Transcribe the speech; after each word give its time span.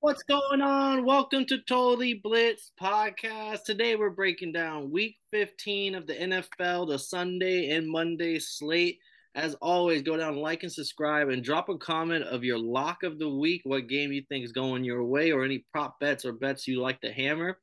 What's 0.00 0.22
going 0.22 0.62
on? 0.62 1.04
Welcome 1.04 1.44
to 1.46 1.58
Totally 1.68 2.20
Blitz 2.22 2.70
podcast. 2.80 3.64
Today 3.64 3.96
we're 3.96 4.10
breaking 4.10 4.52
down 4.52 4.92
week 4.92 5.16
15 5.32 5.96
of 5.96 6.06
the 6.06 6.14
NFL, 6.14 6.86
the 6.86 7.00
Sunday 7.00 7.70
and 7.70 7.90
Monday 7.90 8.38
slate. 8.38 9.00
As 9.34 9.54
always, 9.54 10.02
go 10.02 10.16
down, 10.16 10.36
like, 10.36 10.62
and 10.62 10.70
subscribe, 10.70 11.30
and 11.30 11.42
drop 11.42 11.68
a 11.68 11.76
comment 11.76 12.22
of 12.26 12.44
your 12.44 12.60
lock 12.60 13.02
of 13.02 13.18
the 13.18 13.28
week, 13.28 13.62
what 13.64 13.88
game 13.88 14.12
you 14.12 14.22
think 14.28 14.44
is 14.44 14.52
going 14.52 14.84
your 14.84 15.02
way, 15.02 15.32
or 15.32 15.44
any 15.44 15.64
prop 15.72 15.98
bets 15.98 16.24
or 16.24 16.32
bets 16.32 16.68
you 16.68 16.80
like 16.80 17.00
to 17.00 17.12
hammer. 17.12 17.58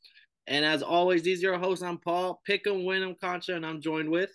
And 0.45 0.65
as 0.65 0.83
always, 0.83 1.21
these 1.23 1.41
are 1.41 1.51
your 1.51 1.57
hosts. 1.57 1.83
I'm 1.83 1.99
Paul. 1.99 2.41
Pick 2.45 2.67
'em, 2.67 2.83
win 2.83 3.01
'em, 3.01 3.15
Concha, 3.15 3.55
and 3.55 3.65
I'm 3.65 3.79
joined 3.79 4.09
with. 4.09 4.31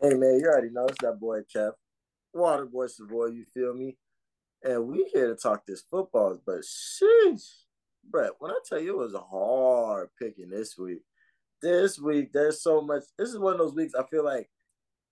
Hey 0.00 0.14
man, 0.14 0.38
you 0.38 0.46
already 0.46 0.70
know 0.70 0.86
it's 0.86 1.02
that 1.02 1.18
boy 1.18 1.40
Kev. 1.52 1.72
Water 2.32 2.66
boy 2.66 2.86
boy, 3.10 3.26
you 3.26 3.44
feel 3.54 3.74
me? 3.74 3.96
And 4.62 4.88
we 4.88 5.08
here 5.12 5.28
to 5.28 5.36
talk 5.36 5.66
this 5.66 5.84
football, 5.90 6.40
but 6.44 6.60
sheesh. 6.60 7.64
Brett, 8.10 8.32
when 8.38 8.50
I 8.50 8.58
tell 8.68 8.80
you 8.80 9.00
it 9.00 9.12
was 9.12 9.14
hard 9.30 10.08
picking 10.20 10.48
this 10.50 10.76
week, 10.78 11.02
this 11.60 11.98
week 11.98 12.32
there's 12.32 12.62
so 12.62 12.80
much. 12.80 13.02
This 13.18 13.28
is 13.30 13.38
one 13.38 13.54
of 13.54 13.58
those 13.58 13.74
weeks 13.74 13.94
I 13.94 14.04
feel 14.10 14.24
like 14.24 14.48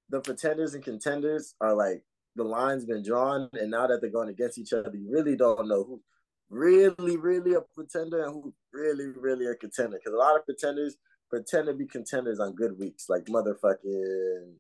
the 0.08 0.20
pretenders 0.20 0.74
and 0.74 0.82
contenders 0.82 1.54
are 1.60 1.74
like 1.74 2.04
the 2.36 2.44
line's 2.44 2.84
been 2.84 3.02
drawn, 3.02 3.48
and 3.54 3.70
now 3.70 3.86
that 3.86 4.00
they're 4.00 4.10
going 4.10 4.28
against 4.28 4.58
each 4.58 4.72
other, 4.72 4.90
you 4.94 5.10
really 5.10 5.36
don't 5.36 5.68
know 5.68 5.84
who 5.84 6.00
really, 6.48 7.16
really 7.16 7.54
a 7.54 7.60
pretender 7.74 8.24
and 8.24 8.32
who 8.32 8.54
really, 8.72 9.06
really 9.06 9.46
a 9.46 9.54
contender. 9.54 9.98
Because 9.98 10.14
a 10.14 10.18
lot 10.18 10.36
of 10.36 10.44
pretenders 10.44 10.96
pretend 11.28 11.66
to 11.66 11.74
be 11.74 11.86
contenders 11.86 12.40
on 12.40 12.54
good 12.54 12.78
weeks, 12.78 13.06
like 13.08 13.24
motherfucking 13.26 14.54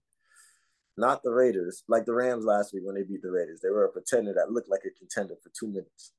not 0.96 1.22
the 1.22 1.32
Raiders, 1.32 1.84
like 1.88 2.04
the 2.04 2.14
Rams 2.14 2.44
last 2.44 2.72
week 2.72 2.82
when 2.84 2.94
they 2.94 3.02
beat 3.02 3.22
the 3.22 3.30
Raiders. 3.30 3.60
They 3.62 3.70
were 3.70 3.84
a 3.84 3.90
pretender 3.90 4.32
that 4.34 4.52
looked 4.52 4.70
like 4.70 4.82
a 4.86 4.98
contender 4.98 5.34
for 5.42 5.50
two 5.58 5.68
minutes. 5.68 6.12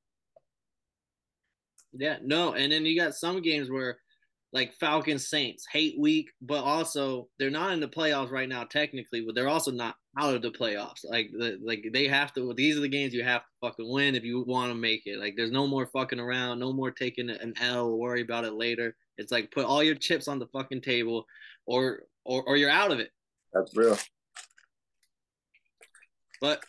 Yeah, 1.93 2.17
no, 2.23 2.53
and 2.53 2.71
then 2.71 2.85
you 2.85 2.99
got 2.99 3.15
some 3.15 3.41
games 3.41 3.69
where 3.69 3.97
like 4.53 4.73
Falcons 4.75 5.27
Saints 5.27 5.65
hate 5.71 5.99
week, 5.99 6.31
but 6.41 6.63
also 6.63 7.27
they're 7.37 7.49
not 7.49 7.73
in 7.73 7.79
the 7.79 7.87
playoffs 7.87 8.31
right 8.31 8.47
now 8.47 8.63
technically, 8.63 9.21
but 9.21 9.35
they're 9.35 9.49
also 9.49 9.71
not 9.71 9.95
out 10.17 10.35
of 10.35 10.41
the 10.41 10.51
playoffs. 10.51 11.03
Like 11.03 11.29
the, 11.31 11.59
like 11.63 11.85
they 11.91 12.07
have 12.07 12.33
to. 12.33 12.53
These 12.53 12.77
are 12.77 12.81
the 12.81 12.87
games 12.87 13.13
you 13.13 13.23
have 13.23 13.41
to 13.41 13.47
fucking 13.61 13.91
win 13.91 14.15
if 14.15 14.23
you 14.23 14.43
want 14.47 14.71
to 14.71 14.75
make 14.75 15.03
it. 15.05 15.19
Like 15.19 15.33
there's 15.35 15.51
no 15.51 15.67
more 15.67 15.87
fucking 15.87 16.19
around, 16.19 16.59
no 16.59 16.71
more 16.71 16.91
taking 16.91 17.29
an 17.29 17.53
L. 17.59 17.97
Worry 17.97 18.21
about 18.21 18.45
it 18.45 18.53
later. 18.53 18.95
It's 19.17 19.31
like 19.31 19.51
put 19.51 19.65
all 19.65 19.83
your 19.83 19.95
chips 19.95 20.27
on 20.27 20.39
the 20.39 20.47
fucking 20.47 20.81
table, 20.81 21.25
or 21.65 22.03
or 22.23 22.43
or 22.43 22.57
you're 22.57 22.69
out 22.69 22.91
of 22.91 22.99
it. 22.99 23.11
That's 23.53 23.75
real. 23.75 23.97
But 26.41 26.63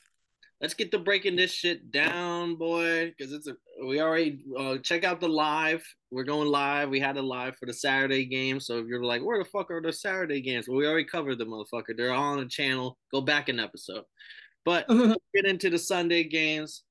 let's 0.61 0.75
get 0.75 0.91
to 0.93 0.99
breaking 0.99 1.37
this 1.37 1.53
shit 1.53 1.91
down, 1.91 2.57
boy. 2.57 3.13
Because 3.17 3.33
it's 3.33 3.49
a 3.49 3.55
we 3.85 4.01
already 4.01 4.41
uh, 4.59 4.79
check 4.79 5.05
out 5.05 5.21
the 5.21 5.29
live. 5.29 5.85
We're 6.11 6.25
going 6.25 6.49
live. 6.49 6.91
We 6.91 7.01
had 7.01 7.17
a 7.17 7.23
live 7.23 7.57
for 7.57 7.67
the 7.67 7.73
Saturday 7.73 8.25
game. 8.27 8.61
So 8.61 8.79
if 8.79 8.87
you're 8.87 9.05
like, 9.05 9.23
where 9.23 9.39
the 9.39 9.49
fuck 9.49 9.71
are 9.71 9.81
the 9.81 9.93
Saturday 9.93 10.41
games? 10.41 10.69
Well, 10.69 10.79
we 10.79 10.87
already 10.87 11.05
covered 11.05 11.39
the 11.39 11.47
motherfucker. 11.47 11.97
They're 11.97 12.13
all 12.13 12.33
on 12.33 12.39
the 12.39 12.47
channel. 12.47 12.99
Go 13.13 13.21
back 13.21 13.49
an 13.49 13.61
episode. 13.61 14.05
But 14.65 14.89
get 15.35 15.45
into 15.45 15.71
the 15.71 15.79
Sunday 15.79 16.25
games. 16.25 16.83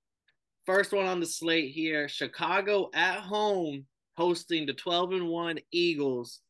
First 0.66 0.92
one 0.92 1.06
on 1.06 1.20
the 1.20 1.26
slate 1.26 1.72
here: 1.74 2.08
Chicago 2.08 2.90
at 2.94 3.20
home 3.20 3.86
hosting 4.18 4.66
the 4.66 4.74
12 4.74 5.14
and 5.14 5.28
one 5.28 5.60
Eagles. 5.72 6.42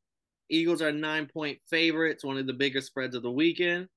Eagles 0.49 0.81
are 0.81 0.91
nine 0.91 1.27
point 1.27 1.59
favorites. 1.69 2.23
One 2.23 2.37
of 2.37 2.47
the 2.47 2.53
biggest 2.53 2.87
spreads 2.87 3.15
of 3.15 3.23
the 3.23 3.31
weekend. 3.31 3.87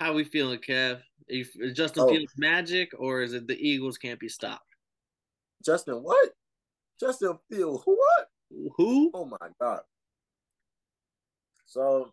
How 0.00 0.14
we 0.14 0.24
feeling, 0.24 0.58
Kev? 0.58 1.02
Is 1.28 1.50
Justin 1.74 2.04
oh. 2.04 2.08
Fields 2.08 2.32
magic, 2.38 2.90
or 2.98 3.20
is 3.20 3.34
it 3.34 3.46
the 3.46 3.56
Eagles 3.56 3.98
can't 3.98 4.18
be 4.18 4.30
stopped? 4.30 4.64
Justin, 5.64 5.96
what? 5.96 6.30
Justin 6.98 7.38
Fields, 7.50 7.82
what? 7.84 8.28
Who? 8.76 9.10
Oh 9.12 9.26
my 9.26 9.48
god! 9.60 9.80
So 11.66 12.12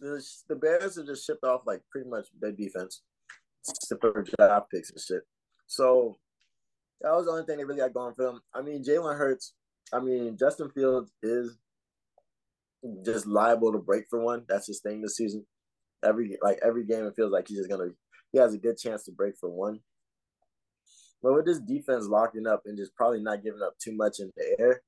the 0.00 0.20
the 0.48 0.56
Bears 0.56 0.96
have 0.96 1.06
just 1.06 1.24
shipped 1.24 1.44
off 1.44 1.62
like 1.64 1.80
pretty 1.92 2.10
much 2.10 2.26
their 2.40 2.50
defense, 2.50 3.02
for 4.00 4.24
draft 4.36 4.70
picks 4.72 4.90
and 4.90 5.00
shit. 5.00 5.22
So 5.68 6.16
that 7.00 7.12
was 7.12 7.26
the 7.26 7.30
only 7.30 7.44
thing 7.44 7.58
they 7.58 7.64
really 7.64 7.78
got 7.78 7.94
going 7.94 8.14
for 8.14 8.24
them. 8.24 8.40
I 8.52 8.62
mean, 8.62 8.82
Jalen 8.82 9.16
Hurts. 9.16 9.54
I 9.92 10.00
mean, 10.00 10.36
Justin 10.36 10.70
Fields 10.70 11.12
is 11.22 11.56
just 13.04 13.26
liable 13.26 13.72
to 13.72 13.78
break 13.78 14.06
for 14.10 14.20
one. 14.20 14.44
That's 14.48 14.66
his 14.66 14.80
thing 14.80 15.00
this 15.00 15.16
season 15.16 15.46
every 16.04 16.38
like 16.42 16.58
every 16.64 16.84
game 16.84 17.04
it 17.04 17.14
feels 17.16 17.32
like 17.32 17.48
he's 17.48 17.58
just 17.58 17.70
gonna 17.70 17.90
he 18.32 18.38
has 18.38 18.54
a 18.54 18.58
good 18.58 18.78
chance 18.78 19.04
to 19.04 19.12
break 19.12 19.36
for 19.38 19.48
one. 19.48 19.80
But 21.22 21.34
with 21.34 21.46
this 21.46 21.58
defense 21.58 22.06
locking 22.06 22.46
up 22.46 22.62
and 22.66 22.78
just 22.78 22.94
probably 22.94 23.20
not 23.20 23.42
giving 23.42 23.62
up 23.62 23.76
too 23.78 23.96
much 23.96 24.20
in 24.20 24.30
the 24.36 24.56
air, 24.58 24.82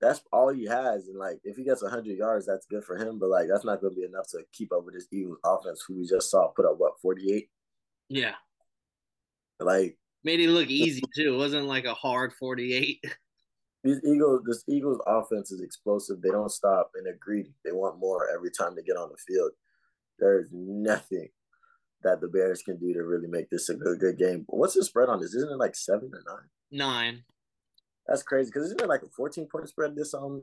that's 0.00 0.20
all 0.32 0.48
he 0.48 0.64
has. 0.64 1.06
And 1.06 1.18
like 1.18 1.38
if 1.44 1.56
he 1.56 1.64
gets 1.64 1.86
hundred 1.86 2.16
yards, 2.16 2.46
that's 2.46 2.66
good 2.66 2.84
for 2.84 2.96
him. 2.96 3.18
But 3.18 3.28
like 3.30 3.46
that's 3.48 3.64
not 3.64 3.80
gonna 3.80 3.94
be 3.94 4.04
enough 4.04 4.28
to 4.30 4.40
keep 4.52 4.72
up 4.72 4.84
with 4.84 4.94
this 4.94 5.06
Eagles 5.12 5.38
offense 5.44 5.84
who 5.86 5.98
we 5.98 6.06
just 6.06 6.30
saw 6.30 6.48
put 6.48 6.66
up 6.66 6.74
what, 6.78 7.00
forty 7.00 7.32
eight? 7.32 7.50
Yeah. 8.08 8.34
Like 9.60 9.98
made 10.24 10.40
it 10.40 10.50
look 10.50 10.68
easy 10.68 11.02
too. 11.14 11.34
It 11.34 11.38
wasn't 11.38 11.66
like 11.66 11.84
a 11.84 11.94
hard 11.94 12.32
forty 12.32 12.74
eight. 12.74 13.04
These 13.82 14.00
Eagles, 14.04 14.42
this 14.46 14.62
Eagles 14.68 15.00
offense 15.06 15.50
is 15.52 15.62
explosive. 15.62 16.20
They 16.20 16.28
don't 16.28 16.50
stop 16.50 16.90
and 16.94 17.06
they're 17.06 17.16
greedy. 17.18 17.54
They 17.64 17.72
want 17.72 17.98
more 17.98 18.28
every 18.30 18.50
time 18.50 18.76
they 18.76 18.82
get 18.82 18.98
on 18.98 19.08
the 19.08 19.16
field. 19.16 19.52
There's 20.20 20.48
nothing 20.52 21.28
that 22.02 22.20
the 22.20 22.28
Bears 22.28 22.62
can 22.62 22.78
do 22.78 22.92
to 22.94 23.02
really 23.02 23.28
make 23.28 23.50
this 23.50 23.68
a 23.68 23.74
good, 23.74 24.00
good 24.00 24.18
game. 24.18 24.44
What's 24.46 24.74
the 24.74 24.84
spread 24.84 25.08
on 25.08 25.20
this? 25.20 25.34
Isn't 25.34 25.52
it 25.52 25.58
like 25.58 25.74
seven 25.74 26.10
or 26.12 26.22
nine? 26.26 26.48
Nine. 26.70 27.24
That's 28.06 28.22
crazy 28.22 28.50
because 28.52 28.66
isn't 28.66 28.80
it 28.80 28.88
like 28.88 29.02
a 29.02 29.08
14 29.08 29.46
point 29.50 29.68
spread 29.68 29.94
this 29.94 30.14
um 30.14 30.42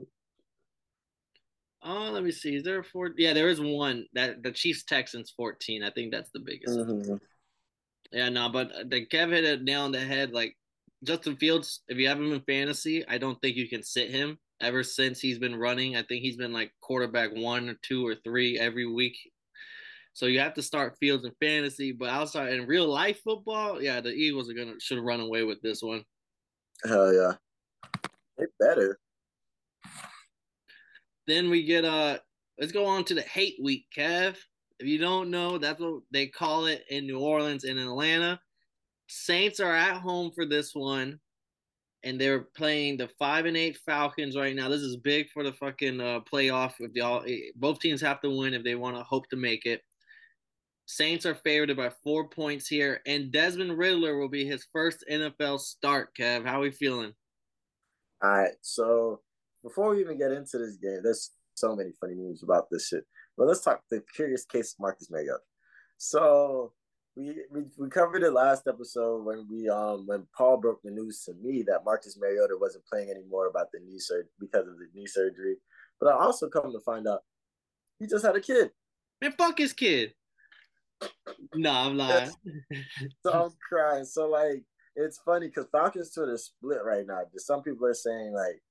Oh, 1.83 2.09
let 2.11 2.23
me 2.23 2.31
see. 2.31 2.55
Is 2.55 2.63
there 2.63 2.79
a 2.79 2.83
four? 2.83 3.11
Yeah, 3.17 3.33
there 3.33 3.49
is 3.49 3.61
one 3.61 4.07
that 4.13 4.41
the 4.41 4.51
Chiefs 4.51 4.83
Texans 4.83 5.31
14. 5.37 5.83
I 5.83 5.91
think 5.91 6.11
that's 6.11 6.31
the 6.31 6.39
biggest. 6.39 6.77
Mm-hmm. 6.77 7.15
Yeah, 8.11 8.29
no, 8.29 8.49
but 8.49 8.71
the 8.89 9.05
Kev 9.05 9.31
hit 9.31 9.45
it 9.45 9.63
nail 9.63 9.83
on 9.83 9.91
the 9.91 9.99
head. 9.99 10.31
Like 10.31 10.57
Justin 11.03 11.35
Fields, 11.35 11.81
if 11.87 11.97
you 11.97 12.07
have 12.07 12.17
him 12.17 12.33
in 12.33 12.41
fantasy, 12.41 13.07
I 13.07 13.17
don't 13.17 13.39
think 13.41 13.55
you 13.55 13.69
can 13.69 13.83
sit 13.83 14.09
him 14.09 14.39
ever 14.59 14.83
since 14.83 15.19
he's 15.19 15.37
been 15.37 15.55
running. 15.55 15.95
I 15.95 16.01
think 16.01 16.23
he's 16.23 16.37
been 16.37 16.51
like 16.51 16.71
quarterback 16.81 17.29
one 17.33 17.69
or 17.69 17.75
two 17.83 18.05
or 18.05 18.15
three 18.15 18.57
every 18.57 18.87
week 18.87 19.15
so 20.17 20.25
you 20.25 20.39
have 20.39 20.55
to 20.55 20.63
start 20.63 20.97
Fields 20.99 21.25
in 21.25 21.31
fantasy, 21.39 21.91
but 21.91 22.09
outside 22.09 22.51
in 22.53 22.65
real 22.65 22.87
life 22.87 23.21
football, 23.23 23.79
yeah, 23.79 24.01
the 24.01 24.09
Eagles 24.09 24.49
are 24.49 24.55
gonna 24.55 24.73
should 24.79 24.97
run 24.97 25.19
away 25.19 25.43
with 25.43 25.61
this 25.61 25.83
one. 25.83 26.03
Hell 26.83 27.13
yeah, 27.13 27.33
they 28.35 28.45
better. 28.59 28.97
Then 31.27 31.51
we 31.51 31.63
get 31.63 31.85
uh, 31.85 32.17
let's 32.57 32.71
go 32.71 32.87
on 32.87 33.03
to 33.03 33.13
the 33.13 33.21
hate 33.21 33.59
week, 33.61 33.85
Kev. 33.95 34.35
If 34.79 34.87
you 34.87 34.97
don't 34.97 35.29
know, 35.29 35.59
that's 35.59 35.79
what 35.79 36.01
they 36.09 36.25
call 36.25 36.65
it 36.65 36.83
in 36.89 37.05
New 37.05 37.19
Orleans 37.19 37.63
and 37.63 37.77
Atlanta. 37.77 38.39
Saints 39.07 39.59
are 39.59 39.75
at 39.75 40.01
home 40.01 40.31
for 40.33 40.47
this 40.47 40.73
one, 40.73 41.19
and 42.01 42.19
they're 42.19 42.47
playing 42.57 42.97
the 42.97 43.09
five 43.19 43.45
and 43.45 43.55
eight 43.55 43.77
Falcons 43.85 44.35
right 44.35 44.55
now. 44.55 44.67
This 44.67 44.81
is 44.81 44.97
big 44.97 45.29
for 45.29 45.43
the 45.43 45.53
fucking 45.53 46.01
uh, 46.01 46.21
playoff. 46.21 46.73
If 46.79 46.95
y'all, 46.95 47.23
both 47.55 47.79
teams 47.79 48.01
have 48.01 48.19
to 48.21 48.35
win 48.35 48.55
if 48.55 48.63
they 48.63 48.73
want 48.73 48.97
to 48.97 49.03
hope 49.03 49.29
to 49.29 49.35
make 49.35 49.67
it. 49.67 49.83
Saints 50.89 51.25
are 51.25 51.35
favored 51.35 51.75
by 51.75 51.89
four 52.01 52.29
points 52.29 52.65
here, 52.65 53.01
and 53.05 53.29
Desmond 53.29 53.77
Ridder 53.77 54.17
will 54.17 54.29
be 54.29 54.45
his 54.45 54.65
first 54.71 55.03
NFL 55.11 55.59
start. 55.59 56.15
Kev, 56.17 56.45
how 56.45 56.59
are 56.59 56.61
we 56.61 56.71
feeling? 56.71 57.11
All 58.23 58.31
right, 58.31 58.53
so 58.61 59.19
before 59.63 59.89
we 59.89 59.99
even 59.99 60.17
get 60.17 60.31
into 60.31 60.57
this 60.57 60.77
game, 60.77 61.01
there's 61.03 61.31
so 61.55 61.75
many 61.75 61.91
funny 61.99 62.15
news 62.15 62.41
about 62.41 62.67
this 62.71 62.87
shit. 62.87 63.03
But 63.37 63.47
let's 63.47 63.65
talk 63.65 63.81
the 63.91 64.01
curious 64.15 64.45
case 64.45 64.73
of 64.73 64.79
Marcus 64.79 65.11
Mariota. 65.11 65.43
So 65.97 66.71
we, 67.17 67.35
we 67.51 67.63
we 67.77 67.89
covered 67.89 68.23
it 68.23 68.31
last 68.31 68.65
episode 68.65 69.25
when 69.25 69.45
we 69.51 69.67
um 69.67 70.07
when 70.07 70.25
Paul 70.37 70.55
broke 70.55 70.81
the 70.83 70.91
news 70.91 71.21
to 71.25 71.33
me 71.33 71.63
that 71.67 71.83
Marcus 71.83 72.17
Mariota 72.17 72.55
wasn't 72.57 72.85
playing 72.85 73.09
anymore 73.09 73.47
about 73.47 73.67
the 73.73 73.79
knee 73.85 73.99
surgery 73.99 74.29
because 74.39 74.67
of 74.67 74.77
the 74.77 74.87
knee 74.93 75.07
surgery. 75.07 75.57
But 75.99 76.13
I 76.13 76.17
also 76.17 76.47
come 76.47 76.71
to 76.71 76.79
find 76.79 77.07
out 77.09 77.23
he 77.99 78.07
just 78.07 78.25
had 78.25 78.37
a 78.37 78.41
kid. 78.41 78.71
Man, 79.21 79.33
fuck 79.37 79.57
his 79.57 79.73
kid. 79.73 80.13
No, 81.55 81.71
I'm 81.71 81.97
lying. 81.97 82.31
so 83.25 83.33
I'm 83.33 83.51
crying. 83.67 84.05
So 84.05 84.27
like, 84.27 84.63
it's 84.95 85.19
funny 85.19 85.47
because 85.47 85.67
Falcons 85.71 86.13
Twitter 86.13 86.37
split 86.37 86.79
right 86.83 87.05
now. 87.05 87.21
Some 87.37 87.61
people 87.61 87.85
are 87.85 87.93
saying 87.93 88.33
like, 88.33 88.61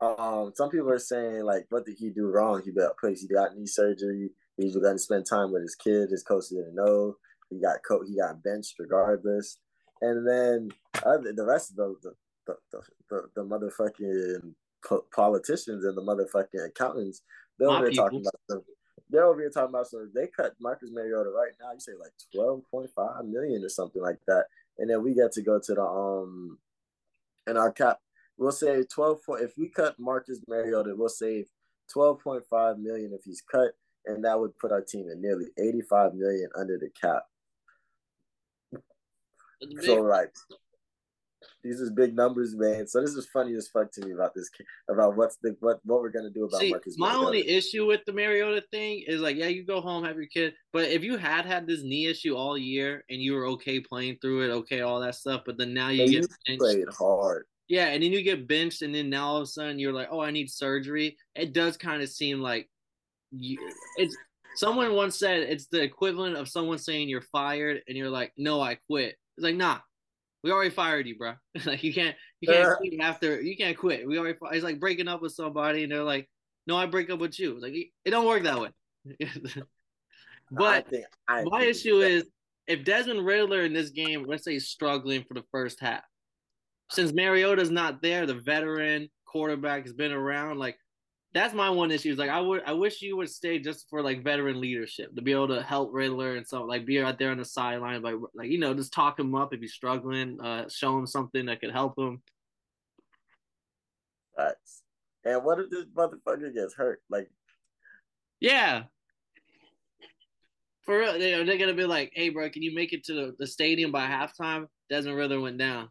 um, 0.00 0.52
some 0.54 0.70
people 0.70 0.90
are 0.90 0.98
saying 0.98 1.44
like, 1.44 1.66
what 1.70 1.86
did 1.86 1.96
he 1.98 2.10
do 2.10 2.26
wrong? 2.26 2.62
He 2.64 2.72
got 2.72 2.98
placed. 2.98 3.22
He 3.22 3.34
got 3.34 3.56
knee 3.56 3.66
surgery. 3.66 4.30
He's 4.56 4.76
going 4.76 4.94
to 4.94 4.98
spend 4.98 5.26
time 5.26 5.52
with 5.52 5.62
his 5.62 5.74
kid. 5.74 6.10
His 6.10 6.22
coach 6.22 6.44
didn't 6.50 6.74
know. 6.74 7.16
He 7.50 7.60
got 7.60 7.78
co- 7.86 8.04
He 8.06 8.16
got 8.16 8.42
benched 8.42 8.74
regardless. 8.78 9.58
And 10.00 10.26
then 10.28 10.70
other, 11.04 11.32
the 11.32 11.44
rest 11.44 11.70
of 11.70 11.76
the 11.76 12.14
the, 12.46 12.54
the, 12.72 12.80
the, 13.10 13.22
the 13.36 13.42
motherfucking 13.42 14.54
politicians 15.14 15.84
and 15.84 15.96
the 15.96 16.02
motherfucking 16.02 16.66
accountants, 16.66 17.22
they'll 17.58 17.82
be 17.82 17.96
talking 17.96 18.20
about 18.20 18.40
something 18.50 18.74
they're 19.10 19.24
over 19.24 19.40
here 19.40 19.50
talking 19.50 19.70
about 19.70 19.88
so 19.88 20.06
they 20.14 20.26
cut 20.26 20.54
Marcus 20.60 20.90
Mariota 20.92 21.30
right 21.30 21.52
now. 21.60 21.72
You 21.72 21.80
say 21.80 21.92
like 21.98 22.12
twelve 22.34 22.62
point 22.70 22.90
five 22.94 23.24
million 23.24 23.64
or 23.64 23.68
something 23.68 24.02
like 24.02 24.18
that, 24.26 24.46
and 24.78 24.88
then 24.88 25.02
we 25.02 25.14
get 25.14 25.32
to 25.32 25.42
go 25.42 25.60
to 25.62 25.74
the 25.74 25.82
um 25.82 26.58
and 27.46 27.58
our 27.58 27.72
cap, 27.72 27.98
we'll 28.36 28.52
save 28.52 28.88
twelve. 28.88 29.20
If 29.28 29.52
we 29.58 29.68
cut 29.68 29.98
Marcus 29.98 30.40
Mariota, 30.48 30.94
we'll 30.96 31.08
save 31.08 31.46
twelve 31.92 32.20
point 32.20 32.44
five 32.48 32.78
million 32.78 33.12
if 33.12 33.24
he's 33.24 33.42
cut, 33.42 33.72
and 34.06 34.24
that 34.24 34.38
would 34.38 34.56
put 34.58 34.72
our 34.72 34.82
team 34.82 35.08
at 35.10 35.18
nearly 35.18 35.46
eighty 35.58 35.82
five 35.82 36.14
million 36.14 36.48
under 36.56 36.78
the 36.78 36.88
cap. 37.00 37.24
So 39.82 40.02
like 40.02 40.32
these 41.62 41.80
is 41.80 41.90
big 41.90 42.14
numbers, 42.14 42.54
man. 42.56 42.86
So 42.86 43.00
this 43.00 43.14
is 43.14 43.26
funny 43.26 43.54
as 43.54 43.68
fuck 43.68 43.90
to 43.92 44.04
me 44.04 44.12
about 44.12 44.34
this 44.34 44.50
about 44.88 45.16
what's 45.16 45.36
the 45.42 45.56
what 45.60 45.80
what 45.84 46.00
we're 46.00 46.10
gonna 46.10 46.30
do 46.30 46.44
about 46.44 46.60
See, 46.60 46.70
Marcus. 46.70 46.98
My 46.98 47.08
Mariota. 47.08 47.26
only 47.26 47.48
issue 47.48 47.86
with 47.86 48.00
the 48.06 48.12
Mariota 48.12 48.62
thing 48.70 49.04
is 49.06 49.20
like, 49.20 49.36
yeah, 49.36 49.46
you 49.46 49.64
go 49.64 49.80
home, 49.80 50.04
have 50.04 50.16
your 50.16 50.26
kid, 50.26 50.54
but 50.72 50.88
if 50.88 51.02
you 51.02 51.16
had 51.16 51.46
had 51.46 51.66
this 51.66 51.82
knee 51.82 52.06
issue 52.06 52.34
all 52.36 52.56
year 52.58 53.04
and 53.10 53.20
you 53.20 53.34
were 53.34 53.46
okay 53.46 53.80
playing 53.80 54.18
through 54.20 54.48
it, 54.48 54.52
okay, 54.52 54.80
all 54.80 55.00
that 55.00 55.14
stuff, 55.14 55.42
but 55.46 55.58
then 55.58 55.74
now 55.74 55.88
you 55.88 56.02
and 56.02 56.12
get 56.12 56.26
you 56.46 56.58
played 56.58 56.84
hard. 56.96 57.44
Yeah, 57.68 57.86
and 57.86 58.02
then 58.02 58.12
you 58.12 58.22
get 58.22 58.46
benched, 58.46 58.82
and 58.82 58.94
then 58.94 59.10
now 59.10 59.26
all 59.26 59.36
of 59.38 59.42
a 59.44 59.46
sudden 59.46 59.78
you're 59.78 59.92
like, 59.92 60.08
oh, 60.10 60.20
I 60.20 60.30
need 60.30 60.50
surgery. 60.50 61.16
It 61.34 61.52
does 61.52 61.76
kind 61.76 62.02
of 62.02 62.08
seem 62.08 62.40
like 62.40 62.68
you, 63.30 63.58
it's. 63.96 64.16
Someone 64.56 64.94
once 64.94 65.18
said 65.18 65.40
it's 65.40 65.66
the 65.66 65.82
equivalent 65.82 66.36
of 66.36 66.48
someone 66.48 66.78
saying 66.78 67.08
you're 67.08 67.20
fired, 67.32 67.82
and 67.88 67.96
you're 67.96 68.08
like, 68.08 68.32
no, 68.36 68.60
I 68.60 68.78
quit. 68.88 69.16
It's 69.36 69.42
like, 69.42 69.56
nah, 69.56 69.78
we 70.44 70.52
already 70.52 70.70
fired 70.70 71.08
you, 71.08 71.16
bro. 71.16 71.32
like 71.64 71.82
you 71.82 71.92
can't 71.92 72.14
you 72.40 72.52
can't 72.52 72.68
uh, 72.68 72.76
quit 72.76 73.00
after 73.00 73.40
you 73.40 73.56
can't 73.56 73.76
quit. 73.76 74.06
We 74.06 74.18
already 74.18 74.38
it's 74.52 74.62
like 74.62 74.78
breaking 74.78 75.08
up 75.08 75.22
with 75.22 75.32
somebody 75.32 75.82
and 75.82 75.90
they're 75.90 76.04
like, 76.04 76.28
no, 76.66 76.76
I 76.76 76.84
break 76.86 77.08
up 77.10 77.18
with 77.18 77.40
you. 77.40 77.58
Like 77.58 77.72
it 77.72 78.10
don't 78.10 78.26
work 78.26 78.42
that 78.42 78.60
way. 78.60 78.68
but 80.50 80.62
I 80.62 80.80
think, 80.82 81.04
I 81.26 81.44
my 81.44 81.62
issue 81.62 82.00
that. 82.00 82.10
is 82.10 82.24
if 82.66 82.84
Desmond 82.84 83.24
Ridder 83.24 83.62
in 83.62 83.72
this 83.72 83.90
game, 83.90 84.24
let's 84.26 84.44
say, 84.44 84.58
struggling 84.58 85.24
for 85.24 85.32
the 85.32 85.44
first 85.50 85.80
half, 85.80 86.02
since 86.90 87.12
Mariota's 87.12 87.70
not 87.70 88.02
there, 88.02 88.26
the 88.26 88.34
veteran 88.34 89.08
quarterback 89.26 89.84
has 89.84 89.94
been 89.94 90.12
around. 90.12 90.58
Like 90.58 90.76
that's 91.34 91.52
my 91.52 91.68
one 91.68 91.90
issue. 91.90 92.12
Is 92.12 92.18
like 92.18 92.30
I 92.30 92.40
would 92.40 92.62
I 92.64 92.72
wish 92.72 93.02
you 93.02 93.16
would 93.16 93.28
stay 93.28 93.58
just 93.58 93.90
for 93.90 94.00
like 94.00 94.22
veteran 94.22 94.60
leadership 94.60 95.14
to 95.16 95.22
be 95.22 95.32
able 95.32 95.48
to 95.48 95.62
help 95.62 95.90
Ridder 95.92 96.36
and 96.36 96.46
so 96.46 96.62
like 96.62 96.86
be 96.86 97.00
out 97.00 97.18
there 97.18 97.32
on 97.32 97.38
the 97.38 97.44
sideline, 97.44 98.02
like 98.02 98.14
like 98.34 98.50
you 98.50 98.58
know 98.58 98.72
just 98.72 98.92
talk 98.92 99.18
him 99.18 99.34
up 99.34 99.52
if 99.52 99.60
he's 99.60 99.74
struggling, 99.74 100.40
uh, 100.40 100.68
show 100.68 100.96
him 100.96 101.06
something 101.06 101.46
that 101.46 101.60
could 101.60 101.72
help 101.72 101.98
him. 101.98 102.22
Facts. 104.36 104.82
And 105.24 105.42
what 105.42 105.58
if 105.58 105.70
this 105.70 105.86
motherfucker 105.86 106.54
gets 106.54 106.74
hurt? 106.74 107.02
Like, 107.10 107.28
yeah. 108.40 108.84
For 110.82 110.98
real, 110.98 111.18
they're, 111.18 111.44
they're 111.44 111.58
gonna 111.58 111.74
be 111.74 111.86
like, 111.86 112.12
"Hey, 112.14 112.28
bro, 112.28 112.48
can 112.50 112.62
you 112.62 112.74
make 112.74 112.92
it 112.92 113.04
to 113.04 113.14
the, 113.14 113.36
the 113.38 113.46
stadium 113.46 113.90
by 113.90 114.06
halftime?" 114.06 114.66
Desmond 114.88 115.16
Ridder 115.16 115.40
went 115.40 115.58
down. 115.58 115.88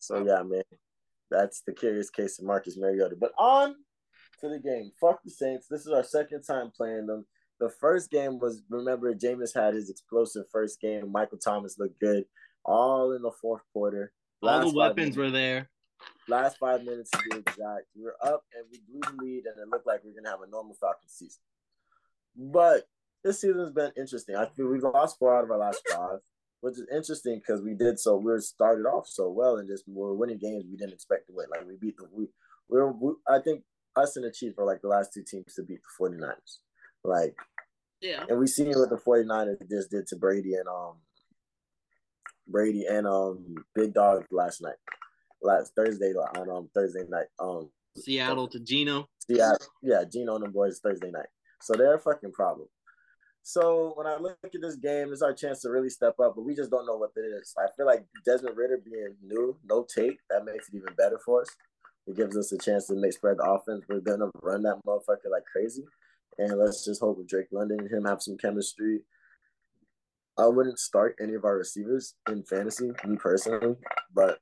So 0.00 0.24
yeah, 0.24 0.42
man 0.42 0.62
that's 1.30 1.62
the 1.66 1.72
curious 1.72 2.10
case 2.10 2.38
of 2.38 2.44
Marcus 2.44 2.76
Mariota. 2.76 3.16
But 3.18 3.32
on 3.38 3.74
to 4.40 4.48
the 4.48 4.58
game. 4.58 4.92
Fuck 5.00 5.20
the 5.24 5.30
Saints. 5.30 5.66
This 5.68 5.86
is 5.86 5.92
our 5.92 6.04
second 6.04 6.42
time 6.42 6.70
playing 6.76 7.06
them. 7.06 7.26
The 7.60 7.70
first 7.70 8.10
game 8.10 8.38
was 8.38 8.62
remember 8.68 9.14
Jameis 9.14 9.54
had 9.54 9.74
his 9.74 9.90
explosive 9.90 10.44
first 10.50 10.80
game. 10.80 11.10
Michael 11.10 11.38
Thomas 11.38 11.78
looked 11.78 12.00
good, 12.00 12.24
all 12.64 13.12
in 13.12 13.22
the 13.22 13.30
fourth 13.40 13.62
quarter. 13.72 14.12
Last 14.42 14.64
all 14.64 14.72
the 14.72 14.78
weapons 14.78 14.98
minutes, 14.98 15.16
were 15.16 15.30
there. 15.30 15.70
Last 16.28 16.58
five 16.58 16.82
minutes 16.82 17.10
to 17.10 17.18
be 17.30 17.36
exact. 17.38 17.86
We 17.96 18.02
were 18.02 18.16
up 18.22 18.42
and 18.54 18.66
we 18.70 18.80
blew 18.88 19.00
the 19.00 19.24
lead, 19.24 19.44
and 19.46 19.60
it 19.60 19.68
looked 19.68 19.86
like 19.86 20.02
we 20.04 20.10
are 20.10 20.14
gonna 20.14 20.30
have 20.30 20.42
a 20.46 20.50
normal 20.50 20.74
Falcons 20.80 21.12
season. 21.12 21.42
But 22.36 22.84
this 23.22 23.40
season 23.40 23.60
has 23.60 23.70
been 23.70 23.92
interesting. 23.96 24.36
I 24.36 24.46
feel 24.46 24.66
we've 24.66 24.82
lost 24.82 25.18
four 25.18 25.36
out 25.36 25.44
of 25.44 25.50
our 25.50 25.58
last 25.58 25.80
five 25.88 26.18
which 26.64 26.78
is 26.78 26.86
interesting 26.90 27.38
because 27.38 27.60
we 27.60 27.74
did 27.74 28.00
so 28.00 28.16
we 28.16 28.32
started 28.40 28.86
off 28.86 29.06
so 29.06 29.28
well 29.28 29.58
and 29.58 29.68
just 29.68 29.84
we 29.86 29.94
were 29.96 30.14
winning 30.14 30.38
games 30.38 30.64
we 30.70 30.78
didn't 30.78 30.94
expect 30.94 31.26
to 31.26 31.34
win. 31.34 31.46
Like 31.50 31.66
we 31.68 31.76
beat 31.78 31.98
the 31.98 32.06
we 32.10 32.26
we 32.70 32.78
were 32.78 32.90
we, 32.90 33.12
I 33.28 33.38
think 33.38 33.64
us 33.96 34.16
and 34.16 34.24
the 34.24 34.32
Chiefs 34.32 34.56
were 34.56 34.64
like 34.64 34.80
the 34.80 34.88
last 34.88 35.12
two 35.12 35.22
teams 35.22 35.52
to 35.56 35.62
beat 35.62 35.80
the 35.82 36.04
49ers. 36.04 36.60
Like 37.04 37.36
yeah. 38.00 38.24
And 38.30 38.38
we 38.38 38.46
seen 38.46 38.72
what 38.72 38.88
the 38.88 38.96
49ers 38.96 39.68
just 39.68 39.90
did 39.90 40.06
to 40.06 40.16
Brady 40.16 40.54
and 40.54 40.66
um 40.66 40.94
Brady 42.48 42.86
and 42.88 43.06
um 43.06 43.56
Big 43.74 43.92
Dog 43.92 44.24
last 44.30 44.62
night. 44.62 44.80
Last 45.42 45.72
Thursday 45.76 46.12
on 46.14 46.48
um 46.48 46.70
Thursday 46.74 47.04
night. 47.10 47.26
Um 47.38 47.68
Seattle 47.98 48.48
to 48.48 48.58
Geno. 48.58 49.06
Yeah, 49.28 49.52
yeah, 49.82 50.02
Geno 50.10 50.36
and 50.36 50.46
the 50.46 50.48
boys 50.48 50.80
Thursday 50.82 51.10
night. 51.10 51.28
So 51.60 51.74
they're 51.76 51.96
a 51.96 52.00
fucking 52.00 52.32
problem. 52.32 52.68
So 53.46 53.92
when 53.96 54.06
I 54.06 54.16
look 54.16 54.38
at 54.42 54.62
this 54.62 54.76
game, 54.76 55.12
it's 55.12 55.20
our 55.20 55.34
chance 55.34 55.60
to 55.62 55.70
really 55.70 55.90
step 55.90 56.18
up, 56.18 56.34
but 56.34 56.46
we 56.46 56.54
just 56.54 56.70
don't 56.70 56.86
know 56.86 56.96
what 56.96 57.10
it 57.14 57.20
is. 57.20 57.54
I 57.58 57.66
feel 57.76 57.84
like 57.84 58.02
Desmond 58.24 58.56
Ridder 58.56 58.80
being 58.82 59.14
new, 59.22 59.54
no 59.68 59.84
tape, 59.94 60.18
that 60.30 60.46
makes 60.46 60.70
it 60.70 60.76
even 60.76 60.94
better 60.96 61.18
for 61.22 61.42
us. 61.42 61.48
It 62.06 62.16
gives 62.16 62.38
us 62.38 62.52
a 62.52 62.58
chance 62.58 62.86
to 62.86 62.94
make 62.94 63.12
spread 63.12 63.36
the 63.36 63.44
offense. 63.44 63.84
We're 63.86 64.00
gonna 64.00 64.30
run 64.42 64.62
that 64.62 64.80
motherfucker 64.86 65.30
like 65.30 65.44
crazy. 65.44 65.84
And 66.38 66.58
let's 66.58 66.86
just 66.86 67.02
hope 67.02 67.18
with 67.18 67.28
Drake 67.28 67.48
London 67.52 67.80
and 67.80 67.90
him 67.90 68.06
have 68.06 68.22
some 68.22 68.38
chemistry. 68.38 69.00
I 70.38 70.46
wouldn't 70.46 70.78
start 70.78 71.14
any 71.20 71.34
of 71.34 71.44
our 71.44 71.58
receivers 71.58 72.14
in 72.30 72.44
fantasy, 72.44 72.92
me 73.06 73.16
personally, 73.16 73.76
but 74.14 74.38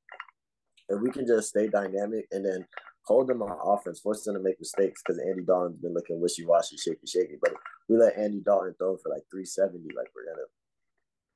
if 0.88 1.00
we 1.00 1.10
can 1.10 1.26
just 1.26 1.49
stay 1.49 1.66
dynamic 1.66 2.28
and 2.31 2.44
then 2.44 2.66
hold 3.04 3.28
them 3.28 3.43
on 3.43 3.58
offense, 3.62 4.00
force 4.00 4.25
them 4.25 4.34
to 4.34 4.40
make 4.40 4.58
mistakes 4.60 5.02
because 5.04 5.20
Andy 5.20 5.43
Dalton's 5.43 5.81
been 5.81 5.94
looking 5.94 6.20
wishy 6.20 6.46
washy, 6.46 6.76
shaky, 6.76 7.06
shaky. 7.06 7.37
But 7.40 7.54
we 7.88 7.96
let 7.96 8.16
Andy 8.16 8.40
Dalton 8.44 8.75
throw 8.78 8.96
for 8.96 9.10
like 9.10 9.25
370, 9.31 9.94
like 9.94 10.08
we're 10.14 10.32
gonna 10.32 10.46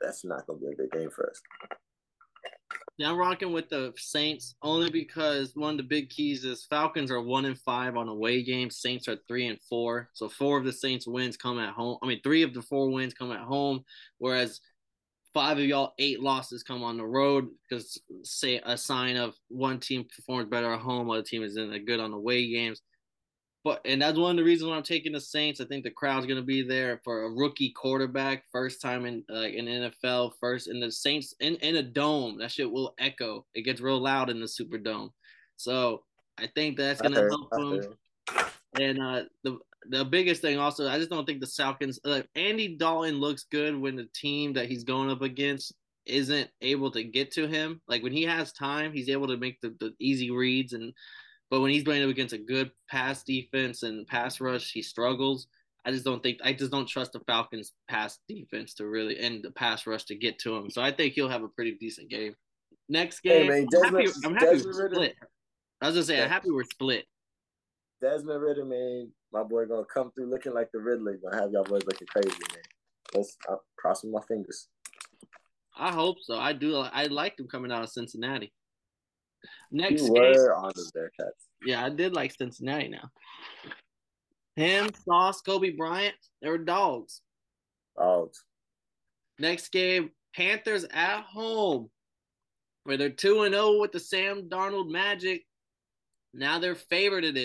that's 0.01 0.25
not 0.25 0.47
gonna 0.47 0.59
be 0.59 0.67
a 0.67 0.75
good 0.75 0.93
game 0.93 1.11
for 1.11 1.29
us. 1.29 1.41
Yeah, 2.99 3.11
I'm 3.11 3.19
rocking 3.19 3.53
with 3.53 3.69
the 3.69 3.93
Saints 3.97 4.55
only 4.63 4.91
because 4.91 5.53
one 5.55 5.73
of 5.73 5.77
the 5.77 5.83
big 5.83 6.09
keys 6.09 6.45
is 6.45 6.65
Falcons 6.65 7.11
are 7.11 7.21
one 7.21 7.45
and 7.45 7.59
five 7.59 7.95
on 7.95 8.09
away 8.09 8.43
games. 8.43 8.79
Saints 8.79 9.07
are 9.07 9.19
three 9.29 9.49
and 9.49 9.59
four. 9.69 10.09
So 10.15 10.31
four 10.31 10.57
of 10.57 10.65
the 10.65 10.73
Saints 10.73 11.07
wins 11.07 11.37
come 11.37 11.59
at 11.59 11.75
home. 11.75 11.99
I 12.03 12.07
mean, 12.07 12.21
three 12.23 12.43
of 12.43 12.55
the 12.55 12.63
four 12.63 12.91
wins 12.91 13.13
come 13.13 13.33
at 13.33 13.41
home, 13.41 13.85
whereas 14.17 14.61
five 15.37 15.59
of 15.59 15.65
y'all 15.65 15.93
eight 15.99 16.23
losses 16.23 16.63
come 16.63 16.83
on 16.83 16.97
the 16.97 17.05
road 17.05 17.47
because 17.69 18.01
say 18.23 18.59
a 18.65 18.75
sign 18.75 19.19
of 19.19 19.35
one 19.49 19.79
team 19.79 20.03
performs 20.17 20.49
better 20.49 20.73
at 20.73 20.81
home, 20.81 21.11
other 21.11 21.23
team 21.23 21.43
is 21.43 21.59
in 21.59 21.75
a 21.75 21.79
good 21.79 22.01
on 22.01 22.11
the 22.11 22.19
way 22.19 22.51
games. 22.51 22.81
But 23.63 23.83
and 23.85 24.01
that's 24.01 24.17
one 24.17 24.31
of 24.31 24.37
the 24.39 24.45
reasons 24.45 24.71
why 24.71 24.77
I'm 24.77 24.83
taking 24.83 25.13
the 25.13 25.21
Saints. 25.21 25.61
I 25.61 25.67
think 25.67 25.85
the 25.85 25.91
crowd's 25.91 26.25
gonna 26.25 26.41
be 26.41 26.63
there 26.63 27.03
for 27.05 27.25
a 27.25 27.31
rookie 27.31 27.71
quarterback, 27.73 28.45
first 28.51 28.81
time 28.81 29.05
in 29.05 29.25
like 29.29 29.53
in 29.53 29.67
NFL, 29.67 30.33
first 30.41 30.69
in 30.69 30.81
the 30.81 30.91
Saints 30.91 31.35
in, 31.41 31.57
in 31.57 31.77
a 31.77 31.83
dome. 31.83 32.39
That 32.39 32.51
shit 32.51 32.71
will 32.71 32.95
echo. 32.99 33.45
It 33.55 33.67
gets 33.67 33.83
real 33.83 34.01
loud 34.01 34.31
in 34.31 34.41
the 34.41 34.47
Superdome. 34.47 35.11
So 35.59 36.05
I 36.39 36.47
think 36.47 36.79
that's 36.79 37.03
gonna 37.03 37.21
heard, 37.21 37.31
help 37.31 37.51
them. 37.51 37.95
And 38.81 39.03
uh, 39.03 39.25
the 39.45 39.59
the 39.89 40.05
biggest 40.05 40.43
thing 40.43 40.59
also, 40.59 40.89
I 40.89 40.99
just 40.99 41.11
don't 41.11 41.27
think 41.27 41.41
the 41.41 41.47
Falcons. 41.47 41.99
Like 42.05 42.29
Andy 42.35 42.77
Dalton 42.77 43.21
looks 43.21 43.47
good 43.51 43.79
when 43.79 43.97
the 43.97 44.09
team 44.15 44.53
that 44.55 44.69
he's 44.69 44.85
going 44.85 45.11
up 45.11 45.23
against 45.23 45.73
isn't 46.05 46.49
able 46.61 46.91
to 46.93 47.03
get 47.03 47.33
to 47.33 47.47
him. 47.47 47.81
Like 47.89 48.03
when 48.03 48.13
he 48.13 48.23
has 48.23 48.53
time, 48.53 48.93
he's 48.93 49.09
able 49.09 49.29
to 49.29 49.37
make 49.37 49.61
the, 49.61 49.75
the 49.81 49.95
easy 49.99 50.31
reads 50.31 50.73
and. 50.73 50.93
But 51.49 51.61
when 51.61 51.71
he's 51.71 51.85
playing 51.85 52.03
up 52.03 52.11
against 52.11 52.35
a 52.35 52.39
good 52.39 52.73
pass 52.91 53.23
defense 53.23 53.85
and 53.85 54.05
pass 54.09 54.41
rush, 54.41 54.73
he 54.73 54.83
struggles. 54.83 55.47
I 55.87 55.93
just 55.93 56.05
don't 56.05 56.21
think 56.21 56.39
I 56.43 56.53
just 56.53 56.73
don't 56.73 56.89
trust 56.89 57.13
the 57.13 57.21
Falcons 57.21 57.73
pass 57.89 58.19
defense 58.29 58.75
to 58.75 58.87
really 58.87 59.21
and 59.21 59.45
the 59.45 59.53
pass 59.53 59.87
rush 59.87 60.03
to 60.07 60.17
get 60.17 60.41
to 60.41 60.57
him. 60.57 60.69
So 60.69 60.83
I 60.83 60.91
think 60.91 61.15
he'll 61.15 61.29
have 61.29 61.45
a 61.45 61.49
pretty 61.49 61.77
decent 61.79 62.11
game. 62.11 62.35
Next 62.89 63.21
game, 63.21 63.45
hey 63.45 63.49
man, 63.49 63.67
Desmond, 63.71 64.09
I'm 64.25 64.35
happy, 64.35 64.47
I'm 64.47 64.57
happy 64.57 64.67
we're 64.67 64.91
split. 64.91 65.15
I 65.81 65.87
was 65.87 65.95
gonna 65.95 66.05
say 66.05 66.23
I'm 66.23 66.29
happy 66.29 66.51
we're 66.51 66.65
split. 66.65 67.05
Desmond 68.01 68.43
Ridder, 68.43 68.65
man, 68.65 69.11
my 69.33 69.43
boy 69.43 69.67
gonna 69.67 69.87
come 69.93 70.11
through 70.13 70.31
looking 70.31 70.53
like 70.55 70.71
the 70.73 70.79
Riddler. 70.79 71.19
Gonna 71.23 71.41
have 71.41 71.51
y'all 71.53 71.65
boys 71.65 71.83
looking 71.87 72.07
crazy, 72.09 72.29
man. 72.53 72.63
Let's 73.15 73.37
uh, 73.49 73.53
I'm 73.53 73.59
crossing 73.79 74.11
my 74.11 74.21
fingers. 74.29 74.69
I 75.77 75.93
hope 75.93 76.17
so. 76.23 76.37
I 76.39 76.53
do. 76.53 76.77
I 76.77 77.05
liked 77.05 77.41
him 77.41 77.49
coming 77.49 77.73
out 77.73 77.83
of 77.83 77.91
Cincinnati. 77.91 78.53
Next 79.71 80.03
you 80.03 80.13
were 80.13 80.33
game, 80.33 80.41
on 80.57 80.73
the 80.75 80.91
Bearcats. 80.97 81.47
Yeah, 81.65 81.85
I 81.85 81.91
did 81.91 82.15
like 82.15 82.33
Cincinnati. 82.37 82.89
Now, 82.89 83.11
him, 84.57 84.91
Sauce, 85.05 85.43
Coby 85.47 85.77
Bryant, 85.77 86.15
they 86.41 86.49
were 86.49 86.59
dogs. 86.59 87.21
Dogs. 87.97 88.43
Next 89.39 89.71
game, 89.71 90.11
Panthers 90.35 90.87
at 90.93 91.23
home, 91.23 91.91
where 92.85 92.97
they're 92.97 93.11
two 93.11 93.43
and 93.43 93.55
zero 93.55 93.67
oh 93.67 93.81
with 93.81 93.93
the 93.93 94.01
Sam 94.01 94.49
Darnold 94.49 94.91
Magic. 94.91 95.45
Now 96.33 96.59
they're 96.59 96.75
favored 96.75 97.25
in 97.25 97.37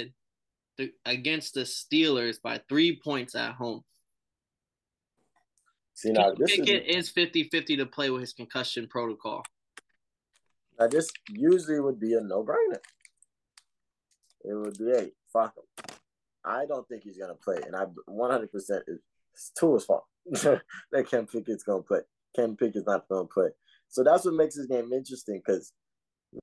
against 1.05 1.53
the 1.53 1.61
Steelers 1.61 2.41
by 2.41 2.59
three 2.69 2.99
points 3.03 3.35
at 3.35 3.53
home. 3.53 3.83
See 5.93 6.11
now, 6.11 6.33
this 6.35 6.55
Pickett 6.55 6.85
is, 6.87 7.09
is 7.09 7.13
50-50 7.13 7.77
to 7.77 7.85
play 7.85 8.09
with 8.09 8.21
his 8.21 8.33
concussion 8.33 8.87
protocol. 8.87 9.43
Now 10.79 10.87
this 10.87 11.09
usually 11.29 11.79
would 11.79 11.99
be 11.99 12.13
a 12.13 12.21
no-brainer. 12.21 12.79
It 14.43 14.53
would 14.53 14.77
be 14.77 14.91
a 14.91 15.11
fuck 15.31 15.55
him. 15.55 15.95
I 16.43 16.65
don't 16.65 16.87
think 16.87 17.03
he's 17.03 17.17
gonna 17.17 17.35
play, 17.35 17.59
and 17.65 17.75
I 17.75 17.85
100 18.07 18.51
percent 18.51 18.83
is 18.87 18.99
it's 19.33 19.51
Tua's 19.57 19.85
fault 19.85 20.05
that 20.25 21.09
Ken 21.09 21.27
Pickett's 21.27 21.63
gonna 21.63 21.83
play. 21.83 21.99
Ken 22.35 22.55
Pickett's 22.55 22.87
not 22.87 23.07
gonna 23.07 23.27
play. 23.27 23.49
So 23.89 24.03
that's 24.03 24.25
what 24.25 24.33
makes 24.33 24.55
this 24.55 24.65
game 24.65 24.91
interesting 24.93 25.41
because 25.45 25.73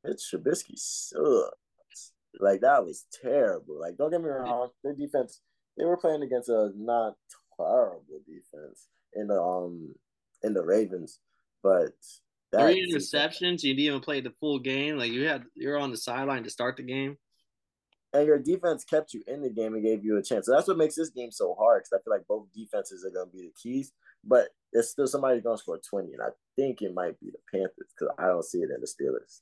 Mitch 0.04 0.22
Trubisky 0.32 0.76
sucks. 0.76 1.56
Like 2.38 2.60
that 2.60 2.84
was 2.84 3.06
terrible. 3.22 3.80
Like 3.80 3.96
don't 3.96 4.10
get 4.10 4.22
me 4.22 4.28
wrong, 4.28 4.70
their 4.82 4.94
defense 4.94 5.40
they 5.76 5.84
were 5.84 5.96
playing 5.96 6.22
against 6.22 6.48
a 6.48 6.70
not 6.76 7.14
terrible 7.56 8.20
defense 8.26 8.88
in 9.14 9.28
the 9.28 9.40
um 9.40 9.94
in 10.42 10.54
the 10.54 10.64
Ravens, 10.64 11.20
but 11.62 11.92
three 12.52 12.86
interceptions. 12.86 13.62
You 13.62 13.74
didn't 13.74 13.86
even 13.86 14.00
play 14.00 14.20
the 14.20 14.32
full 14.40 14.58
game. 14.58 14.98
Like 14.98 15.12
you 15.12 15.26
had 15.26 15.44
you're 15.54 15.78
on 15.78 15.90
the 15.90 15.96
sideline 15.96 16.44
to 16.44 16.50
start 16.50 16.76
the 16.76 16.82
game 16.82 17.16
and 18.12 18.26
your 18.26 18.38
defense 18.38 18.84
kept 18.84 19.12
you 19.12 19.22
in 19.26 19.42
the 19.42 19.50
game 19.50 19.74
and 19.74 19.82
gave 19.82 20.04
you 20.04 20.16
a 20.16 20.22
chance. 20.22 20.46
So 20.46 20.52
that's 20.52 20.68
what 20.68 20.78
makes 20.78 20.94
this 20.94 21.10
game 21.10 21.30
so 21.30 21.54
hard 21.58 21.82
because 21.82 22.00
I 22.00 22.02
feel 22.02 22.14
like 22.14 22.26
both 22.26 22.46
defenses 22.54 23.04
are 23.04 23.10
going 23.10 23.30
to 23.30 23.36
be 23.36 23.42
the 23.42 23.52
keys, 23.62 23.92
but 24.24 24.48
there's 24.72 24.90
still 24.90 25.06
somebody 25.06 25.40
going 25.40 25.56
to 25.56 25.62
score 25.62 25.78
20, 25.78 26.12
and 26.12 26.22
I 26.22 26.28
think 26.56 26.82
it 26.82 26.94
might 26.94 27.18
be 27.20 27.30
the 27.30 27.38
Panthers 27.52 27.92
because 27.98 28.14
I 28.18 28.26
don't 28.26 28.44
see 28.44 28.58
it 28.58 28.70
in 28.74 28.80
the 28.80 28.86
Steelers. 28.86 29.40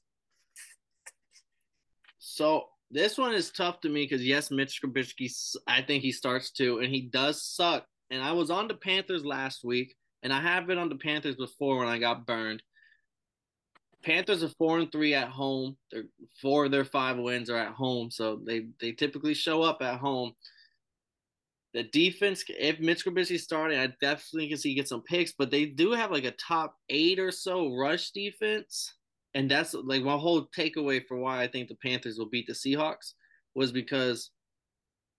So 2.18 2.68
this 2.90 3.18
one 3.18 3.34
is 3.34 3.50
tough 3.50 3.80
to 3.80 3.88
me 3.88 4.04
because 4.04 4.24
yes, 4.24 4.50
Mitch 4.50 4.80
Trubisky, 4.80 5.30
I 5.66 5.82
think 5.82 6.02
he 6.02 6.12
starts 6.12 6.50
too, 6.50 6.78
and 6.78 6.92
he 6.92 7.02
does 7.02 7.42
suck. 7.42 7.84
And 8.10 8.22
I 8.22 8.32
was 8.32 8.50
on 8.50 8.68
the 8.68 8.74
Panthers 8.74 9.24
last 9.24 9.64
week, 9.64 9.96
and 10.22 10.32
I 10.32 10.40
have 10.40 10.66
been 10.66 10.78
on 10.78 10.88
the 10.88 10.96
Panthers 10.96 11.36
before 11.36 11.78
when 11.78 11.88
I 11.88 11.98
got 11.98 12.26
burned. 12.26 12.62
Panthers 14.04 14.44
are 14.44 14.50
four 14.50 14.78
and 14.78 14.90
three 14.92 15.14
at 15.14 15.28
home. 15.28 15.76
They're 15.90 16.04
four 16.40 16.66
of 16.66 16.70
their 16.70 16.84
five 16.84 17.18
wins 17.18 17.50
are 17.50 17.56
at 17.56 17.72
home, 17.72 18.10
so 18.10 18.36
they 18.36 18.66
they 18.80 18.92
typically 18.92 19.34
show 19.34 19.62
up 19.62 19.82
at 19.82 19.98
home. 19.98 20.32
The 21.74 21.82
defense, 21.82 22.44
if 22.48 22.78
Mitch 22.78 23.04
Trubisky's 23.04 23.42
starting, 23.42 23.78
I 23.78 23.88
definitely 24.00 24.48
can 24.48 24.58
see 24.58 24.74
get 24.74 24.88
some 24.88 25.02
picks, 25.02 25.32
but 25.32 25.50
they 25.50 25.66
do 25.66 25.90
have 25.92 26.12
like 26.12 26.24
a 26.24 26.30
top 26.30 26.76
eight 26.88 27.18
or 27.18 27.32
so 27.32 27.74
rush 27.74 28.12
defense, 28.12 28.94
and 29.36 29.50
that's 29.50 29.74
like 29.74 30.02
my 30.02 30.16
whole 30.16 30.46
takeaway 30.46 31.04
for 31.06 31.18
why 31.18 31.42
I 31.42 31.46
think 31.46 31.68
the 31.68 31.76
Panthers 31.76 32.18
will 32.18 32.30
beat 32.30 32.46
the 32.46 32.54
Seahawks 32.54 33.12
was 33.54 33.70
because 33.70 34.30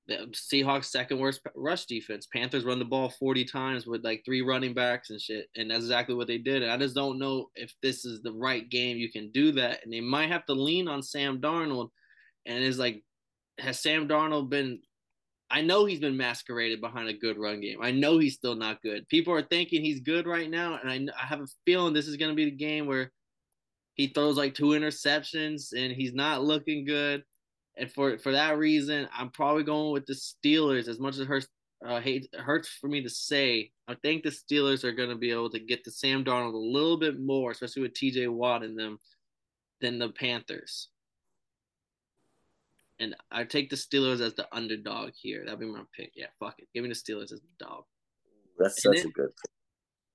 the 0.07 0.33
Seahawks 0.33 0.86
second 0.86 1.19
worst 1.19 1.41
rush 1.55 1.86
defense. 1.86 2.27
Panthers 2.33 2.65
run 2.65 2.79
the 2.79 2.86
ball 2.86 3.09
40 3.09 3.45
times 3.45 3.86
with 3.86 4.03
like 4.03 4.24
three 4.25 4.41
running 4.41 4.74
backs 4.74 5.12
and 5.12 5.21
shit. 5.21 5.45
And 5.55 5.69
that's 5.69 5.83
exactly 5.83 6.15
what 6.15 6.25
they 6.25 6.39
did. 6.39 6.63
And 6.63 6.71
I 6.71 6.77
just 6.77 6.95
don't 6.95 7.19
know 7.19 7.51
if 7.53 7.71
this 7.83 8.05
is 8.05 8.24
the 8.24 8.33
right 8.33 8.67
game 8.67 8.97
you 8.97 9.12
can 9.12 9.29
do 9.31 9.51
that. 9.51 9.83
And 9.83 9.93
they 9.93 10.01
might 10.01 10.29
have 10.29 10.47
to 10.47 10.53
lean 10.53 10.88
on 10.88 11.03
Sam 11.03 11.39
Darnold. 11.39 11.89
And 12.47 12.63
it's 12.63 12.79
like, 12.79 13.03
has 13.59 13.79
Sam 13.79 14.07
Darnold 14.07 14.50
been 14.50 14.79
I 15.50 15.62
know 15.62 15.86
he's 15.86 16.00
been 16.00 16.17
masqueraded 16.17 16.81
behind 16.81 17.07
a 17.07 17.13
good 17.13 17.38
run 17.38 17.62
game. 17.62 17.77
I 17.81 17.91
know 17.91 18.17
he's 18.17 18.33
still 18.33 18.55
not 18.55 18.81
good. 18.81 19.07
People 19.07 19.33
are 19.33 19.43
thinking 19.43 19.81
he's 19.81 20.01
good 20.01 20.27
right 20.27 20.50
now, 20.50 20.77
and 20.83 20.91
I, 20.91 21.13
I 21.17 21.25
have 21.25 21.39
a 21.39 21.47
feeling 21.65 21.93
this 21.93 22.07
is 22.07 22.17
going 22.17 22.31
to 22.31 22.36
be 22.36 22.43
the 22.45 22.51
game 22.51 22.86
where 22.86 23.13
he 23.98 24.08
throws 24.08 24.38
like 24.38 24.54
two 24.54 24.68
interceptions 24.68 25.74
and 25.75 25.92
he's 25.92 26.13
not 26.13 26.44
looking 26.44 26.86
good 26.86 27.24
and 27.77 27.92
for 27.92 28.18
for 28.18 28.32
that 28.32 28.58
reason, 28.58 29.08
I'm 29.16 29.30
probably 29.30 29.63
going 29.63 29.94
with 29.94 30.06
the 30.06 30.13
Steelers. 30.13 30.88
As 30.88 31.00
much 31.00 31.16
as 31.16 31.22
it 31.22 31.27
hurts, 31.27 31.48
uh, 31.86 32.01
hate, 32.01 32.27
hurts 32.36 32.70
for 32.70 32.88
me 32.88 33.04
to 33.04 33.10
say, 33.10 33.72
I 33.88 33.96
think 33.96 34.24
the 34.24 34.30
Steelers 34.30 34.84
are 34.84 34.92
going 34.92 35.10
to 35.10 35.16
be 35.16 35.32
able 35.32 35.51
to 35.51 35.60
get 35.60 35.84
to 35.84 35.92
Sam 35.92 36.24
Darnold 36.24 36.54
a 36.54 36.58
little 36.58 36.98
bit 36.98 37.20
more, 37.20 37.51
especially 37.51 37.84
with 37.84 37.94
T.J. 37.94 38.27
Watt 38.27 38.63
in 38.63 38.75
them, 38.75 38.98
than 39.80 40.00
the 40.00 40.10
Panthers. 40.10 40.89
And 43.00 43.16
I 43.32 43.44
take 43.44 43.70
the 43.70 43.75
Steelers 43.75 44.22
as 44.22 44.34
the 44.34 44.48
underdog 44.51 45.12
here. 45.13 45.44
That'd 45.46 45.60
be 45.60 45.68
my 45.68 45.84
pick. 45.96 46.13
Yeah, 46.16 46.27
fuck 46.39 46.56
it. 46.58 46.68
Give 46.74 46.82
me 46.82 46.89
the 46.89 46.96
Steelers 46.96 47.32
as 47.32 47.42
the 47.42 47.66
dog. 47.66 47.84
That's 48.58 48.82
such 48.82 49.06
a 49.06 49.10
good. 49.10 49.30
Pick. 49.30 49.51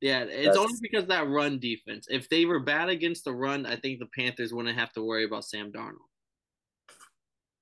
Yeah, 0.02 0.24
it's 0.24 0.46
That's... 0.46 0.58
only 0.58 0.78
because 0.82 1.06
that 1.06 1.28
run 1.28 1.60
defense. 1.60 2.08
If 2.10 2.28
they 2.28 2.44
were 2.44 2.58
bad 2.58 2.88
against 2.88 3.24
the 3.24 3.32
run, 3.32 3.64
I 3.64 3.76
think 3.76 4.00
the 4.00 4.08
Panthers 4.18 4.52
wouldn't 4.52 4.76
have 4.76 4.92
to 4.94 5.02
worry 5.02 5.24
about 5.24 5.44
Sam 5.44 5.70
Darnold. 5.70 6.08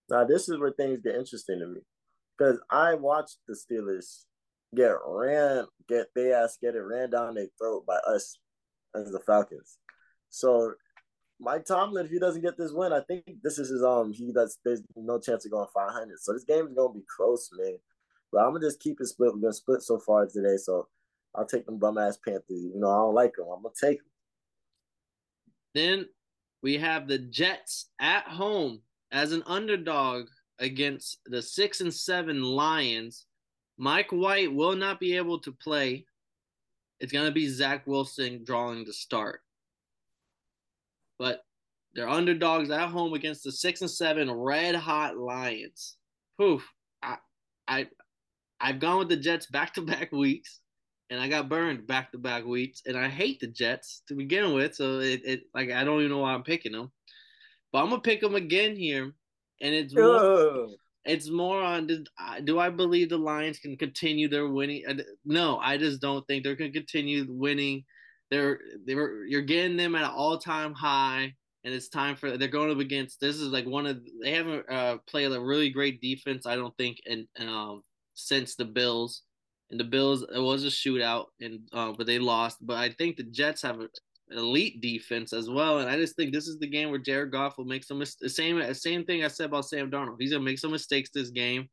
Now 0.09 0.25
this 0.25 0.49
is 0.49 0.59
where 0.59 0.73
things 0.73 1.00
get 1.04 1.16
interesting 1.16 1.61
to 1.61 1.66
me, 1.66 1.80
because 2.37 2.59
I 2.70 2.94
watched 2.94 3.37
the 3.47 3.54
Steelers 3.54 4.25
get 4.75 4.94
ran, 5.06 5.66
get 5.87 6.06
they 6.16 6.32
ass 6.32 6.56
get 6.61 6.75
it 6.75 6.80
ran 6.80 7.11
down 7.11 7.35
their 7.35 7.49
throat 7.59 7.85
by 7.87 7.99
us 8.09 8.38
as 8.97 9.12
the 9.12 9.20
Falcons. 9.20 9.76
So 10.30 10.73
Mike 11.38 11.66
Tomlin, 11.66 12.06
if 12.06 12.11
he 12.11 12.18
doesn't 12.18 12.42
get 12.42 12.56
this 12.56 12.73
win, 12.73 12.92
I 12.92 13.00
think 13.00 13.25
this 13.42 13.59
is 13.59 13.68
his 13.68 13.85
um 13.85 14.12
he 14.14 14.32
does 14.32 14.59
there's 14.64 14.82
no 14.97 15.20
chance 15.20 15.44
of 15.44 15.52
going 15.52 15.68
500. 15.75 16.18
So 16.18 16.32
this 16.32 16.44
game 16.44 16.68
is 16.68 16.75
gonna 16.75 16.94
be 16.94 17.04
close, 17.14 17.50
man. 17.52 17.76
But 18.32 18.38
I'm 18.38 18.54
gonna 18.54 18.66
just 18.66 18.80
keep 18.80 18.99
it 19.00 19.06
split. 19.06 19.35
We're 19.35 19.42
gonna 19.42 19.52
split 19.52 19.82
so 19.82 19.99
far 19.99 20.26
today, 20.26 20.56
so 20.56 20.88
I'll 21.34 21.46
take 21.46 21.66
them 21.66 21.78
bum 21.78 21.99
ass 21.99 22.18
Panthers. 22.25 22.64
You 22.64 22.72
know 22.80 22.90
I 22.90 22.96
don't 22.96 23.14
like 23.14 23.34
them. 23.37 23.46
I'm 23.54 23.62
gonna 23.62 23.75
take 23.80 23.99
them. 23.99 24.06
Then 25.75 26.08
we 26.62 26.76
have 26.78 27.06
the 27.06 27.18
Jets 27.18 27.90
at 28.00 28.25
home 28.25 28.82
as 29.12 29.32
an 29.32 29.42
underdog 29.46 30.26
against 30.58 31.20
the 31.26 31.40
six 31.40 31.80
and 31.80 31.92
seven 31.92 32.42
Lions. 32.42 33.26
Mike 33.78 34.10
White 34.10 34.52
will 34.52 34.76
not 34.76 35.00
be 35.00 35.16
able 35.16 35.38
to 35.40 35.52
play. 35.52 36.04
It's 36.99 37.12
to 37.12 37.30
be 37.30 37.49
Zach 37.49 37.87
Wilson 37.87 38.44
drawing 38.44 38.84
the 38.84 38.92
start. 38.92 39.40
But 41.18 41.42
they're 41.94 42.08
underdogs 42.08 42.70
at 42.70 42.90
home 42.90 43.14
against 43.14 43.42
the 43.42 43.52
six 43.52 43.80
and 43.80 43.90
seven 43.90 44.30
red 44.30 44.75
hot 44.75 45.16
Lions. 45.16 45.96
Poof. 46.38 46.68
I 47.02 47.16
I 47.66 47.87
I've 48.60 48.80
gone 48.80 48.99
with 48.99 49.08
the 49.08 49.16
Jets 49.16 49.46
back 49.46 49.72
to 49.75 49.82
back 49.82 50.12
weeks 50.12 50.60
and 51.11 51.21
I 51.21 51.29
got 51.29 51.49
burned 51.49 51.87
back 51.87 52.12
to 52.12 52.19
back 52.19 52.45
weeks. 52.45 52.83
And 52.87 52.97
I 52.97 53.09
hate 53.09 53.40
the 53.40 53.49
Jets 53.49 54.02
to 54.09 54.14
begin 54.14 54.55
with. 54.55 54.75
So 54.76 55.00
it, 55.00 55.23
it 55.25 55.43
like 55.55 55.71
I 55.71 55.85
don't 55.85 55.99
even 56.00 56.11
know 56.11 56.19
why 56.19 56.33
I'm 56.33 56.45
picking 56.45 56.73
them. 56.73 56.90
But 57.73 57.83
I'm 57.83 57.90
gonna 57.90 58.00
pick 58.00 58.21
them 58.21 58.35
again 58.35 58.76
here, 58.76 59.12
and 59.61 59.75
it's 59.75 59.95
more, 59.95 60.69
it's 61.05 61.29
more 61.31 61.62
on 61.62 61.88
do 62.45 62.59
I 62.59 62.71
believe 62.71 63.09
the 63.11 63.19
Lions 63.19 63.59
can 63.59 63.76
continue 63.76 64.29
their 64.29 64.49
winning? 64.49 64.85
No, 65.25 65.59
I 65.59 65.76
just 65.76 66.00
don't 66.00 66.26
think 66.26 66.43
they're 66.45 66.57
gonna 66.57 66.73
continue 66.73 67.26
winning. 67.29 67.85
They're 68.31 68.61
they 68.87 68.95
were 68.95 69.25
you're 69.25 69.43
getting 69.43 69.76
them 69.76 69.95
at 69.95 70.05
an 70.05 70.11
all 70.11 70.38
time 70.38 70.75
high, 70.75 71.35
and 71.64 71.75
it's 71.75 71.88
time 71.88 72.17
for 72.17 72.37
they're 72.37 72.49
going 72.49 72.71
up 72.71 72.79
against. 72.79 73.21
This 73.21 73.37
is 73.37 73.49
like 73.49 73.67
one 73.67 73.87
of 73.87 74.00
they 74.23 74.33
haven't 74.33 74.69
uh, 74.71 74.99
played 75.09 75.33
a 75.33 75.40
really 75.40 75.71
great 75.71 76.00
defense. 76.00 76.47
I 76.47 76.57
don't 76.57 76.76
think, 76.76 76.99
and 77.07 77.26
um 77.38 77.83
since 78.14 78.55
the 78.57 78.64
Bills. 78.64 79.23
And 79.71 79.79
the 79.79 79.85
Bills, 79.85 80.23
it 80.23 80.41
was 80.41 80.65
a 80.65 80.69
shootout, 80.69 81.27
and 81.41 81.61
uh, 81.73 81.93
but 81.97 82.07
they 82.07 82.19
lost. 82.19 82.59
But 82.61 82.79
I 82.79 82.91
think 82.91 83.17
the 83.17 83.23
Jets 83.25 83.62
have 83.62 83.79
an 83.79 83.89
elite 84.31 84.81
defense 84.81 85.33
as 85.33 85.49
well. 85.49 85.79
And 85.79 85.89
I 85.89 85.97
just 85.97 86.17
think 86.17 86.33
this 86.33 86.49
is 86.49 86.59
the 86.59 86.67
game 86.67 86.91
where 86.91 86.99
Jared 86.99 87.31
Goff 87.31 87.57
will 87.57 87.65
make 87.65 87.85
some 87.85 87.99
mistakes 87.99 88.21
the 88.21 88.29
same 88.29 88.75
same 88.75 89.05
thing 89.05 89.25
I 89.25 89.29
said 89.29 89.47
about 89.47 89.67
Sam 89.67 89.91
Darnold. 89.91 90.17
He's 90.19 90.33
gonna 90.33 90.45
make 90.45 90.59
some 90.59 90.73
mistakes 90.73 91.11
this 91.15 91.31
game, 91.31 91.69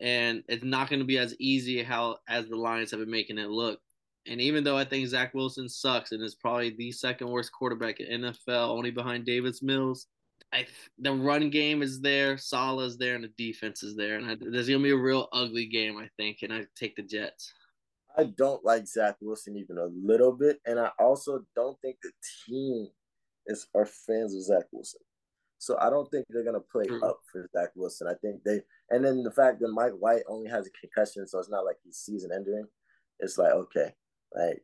and 0.00 0.42
it's 0.48 0.64
not 0.64 0.88
gonna 0.88 1.04
be 1.04 1.18
as 1.18 1.34
easy 1.38 1.82
how 1.82 2.16
as 2.28 2.48
the 2.48 2.56
Lions 2.56 2.90
have 2.90 3.00
been 3.00 3.10
making 3.10 3.38
it 3.38 3.50
look. 3.50 3.80
And 4.26 4.40
even 4.40 4.64
though 4.64 4.76
I 4.76 4.84
think 4.84 5.06
Zach 5.08 5.34
Wilson 5.34 5.68
sucks 5.68 6.12
and 6.12 6.22
is 6.22 6.34
probably 6.34 6.70
the 6.76 6.92
second 6.92 7.28
worst 7.28 7.52
quarterback 7.52 8.00
in 8.00 8.22
NFL, 8.22 8.68
only 8.70 8.90
behind 8.90 9.24
Davis 9.24 9.62
Mills, 9.62 10.06
I 10.52 10.66
the 10.98 11.12
run 11.12 11.50
game 11.50 11.82
is 11.82 12.00
there, 12.00 12.36
Saleh's 12.36 12.98
there, 12.98 13.14
and 13.14 13.24
the 13.24 13.32
defense 13.38 13.82
is 13.82 13.96
there, 13.96 14.16
and 14.16 14.26
I, 14.26 14.36
there's 14.40 14.68
gonna 14.68 14.82
be 14.82 14.90
a 14.90 14.96
real 14.96 15.28
ugly 15.32 15.66
game, 15.66 15.96
I 15.96 16.08
think. 16.16 16.38
And 16.42 16.52
I 16.52 16.66
take 16.76 16.96
the 16.96 17.02
Jets. 17.02 17.52
I 18.16 18.24
don't 18.36 18.64
like 18.64 18.86
Zach 18.86 19.16
Wilson 19.20 19.56
even 19.56 19.78
a 19.78 19.84
little 19.84 20.32
bit, 20.32 20.60
and 20.66 20.78
I 20.80 20.90
also 20.98 21.44
don't 21.54 21.80
think 21.80 21.96
the 22.02 22.10
team 22.46 22.88
is 23.46 23.68
are 23.74 23.86
fans 23.86 24.34
of 24.34 24.42
Zach 24.42 24.64
Wilson. 24.72 25.00
So 25.58 25.76
I 25.78 25.90
don't 25.90 26.10
think 26.10 26.26
they're 26.28 26.44
gonna 26.44 26.58
play 26.60 26.86
mm-hmm. 26.86 27.04
up 27.04 27.20
for 27.30 27.48
Zach 27.56 27.70
Wilson. 27.76 28.08
I 28.08 28.14
think 28.14 28.42
they, 28.44 28.60
and 28.90 29.04
then 29.04 29.22
the 29.22 29.30
fact 29.30 29.60
that 29.60 29.68
Mike 29.68 29.92
White 29.92 30.22
only 30.28 30.48
has 30.50 30.66
a 30.66 30.70
concussion, 30.80 31.26
so 31.28 31.38
it's 31.38 31.50
not 31.50 31.64
like 31.64 31.76
he's 31.84 31.98
season 31.98 32.30
ending. 32.34 32.64
It's 33.20 33.38
like 33.38 33.52
okay, 33.52 33.92
like 34.34 34.62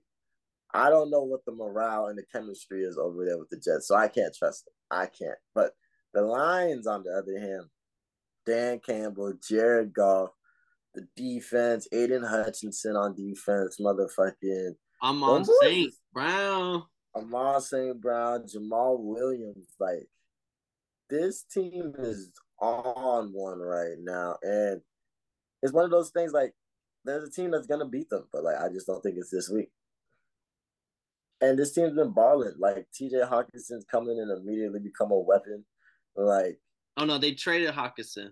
I 0.75 0.91
don't 0.91 1.11
know 1.11 1.23
what 1.23 1.45
the 1.47 1.53
morale 1.53 2.07
and 2.07 2.19
the 2.19 2.25
chemistry 2.33 2.83
is 2.83 2.99
over 2.99 3.25
there 3.25 3.39
with 3.39 3.49
the 3.51 3.57
Jets, 3.57 3.89
so 3.89 3.95
I 3.95 4.09
can't 4.09 4.35
trust 4.35 4.65
them. 4.65 4.75
I 4.91 5.07
can't. 5.07 5.39
But 5.55 5.73
the 6.13 6.23
Lions, 6.23 6.87
on 6.87 7.03
the 7.03 7.11
other 7.11 7.39
hand, 7.39 7.65
Dan 8.45 8.81
Campbell, 8.85 9.35
Jared 9.49 9.93
Goff, 9.95 10.31
the 10.95 11.07
defense, 11.17 11.89
Aidan 11.93 12.25
Hutchinson 12.25 12.97
on 12.97 13.15
defense, 13.15 13.79
motherfucking. 13.81 14.73
I'm 15.03 15.23
on 15.23 15.45
St. 15.45 15.93
Brown. 16.13 16.85
I'm 17.15 17.35
on 17.35 17.61
St. 17.61 18.01
Brown, 18.01 18.45
Jamaal 18.45 18.99
Williams. 19.01 19.69
Like, 19.79 20.09
this 21.11 21.43
team 21.43 21.95
is 21.99 22.31
on 22.61 23.33
one 23.33 23.59
right 23.59 23.97
now. 23.99 24.37
And 24.43 24.81
it's 25.63 25.73
one 25.73 25.85
of 25.85 25.91
those 25.91 26.11
things 26.11 26.33
like, 26.33 26.53
there's 27.05 27.29
a 27.29 27.31
team 27.31 27.51
that's 27.51 27.67
going 27.67 27.81
to 27.81 27.87
beat 27.87 28.11
them, 28.11 28.27
but 28.33 28.43
like, 28.43 28.57
I 28.57 28.69
just 28.69 28.87
don't 28.87 29.01
think 29.01 29.17
it's 29.17 29.31
this 29.31 29.49
week. 29.49 29.71
And 31.41 31.59
this 31.59 31.75
team's 31.75 31.95
been 31.95 32.13
balling. 32.13 32.55
Like, 32.59 32.87
TJ 32.99 33.29
Hockenson's 33.31 33.85
coming 33.91 34.19
and 34.19 34.31
immediately 34.31 34.81
become 34.81 35.11
a 35.11 35.19
weapon. 35.19 35.65
Like, 36.17 36.59
oh 36.97 37.05
no, 37.05 37.19
they 37.19 37.33
traded 37.33 37.75
Hockenson. 37.75 38.31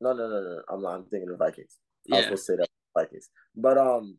No, 0.00 0.12
no, 0.12 0.28
no, 0.28 0.42
no. 0.42 0.62
I'm 0.68 0.82
not. 0.82 0.94
I'm 0.94 1.04
thinking 1.04 1.30
of 1.30 1.38
Vikings. 1.38 1.78
Yeah. 2.06 2.16
I 2.16 2.18
was 2.18 2.24
supposed 2.24 2.46
to 2.46 2.52
say 2.52 2.56
that 2.56 2.68
Vikings, 2.94 3.30
but 3.56 3.78
um, 3.78 4.18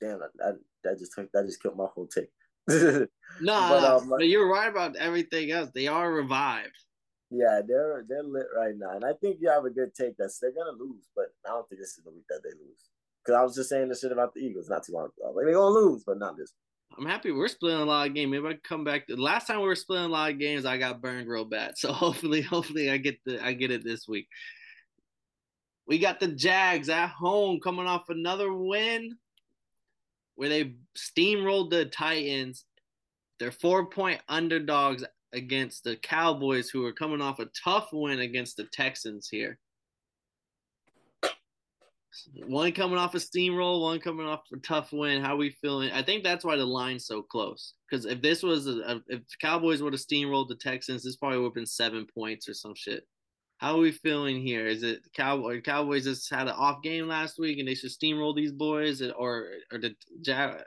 damn, 0.00 0.20
that 0.20 0.58
that 0.84 0.98
just 0.98 1.12
took 1.12 1.30
that 1.32 1.46
just 1.46 1.62
killed 1.62 1.76
my 1.76 1.86
whole 1.92 2.06
take. 2.06 2.28
no, 2.68 3.06
but, 3.40 3.84
um, 3.84 4.08
but 4.08 4.28
you're 4.28 4.48
right 4.48 4.68
about 4.68 4.94
everything 4.96 5.50
else. 5.50 5.70
They 5.74 5.88
are 5.88 6.12
revived. 6.12 6.76
Yeah, 7.30 7.62
they're 7.66 8.04
they're 8.08 8.22
lit 8.22 8.46
right 8.56 8.74
now, 8.76 8.90
and 8.96 9.04
I 9.04 9.12
think 9.20 9.38
you 9.40 9.48
have 9.48 9.64
a 9.64 9.70
good 9.70 9.94
take. 9.94 10.16
That 10.18 10.32
they're 10.40 10.52
gonna 10.52 10.78
lose, 10.78 11.08
but 11.16 11.26
I 11.46 11.50
don't 11.50 11.68
think 11.68 11.80
this 11.80 11.98
is 11.98 12.04
the 12.04 12.10
week 12.10 12.26
that 12.28 12.42
they 12.44 12.50
lose. 12.50 12.90
Because 13.24 13.38
I 13.38 13.42
was 13.42 13.54
just 13.54 13.68
saying 13.68 13.88
this 13.88 14.00
shit 14.00 14.12
about 14.12 14.34
the 14.34 14.40
Eagles 14.40 14.68
not 14.68 14.84
too 14.84 14.92
long 14.92 15.06
ago. 15.06 15.32
Like 15.34 15.44
they're 15.44 15.54
gonna 15.54 15.74
lose, 15.74 16.04
but 16.04 16.18
not 16.18 16.36
this. 16.36 16.52
I'm 16.98 17.06
happy 17.06 17.30
we're 17.30 17.48
splitting 17.48 17.80
a 17.80 17.84
lot 17.84 18.08
of 18.08 18.14
games. 18.14 18.30
Maybe 18.30 18.46
I 18.46 18.54
come 18.64 18.84
back. 18.84 19.06
To, 19.06 19.16
the 19.16 19.22
last 19.22 19.46
time 19.46 19.60
we 19.60 19.66
were 19.66 19.76
splitting 19.76 20.06
a 20.06 20.08
lot 20.08 20.30
of 20.30 20.38
games, 20.38 20.66
I 20.66 20.76
got 20.76 21.00
burned 21.00 21.28
real 21.28 21.44
bad. 21.44 21.74
So 21.76 21.92
hopefully, 21.92 22.42
hopefully 22.42 22.90
I 22.90 22.96
get 22.96 23.18
the 23.24 23.44
I 23.44 23.52
get 23.52 23.70
it 23.70 23.84
this 23.84 24.08
week. 24.08 24.28
We 25.86 25.98
got 25.98 26.20
the 26.20 26.28
Jags 26.28 26.88
at 26.88 27.08
home 27.08 27.60
coming 27.60 27.86
off 27.86 28.08
another 28.08 28.52
win 28.52 29.16
where 30.36 30.48
they 30.48 30.74
steamrolled 30.96 31.70
the 31.70 31.86
Titans. 31.86 32.64
They're 33.38 33.52
four 33.52 33.86
point 33.86 34.20
underdogs 34.28 35.04
against 35.32 35.84
the 35.84 35.96
Cowboys, 35.96 36.70
who 36.70 36.84
are 36.84 36.92
coming 36.92 37.20
off 37.20 37.38
a 37.38 37.46
tough 37.64 37.88
win 37.92 38.20
against 38.20 38.56
the 38.56 38.64
Texans 38.72 39.28
here. 39.28 39.58
One 42.46 42.72
coming 42.72 42.98
off 42.98 43.14
a 43.14 43.18
steamroll, 43.18 43.82
one 43.82 44.00
coming 44.00 44.26
off 44.26 44.42
a 44.52 44.56
tough 44.58 44.92
win. 44.92 45.22
How 45.22 45.36
we 45.36 45.50
feeling? 45.50 45.92
I 45.92 46.02
think 46.02 46.24
that's 46.24 46.44
why 46.44 46.56
the 46.56 46.64
line's 46.64 47.06
so 47.06 47.22
close. 47.22 47.74
Because 47.88 48.04
if 48.04 48.20
this 48.20 48.42
was 48.42 48.66
a, 48.66 49.00
if 49.08 49.22
Cowboys 49.40 49.82
would 49.82 49.92
have 49.92 50.02
steamrolled 50.02 50.48
the 50.48 50.56
Texans, 50.56 51.04
this 51.04 51.16
probably 51.16 51.38
would 51.38 51.46
have 51.46 51.54
been 51.54 51.66
seven 51.66 52.06
points 52.12 52.48
or 52.48 52.54
some 52.54 52.74
shit. 52.74 53.06
How 53.58 53.74
are 53.74 53.80
we 53.80 53.92
feeling 53.92 54.40
here? 54.40 54.66
Is 54.66 54.82
it 54.82 55.00
Cowboy 55.14 55.60
Cowboys 55.60 56.04
just 56.04 56.30
had 56.30 56.48
an 56.48 56.54
off 56.56 56.82
game 56.82 57.06
last 57.06 57.38
week 57.38 57.58
and 57.58 57.68
they 57.68 57.74
should 57.74 57.90
steamroll 57.90 58.34
these 58.34 58.52
boys, 58.52 59.02
or 59.02 59.48
or 59.70 59.78
the 59.78 59.94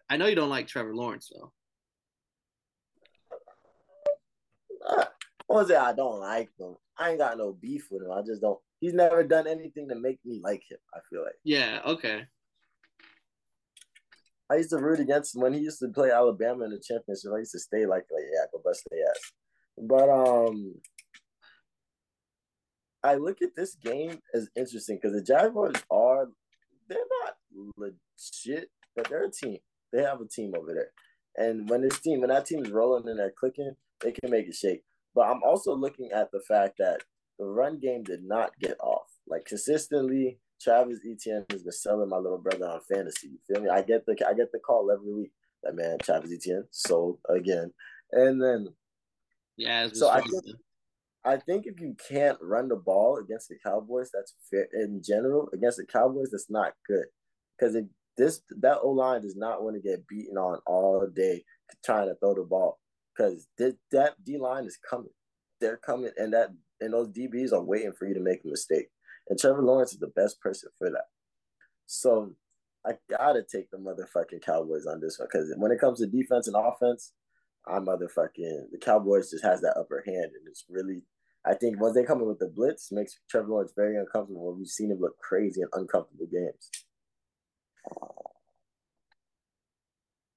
I 0.09 0.17
know 0.17 0.27
you 0.27 0.35
don't 0.35 0.49
like 0.49 0.67
Trevor 0.67 0.95
Lawrence 0.95 1.31
though. 1.33 1.51
Uh, 4.87 5.05
I 5.05 5.53
won't 5.53 5.67
say 5.67 5.75
I 5.75 5.93
don't 5.93 6.19
like 6.19 6.49
them. 6.57 6.75
I 6.97 7.09
ain't 7.09 7.19
got 7.19 7.37
no 7.37 7.53
beef 7.53 7.87
with 7.89 8.03
them. 8.03 8.11
I 8.11 8.21
just 8.21 8.41
don't. 8.41 8.59
He's 8.83 8.93
never 8.93 9.23
done 9.23 9.47
anything 9.47 9.87
to 9.87 9.95
make 9.95 10.19
me 10.25 10.41
like 10.43 10.61
him. 10.69 10.77
I 10.93 10.99
feel 11.09 11.23
like. 11.23 11.35
Yeah. 11.45 11.79
Okay. 11.85 12.23
I 14.51 14.55
used 14.55 14.71
to 14.71 14.77
root 14.77 14.99
against 14.99 15.33
him 15.33 15.41
when 15.41 15.53
he 15.53 15.61
used 15.61 15.79
to 15.79 15.87
play 15.87 16.11
Alabama 16.11 16.65
in 16.65 16.71
the 16.71 16.83
championship. 16.85 17.31
I 17.33 17.37
used 17.37 17.53
to 17.53 17.59
stay 17.59 17.85
like, 17.85 18.03
like 18.11 18.25
yeah, 18.29 18.43
go 18.51 18.59
bust 18.61 18.85
their 18.91 18.99
ass. 19.07 19.31
But 19.77 20.09
um, 20.09 20.75
I 23.01 23.15
look 23.15 23.41
at 23.41 23.55
this 23.55 23.75
game 23.75 24.19
as 24.33 24.49
interesting 24.57 24.99
because 25.01 25.15
the 25.15 25.23
Jaguars 25.23 25.81
are 25.89 26.27
they're 26.89 26.97
not 27.23 27.35
legit, 27.77 28.69
but 28.97 29.07
they're 29.07 29.27
a 29.27 29.31
team. 29.31 29.59
They 29.93 30.03
have 30.03 30.19
a 30.19 30.27
team 30.27 30.51
over 30.59 30.73
there. 30.73 30.91
And 31.37 31.69
when 31.69 31.83
this 31.83 31.99
team, 31.99 32.19
when 32.19 32.31
that 32.31 32.47
team 32.47 32.65
is 32.65 32.71
rolling 32.71 33.07
and 33.07 33.17
they're 33.17 33.31
clicking, 33.39 33.75
they 34.01 34.11
can 34.11 34.29
make 34.29 34.45
it 34.45 34.55
shake. 34.55 34.81
But 35.15 35.29
I'm 35.29 35.41
also 35.41 35.73
looking 35.73 36.11
at 36.11 36.33
the 36.33 36.41
fact 36.41 36.73
that 36.79 36.99
the 37.39 37.45
run 37.45 37.79
game 37.79 38.03
did 38.03 38.23
not 38.23 38.51
get 38.59 38.77
off. 38.79 39.07
Like 39.27 39.45
consistently, 39.45 40.39
Travis 40.61 40.99
Etienne 41.05 41.45
has 41.49 41.63
been 41.63 41.71
selling 41.71 42.09
my 42.09 42.17
little 42.17 42.37
brother 42.37 42.67
on 42.67 42.81
fantasy. 42.91 43.29
You 43.29 43.39
feel 43.47 43.63
me? 43.63 43.69
I 43.69 43.81
get 43.81 44.05
the 44.05 44.15
I 44.27 44.33
get 44.33 44.51
the 44.51 44.59
call 44.59 44.91
every 44.91 45.13
week 45.13 45.31
that 45.63 45.75
man 45.75 45.97
Travis 45.99 46.31
Etienne 46.33 46.65
sold 46.71 47.19
again, 47.29 47.71
and 48.11 48.41
then 48.41 48.67
yeah. 49.57 49.89
So 49.91 50.09
I 50.09 50.21
think 50.21 50.43
I 51.25 51.37
think 51.37 51.65
if 51.65 51.79
you 51.79 51.95
can't 52.09 52.37
run 52.41 52.67
the 52.67 52.75
ball 52.75 53.17
against 53.17 53.49
the 53.49 53.55
Cowboys, 53.63 54.09
that's 54.13 54.33
fair. 54.49 54.67
In 54.73 55.01
general, 55.03 55.49
against 55.53 55.77
the 55.77 55.85
Cowboys, 55.85 56.31
that's 56.31 56.49
not 56.49 56.73
good 56.87 57.05
because 57.57 57.75
if 57.75 57.85
this 58.17 58.41
that 58.61 58.79
O 58.81 58.89
line 58.89 59.21
does 59.21 59.35
not 59.35 59.63
want 59.63 59.75
to 59.75 59.81
get 59.81 60.07
beaten 60.07 60.37
on 60.37 60.59
all 60.65 61.07
day 61.15 61.43
trying 61.83 62.07
to 62.07 62.15
throw 62.15 62.35
the 62.35 62.43
ball 62.43 62.79
because 63.15 63.47
that 63.57 64.15
D 64.23 64.37
line 64.37 64.65
is 64.65 64.77
coming. 64.89 65.09
They're 65.59 65.77
coming, 65.77 66.11
and 66.17 66.33
that 66.33 66.49
and 66.83 66.93
those 66.93 67.09
DBs 67.09 67.53
are 67.53 67.63
waiting 67.63 67.93
for 67.97 68.07
you 68.07 68.13
to 68.13 68.19
make 68.19 68.43
a 68.43 68.47
mistake. 68.47 68.87
And 69.29 69.39
Trevor 69.39 69.61
Lawrence 69.61 69.93
is 69.93 69.99
the 69.99 70.07
best 70.07 70.39
person 70.41 70.69
for 70.77 70.89
that. 70.89 71.05
So 71.85 72.35
I 72.85 72.93
gotta 73.09 73.43
take 73.43 73.71
the 73.71 73.77
motherfucking 73.77 74.43
Cowboys 74.45 74.85
on 74.85 74.99
this 74.99 75.17
one 75.19 75.27
because 75.31 75.53
when 75.57 75.71
it 75.71 75.79
comes 75.79 75.99
to 75.99 76.07
defense 76.07 76.47
and 76.47 76.55
offense, 76.55 77.13
I 77.65 77.79
motherfucking 77.79 78.71
the 78.71 78.77
Cowboys 78.81 79.31
just 79.31 79.43
has 79.43 79.61
that 79.61 79.77
upper 79.77 80.03
hand, 80.05 80.31
and 80.37 80.47
it's 80.47 80.65
really. 80.69 81.03
I 81.45 81.53
think 81.53 81.79
once 81.79 81.93
they 81.93 82.05
come 82.05 82.21
in 82.21 82.27
with 82.27 82.39
the 82.39 82.47
blitz, 82.47 82.89
makes 82.89 83.19
Trevor 83.29 83.49
Lawrence 83.49 83.73
very 83.75 83.97
uncomfortable. 83.97 84.55
We've 84.55 84.65
seen 84.65 84.91
him 84.91 84.99
look 85.01 85.17
crazy 85.17 85.59
in 85.59 85.67
uncomfortable 85.73 86.27
games. 86.31 86.69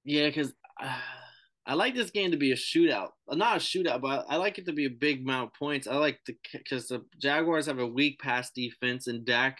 Yeah, 0.03 0.27
because 0.27 0.53
uh, 0.81 0.99
I 1.67 1.73
like 1.73 1.95
this 1.95 2.11
game 2.11 2.31
to 2.31 2.37
be 2.37 2.53
a 2.53 2.55
shootout. 2.55 3.09
Not 3.29 3.57
a 3.57 3.59
shootout, 3.59 4.01
but 4.01 4.25
I 4.29 4.37
like 4.37 4.57
it 4.57 4.65
to 4.67 4.73
be 4.73 4.85
a 4.85 4.89
big 4.89 5.21
amount 5.21 5.47
of 5.47 5.59
points. 5.59 5.85
I 5.85 5.95
like 5.97 6.17
to 6.25 6.33
because 6.53 6.87
the 6.87 7.03
Jaguars 7.21 7.65
have 7.65 7.79
a 7.79 7.85
weak 7.85 8.19
pass 8.19 8.51
defense, 8.51 9.07
and 9.07 9.25
Dak, 9.25 9.59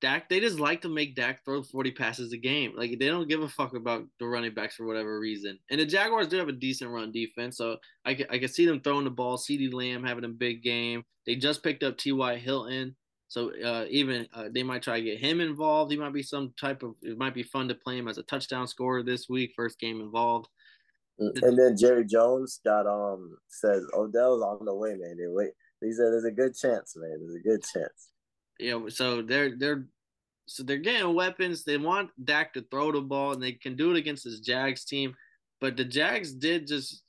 Dak, 0.00 0.30
they 0.30 0.40
just 0.40 0.58
like 0.58 0.80
to 0.82 0.88
make 0.88 1.14
Dak 1.14 1.44
throw 1.44 1.62
forty 1.62 1.90
passes 1.90 2.32
a 2.32 2.38
game. 2.38 2.72
Like 2.74 2.98
they 2.98 3.08
don't 3.08 3.28
give 3.28 3.42
a 3.42 3.48
fuck 3.48 3.76
about 3.76 4.04
the 4.18 4.26
running 4.26 4.54
backs 4.54 4.76
for 4.76 4.86
whatever 4.86 5.20
reason. 5.20 5.58
And 5.70 5.78
the 5.78 5.84
Jaguars 5.84 6.28
do 6.28 6.38
have 6.38 6.48
a 6.48 6.52
decent 6.52 6.90
run 6.90 7.12
defense, 7.12 7.58
so 7.58 7.76
I 8.06 8.14
can, 8.14 8.26
I 8.30 8.38
can 8.38 8.48
see 8.48 8.64
them 8.64 8.80
throwing 8.80 9.04
the 9.04 9.10
ball. 9.10 9.36
CeeDee 9.36 9.72
Lamb 9.72 10.02
having 10.02 10.24
a 10.24 10.28
big 10.28 10.62
game. 10.62 11.04
They 11.26 11.36
just 11.36 11.62
picked 11.62 11.82
up 11.82 11.98
T.Y. 11.98 12.36
Hilton. 12.36 12.96
So 13.28 13.50
uh, 13.62 13.84
even 13.90 14.28
uh, 14.32 14.48
they 14.54 14.62
might 14.62 14.82
try 14.82 15.00
to 15.00 15.04
get 15.04 15.18
him 15.18 15.40
involved. 15.40 15.90
He 15.90 15.98
might 15.98 16.12
be 16.12 16.22
some 16.22 16.54
type 16.58 16.82
of. 16.82 16.94
It 17.02 17.18
might 17.18 17.34
be 17.34 17.42
fun 17.42 17.68
to 17.68 17.74
play 17.74 17.98
him 17.98 18.08
as 18.08 18.16
a 18.16 18.22
touchdown 18.22 18.66
scorer 18.66 19.02
this 19.02 19.28
week, 19.28 19.52
first 19.54 19.78
game 19.78 20.00
involved. 20.00 20.48
And 21.18 21.58
then 21.58 21.76
Jerry 21.76 22.04
Jones 22.04 22.60
got 22.64 22.86
um 22.86 23.36
says 23.48 23.84
Odell's 23.94 24.42
on 24.42 24.64
the 24.64 24.74
way, 24.74 24.94
man. 24.96 25.16
They 25.16 25.28
wait. 25.28 25.52
He 25.80 25.92
said 25.92 26.06
there's 26.12 26.24
a 26.24 26.32
good 26.32 26.56
chance, 26.56 26.94
man. 26.96 27.18
There's 27.20 27.36
a 27.36 27.48
good 27.48 27.62
chance. 27.62 28.08
Yeah, 28.58 28.80
so 28.88 29.22
they're 29.22 29.56
they're 29.56 29.86
so 30.46 30.62
they're 30.62 30.78
getting 30.78 31.14
weapons. 31.14 31.64
They 31.64 31.76
want 31.78 32.10
Dak 32.22 32.54
to 32.54 32.64
throw 32.70 32.92
the 32.92 33.00
ball, 33.00 33.32
and 33.32 33.42
they 33.42 33.52
can 33.52 33.76
do 33.76 33.90
it 33.92 33.96
against 33.96 34.24
this 34.24 34.40
Jags 34.40 34.84
team. 34.84 35.14
But 35.60 35.76
the 35.76 35.84
Jags 35.84 36.32
did 36.32 36.66
just. 36.66 37.02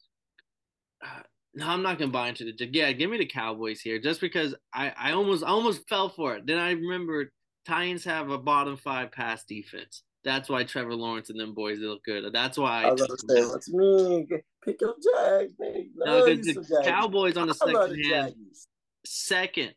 Uh, 1.04 1.22
no, 1.54 1.68
I'm 1.68 1.82
not 1.82 1.98
gonna 1.98 2.12
buy 2.12 2.30
into 2.30 2.46
the. 2.46 2.70
Yeah, 2.72 2.92
give 2.92 3.10
me 3.10 3.18
the 3.18 3.26
Cowboys 3.26 3.82
here, 3.82 4.00
just 4.00 4.22
because 4.22 4.56
I 4.74 4.94
I 4.98 5.12
almost 5.14 5.44
I 5.44 5.48
almost 5.48 5.88
fell 5.90 6.10
for 6.10 6.36
it. 6.36 6.46
Then 6.46 6.58
I 6.58 6.72
remembered 6.72 7.30
Titans 7.66 8.04
have 8.06 8.30
a 8.30 8.38
bottom 8.38 8.78
five 8.78 9.12
pass 9.12 9.44
defense. 9.46 10.04
That's 10.26 10.50
why 10.50 10.64
Trevor 10.64 10.96
Lawrence 10.96 11.30
and 11.30 11.40
them 11.40 11.54
boys 11.54 11.78
look 11.80 12.04
good. 12.04 12.26
That's 12.34 12.58
why 12.58 12.84
I, 12.84 12.88
I 12.88 12.92
was 12.92 13.02
gonna 13.02 13.42
say, 13.42 13.48
what's 13.48 13.70
me? 13.70 14.28
Pick 14.64 14.82
up 14.82 14.96
Jags, 14.96 15.54
man. 15.60 15.92
No, 15.96 16.26
the 16.26 16.82
Cowboys 16.84 17.38
on 17.38 17.48
the 17.48 17.54
second 17.54 18.04
hand, 18.04 18.34
second. 19.06 19.74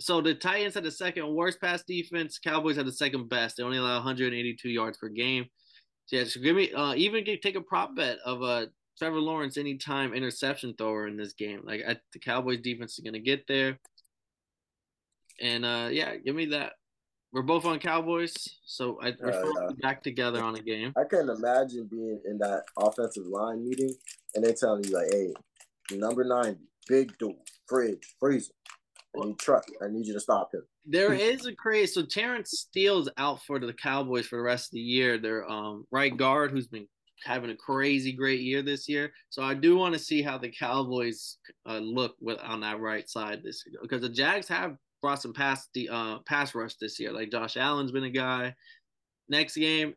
So 0.00 0.20
the 0.20 0.34
Titans 0.34 0.74
had 0.74 0.82
the 0.82 0.90
second 0.90 1.32
worst 1.32 1.60
pass 1.60 1.84
defense. 1.84 2.40
Cowboys 2.40 2.76
had 2.76 2.86
the 2.86 2.92
second 2.92 3.28
best. 3.28 3.56
They 3.56 3.62
only 3.62 3.78
allow 3.78 3.94
182 3.94 4.68
yards 4.68 4.98
per 4.98 5.08
game. 5.08 5.46
So 6.06 6.16
yeah, 6.16 6.24
so 6.24 6.40
give 6.40 6.56
me 6.56 6.72
uh, 6.72 6.94
even 6.96 7.24
take 7.24 7.54
a 7.54 7.60
prop 7.60 7.94
bet 7.94 8.18
of 8.24 8.42
a 8.42 8.44
uh, 8.44 8.66
Trevor 8.98 9.20
Lawrence 9.20 9.56
anytime 9.56 10.12
interception 10.12 10.74
thrower 10.76 11.06
in 11.06 11.16
this 11.16 11.34
game. 11.34 11.60
Like 11.62 11.82
I, 11.88 11.96
the 12.12 12.18
Cowboys 12.18 12.60
defense 12.60 12.98
is 12.98 13.04
gonna 13.04 13.20
get 13.20 13.46
there. 13.46 13.78
And 15.40 15.64
uh, 15.64 15.88
yeah, 15.92 16.16
give 16.16 16.34
me 16.34 16.46
that. 16.46 16.72
We're 17.34 17.42
both 17.42 17.64
on 17.64 17.80
Cowboys, 17.80 18.32
so 18.64 18.96
I, 19.02 19.12
we're 19.20 19.32
uh, 19.32 19.72
back 19.82 20.04
together 20.04 20.40
on 20.40 20.54
a 20.54 20.62
game. 20.62 20.92
I 20.96 21.02
can 21.02 21.26
not 21.26 21.38
imagine 21.38 21.88
being 21.90 22.20
in 22.24 22.38
that 22.38 22.62
offensive 22.78 23.26
line 23.26 23.68
meeting 23.68 23.92
and 24.36 24.44
they 24.44 24.52
telling 24.52 24.84
you 24.84 24.90
like, 24.90 25.08
"Hey, 25.10 25.34
number 25.96 26.22
ninety, 26.22 26.60
big 26.86 27.18
dude, 27.18 27.34
fridge, 27.66 28.14
freezer, 28.20 28.52
truck. 29.40 29.64
I 29.82 29.88
need 29.88 30.06
you 30.06 30.14
to 30.14 30.20
stop 30.20 30.54
him." 30.54 30.62
There 30.86 31.12
is 31.12 31.44
a 31.44 31.52
craze. 31.52 31.94
So 31.94 32.04
Terence 32.06 32.50
Steele's 32.52 33.10
out 33.18 33.42
for 33.42 33.58
the 33.58 33.72
Cowboys 33.72 34.28
for 34.28 34.36
the 34.36 34.44
rest 34.44 34.68
of 34.68 34.74
the 34.74 34.80
year. 34.80 35.18
Their 35.18 35.50
um, 35.50 35.86
right 35.90 36.16
guard, 36.16 36.52
who's 36.52 36.68
been 36.68 36.86
having 37.24 37.50
a 37.50 37.56
crazy 37.56 38.12
great 38.12 38.42
year 38.42 38.62
this 38.62 38.88
year. 38.88 39.12
So 39.30 39.42
I 39.42 39.54
do 39.54 39.76
want 39.76 39.94
to 39.94 39.98
see 39.98 40.22
how 40.22 40.38
the 40.38 40.52
Cowboys 40.56 41.38
uh, 41.68 41.78
look 41.78 42.14
with 42.20 42.38
on 42.44 42.60
that 42.60 42.78
right 42.78 43.08
side 43.08 43.40
this 43.42 43.64
because 43.82 44.02
the 44.02 44.08
Jags 44.08 44.46
have 44.46 44.76
brought 45.04 45.20
some 45.20 45.34
pass 45.34 45.68
the 45.74 45.86
uh, 45.90 46.18
pass 46.20 46.54
rush 46.54 46.76
this 46.76 46.98
year. 46.98 47.12
Like 47.12 47.30
Josh 47.30 47.58
Allen's 47.58 47.92
been 47.92 48.04
a 48.04 48.10
guy. 48.10 48.54
Next 49.28 49.54
game, 49.54 49.92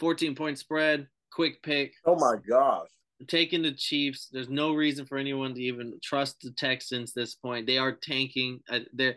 14 0.00 0.34
point 0.34 0.58
spread, 0.58 1.06
quick 1.32 1.62
pick. 1.62 1.92
Oh 2.04 2.16
my 2.16 2.34
gosh. 2.48 2.88
Taking 3.28 3.62
the 3.62 3.70
Chiefs. 3.70 4.26
There's 4.32 4.48
no 4.48 4.74
reason 4.74 5.06
for 5.06 5.16
anyone 5.16 5.54
to 5.54 5.62
even 5.62 5.96
trust 6.02 6.40
the 6.42 6.50
Texans 6.58 7.12
this 7.12 7.36
point. 7.36 7.68
They 7.68 7.78
are 7.78 7.92
tanking. 7.92 8.58
Uh, 8.68 8.80
they're 8.92 9.14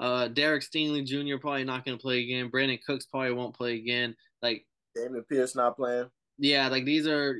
uh, 0.00 0.26
Derek 0.26 0.64
Stingley 0.64 1.06
Jr. 1.06 1.40
probably 1.40 1.62
not 1.62 1.84
going 1.84 1.96
to 1.96 2.02
play 2.02 2.18
again. 2.24 2.50
Brandin 2.50 2.80
Cooks 2.84 3.06
probably 3.06 3.34
won't 3.34 3.54
play 3.54 3.74
again. 3.74 4.16
Like 4.42 4.66
Dameon 4.98 5.28
Pierce 5.28 5.54
not 5.54 5.76
playing. 5.76 6.10
Yeah, 6.38 6.66
like 6.66 6.86
these 6.86 7.06
are 7.06 7.36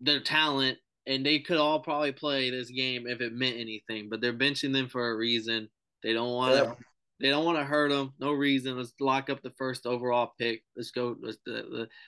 their 0.00 0.20
talent, 0.20 0.78
and 1.08 1.26
they 1.26 1.40
could 1.40 1.56
all 1.56 1.80
probably 1.80 2.12
play 2.12 2.48
this 2.50 2.70
game 2.70 3.08
if 3.08 3.20
it 3.20 3.32
meant 3.32 3.56
anything. 3.58 4.08
But 4.08 4.20
they're 4.20 4.32
benching 4.32 4.72
them 4.72 4.88
for 4.88 5.10
a 5.10 5.16
reason. 5.16 5.68
They 6.02 6.12
don't 6.12 6.32
want 6.32 6.54
to. 6.54 6.76
They 7.20 7.28
don't 7.28 7.44
want 7.44 7.58
to 7.58 7.64
hurt 7.64 7.90
them. 7.90 8.14
No 8.18 8.32
reason. 8.32 8.78
Let's 8.78 8.94
lock 8.98 9.28
up 9.28 9.42
the 9.42 9.52
first 9.58 9.86
overall 9.86 10.32
pick. 10.38 10.62
Let's 10.74 10.90
go. 10.90 11.16
Let's 11.20 11.36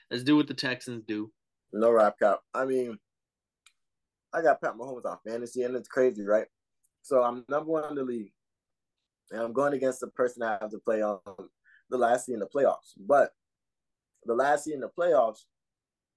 let's 0.09 0.23
do 0.23 0.35
what 0.35 0.47
the 0.47 0.55
Texans 0.55 1.03
do. 1.07 1.31
No 1.71 1.91
wrap 1.91 2.17
cap. 2.17 2.39
I 2.53 2.65
mean, 2.65 2.97
I 4.33 4.41
got 4.41 4.59
Pat 4.59 4.73
Mahomes 4.73 5.05
on 5.05 5.17
fantasy, 5.25 5.63
and 5.63 5.75
it's 5.75 5.87
crazy, 5.87 6.25
right? 6.25 6.47
So 7.03 7.21
I'm 7.21 7.45
number 7.47 7.71
one 7.71 7.89
in 7.89 7.95
the 7.95 8.03
league, 8.03 8.31
and 9.31 9.41
I'm 9.41 9.53
going 9.53 9.73
against 9.73 9.99
the 9.99 10.07
person 10.07 10.41
I 10.41 10.57
have 10.59 10.71
to 10.71 10.79
play 10.79 11.03
on 11.03 11.19
the 11.89 11.97
last 11.97 12.25
seed 12.25 12.33
in 12.33 12.39
the 12.39 12.47
playoffs. 12.47 12.93
But 12.97 13.31
the 14.25 14.33
last 14.33 14.63
seed 14.63 14.75
in 14.75 14.81
the 14.81 14.89
playoffs 14.89 15.41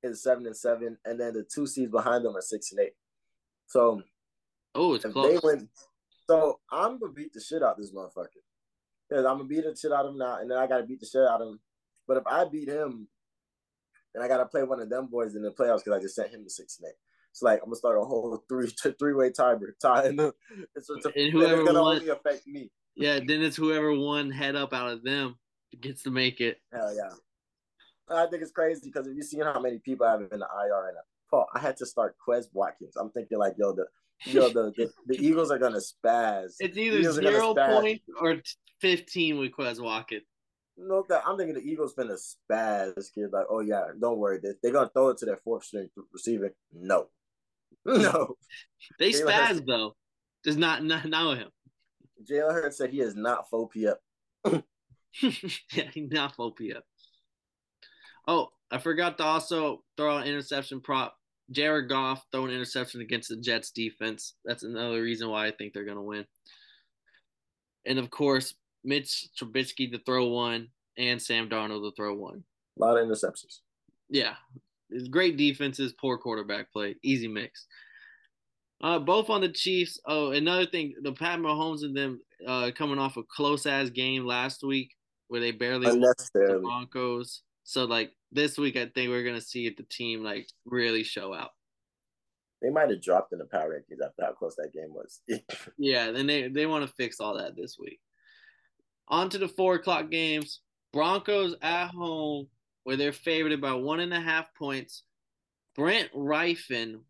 is 0.02 0.22
seven 0.22 0.46
and 0.46 0.56
seven, 0.56 0.96
and 1.04 1.20
then 1.20 1.34
the 1.34 1.44
two 1.44 1.66
seeds 1.66 1.90
behind 1.90 2.24
them 2.24 2.36
are 2.36 2.42
six 2.42 2.72
and 2.72 2.80
eight. 2.80 2.94
So, 3.66 4.02
oh, 4.74 4.94
it's 4.94 5.04
close. 5.04 5.40
Win, 5.42 5.68
so 6.28 6.60
I'm 6.70 6.98
gonna 6.98 7.12
beat 7.12 7.32
the 7.32 7.40
shit 7.40 7.62
out 7.62 7.72
of 7.72 7.78
this 7.78 7.92
motherfucker. 7.92 8.42
Because 9.08 9.24
I'm 9.24 9.38
gonna 9.38 9.44
beat 9.44 9.64
the 9.64 9.76
shit 9.76 9.92
out 9.92 10.06
of 10.06 10.12
him 10.12 10.18
now, 10.18 10.38
and 10.40 10.50
then 10.50 10.58
I 10.58 10.66
gotta 10.66 10.84
beat 10.84 11.00
the 11.00 11.06
shit 11.06 11.22
out 11.22 11.40
of 11.40 11.48
him. 11.48 11.60
But 12.08 12.18
if 12.18 12.26
I 12.26 12.44
beat 12.44 12.68
him, 12.68 13.08
then 14.14 14.22
I 14.22 14.28
gotta 14.28 14.46
play 14.46 14.62
one 14.62 14.80
of 14.80 14.90
them 14.90 15.06
boys 15.06 15.34
in 15.36 15.42
the 15.42 15.52
playoffs 15.52 15.84
because 15.84 15.98
I 15.98 16.00
just 16.00 16.16
sent 16.16 16.30
him 16.30 16.44
to 16.44 16.50
six 16.50 16.78
and 16.78 16.88
eight. 16.88 16.96
It's 17.30 17.42
like 17.42 17.60
I'm 17.60 17.66
gonna 17.66 17.76
start 17.76 17.98
a 17.98 18.04
whole 18.04 18.42
three 18.48 18.68
three 18.98 19.14
way 19.14 19.30
tiebreaker 19.30 19.78
tie, 19.80 20.04
and 20.06 20.20
it's, 20.74 20.90
it's, 20.90 21.06
and 21.06 21.32
whoever 21.32 21.60
it's 21.60 21.66
gonna 21.66 21.82
won, 21.82 21.96
only 21.96 22.08
affect 22.08 22.46
me. 22.46 22.70
Yeah, 22.94 23.20
then 23.24 23.42
it's 23.42 23.56
whoever 23.56 23.92
won 23.94 24.30
head 24.30 24.56
up 24.56 24.72
out 24.72 24.90
of 24.90 25.04
them 25.04 25.36
gets 25.80 26.02
to 26.04 26.10
make 26.10 26.40
it. 26.40 26.58
Hell 26.72 26.94
yeah. 26.94 27.10
I 28.08 28.26
think 28.26 28.42
it's 28.42 28.52
crazy 28.52 28.82
because 28.84 29.06
if 29.06 29.16
you 29.16 29.22
see 29.22 29.38
how 29.40 29.60
many 29.60 29.78
people 29.78 30.06
I 30.06 30.12
have 30.12 30.20
in 30.20 30.38
the 30.38 30.46
IR 30.46 30.88
and 30.88 30.96
Paul, 31.28 31.46
I 31.54 31.58
had 31.58 31.76
to 31.78 31.86
start 31.86 32.16
Quez 32.26 32.46
Watkins. 32.52 32.96
I'm 32.96 33.10
thinking 33.10 33.38
like, 33.38 33.54
yo, 33.58 33.72
the 33.72 33.86
yo, 34.24 34.48
the, 34.48 34.72
the, 34.76 34.90
the 35.06 35.26
Eagles 35.26 35.50
are 35.50 35.58
gonna 35.58 35.78
spaz. 35.78 36.54
It's 36.58 36.76
either 36.76 37.12
zero 37.12 37.54
points 37.54 38.04
or 38.20 38.40
fifteen 38.80 39.38
with 39.38 39.52
Quez 39.52 39.80
Watkins. 39.80 40.22
No, 40.78 41.06
I'm 41.26 41.38
thinking 41.38 41.54
the 41.54 41.62
Eagles 41.62 41.94
gonna 41.94 42.14
spaz 42.14 42.94
this 42.94 43.10
kid. 43.10 43.30
Like, 43.32 43.46
oh 43.50 43.60
yeah, 43.60 43.84
don't 44.00 44.18
worry, 44.18 44.38
they, 44.42 44.50
they're 44.62 44.72
gonna 44.72 44.90
throw 44.92 45.08
it 45.08 45.18
to 45.18 45.26
their 45.26 45.40
fourth 45.42 45.64
string 45.64 45.88
receiver. 46.12 46.54
No, 46.72 47.06
no, 47.84 48.34
they 48.98 49.10
spaz 49.10 49.48
Hurts, 49.48 49.60
though. 49.66 49.96
Does 50.44 50.56
not 50.56 50.84
not 50.84 51.06
know 51.06 51.32
him. 51.32 51.48
Jalen 52.28 52.52
Hurts 52.52 52.78
said 52.78 52.90
he 52.90 53.00
is 53.00 53.16
not 53.16 53.48
full 53.50 53.70
up. 53.88 54.00
yeah, 55.22 55.90
he's 55.92 56.10
not 56.10 56.34
full 56.34 56.54
up. 56.76 56.84
Oh, 58.28 58.48
I 58.70 58.78
forgot 58.78 59.18
to 59.18 59.24
also 59.24 59.82
throw 59.96 60.18
an 60.18 60.26
interception 60.26 60.80
prop. 60.80 61.16
Jared 61.50 61.88
Goff 61.88 62.24
throwing 62.32 62.50
interception 62.52 63.00
against 63.00 63.28
the 63.28 63.36
Jets 63.36 63.70
defense. 63.70 64.34
That's 64.44 64.62
another 64.62 65.02
reason 65.02 65.28
why 65.28 65.46
I 65.46 65.52
think 65.52 65.72
they're 65.72 65.84
going 65.84 65.96
to 65.96 66.02
win. 66.02 66.26
And 67.84 67.98
of 67.98 68.10
course, 68.10 68.54
Mitch 68.84 69.28
Trubisky 69.40 69.90
to 69.92 69.98
throw 69.98 70.26
one 70.26 70.68
and 70.98 71.20
Sam 71.20 71.48
Darnold 71.48 71.88
to 71.88 71.94
throw 71.94 72.14
one. 72.14 72.42
A 72.78 72.84
lot 72.84 72.96
of 72.98 73.06
interceptions. 73.06 73.60
Yeah. 74.08 74.34
It's 74.90 75.08
great 75.08 75.36
defenses, 75.36 75.92
poor 75.92 76.18
quarterback 76.18 76.72
play. 76.72 76.96
Easy 77.02 77.28
mix. 77.28 77.66
Uh, 78.82 78.98
both 78.98 79.30
on 79.30 79.40
the 79.40 79.48
Chiefs. 79.48 79.98
Oh, 80.06 80.32
another 80.32 80.66
thing, 80.66 80.94
the 81.02 81.12
Pat 81.12 81.38
Mahomes 81.38 81.82
and 81.82 81.96
them 81.96 82.20
uh, 82.46 82.70
coming 82.76 82.98
off 82.98 83.16
a 83.16 83.22
close 83.22 83.66
ass 83.66 83.90
game 83.90 84.26
last 84.26 84.62
week 84.62 84.92
where 85.28 85.40
they 85.40 85.50
barely 85.50 85.86
won 85.86 86.00
the 86.00 86.60
Broncos. 86.62 87.42
So 87.66 87.84
like 87.84 88.12
this 88.30 88.56
week, 88.56 88.76
I 88.76 88.86
think 88.86 89.10
we're 89.10 89.24
gonna 89.24 89.40
see 89.40 89.68
the 89.68 89.82
team 89.82 90.22
like 90.22 90.48
really 90.64 91.02
show 91.02 91.34
out. 91.34 91.50
They 92.62 92.70
might 92.70 92.90
have 92.90 93.02
dropped 93.02 93.32
in 93.32 93.40
the 93.40 93.44
power 93.44 93.74
rankings 93.74 94.06
after 94.06 94.24
how 94.24 94.32
close 94.32 94.54
that 94.54 94.72
game 94.72 94.94
was. 94.94 95.20
yeah, 95.76 96.12
then 96.12 96.28
they 96.28 96.46
they 96.48 96.66
want 96.66 96.86
to 96.86 96.94
fix 96.94 97.18
all 97.18 97.36
that 97.36 97.56
this 97.56 97.76
week. 97.78 97.98
On 99.08 99.28
to 99.28 99.38
the 99.38 99.48
four 99.48 99.74
o'clock 99.74 100.10
games. 100.10 100.60
Broncos 100.92 101.56
at 101.60 101.88
home, 101.88 102.46
where 102.84 102.96
they're 102.96 103.12
favored 103.12 103.60
by 103.60 103.72
one 103.72 103.98
and 103.98 104.14
a 104.14 104.20
half 104.20 104.54
points. 104.54 105.02
Brett 105.74 106.10
Rypien 106.14 107.00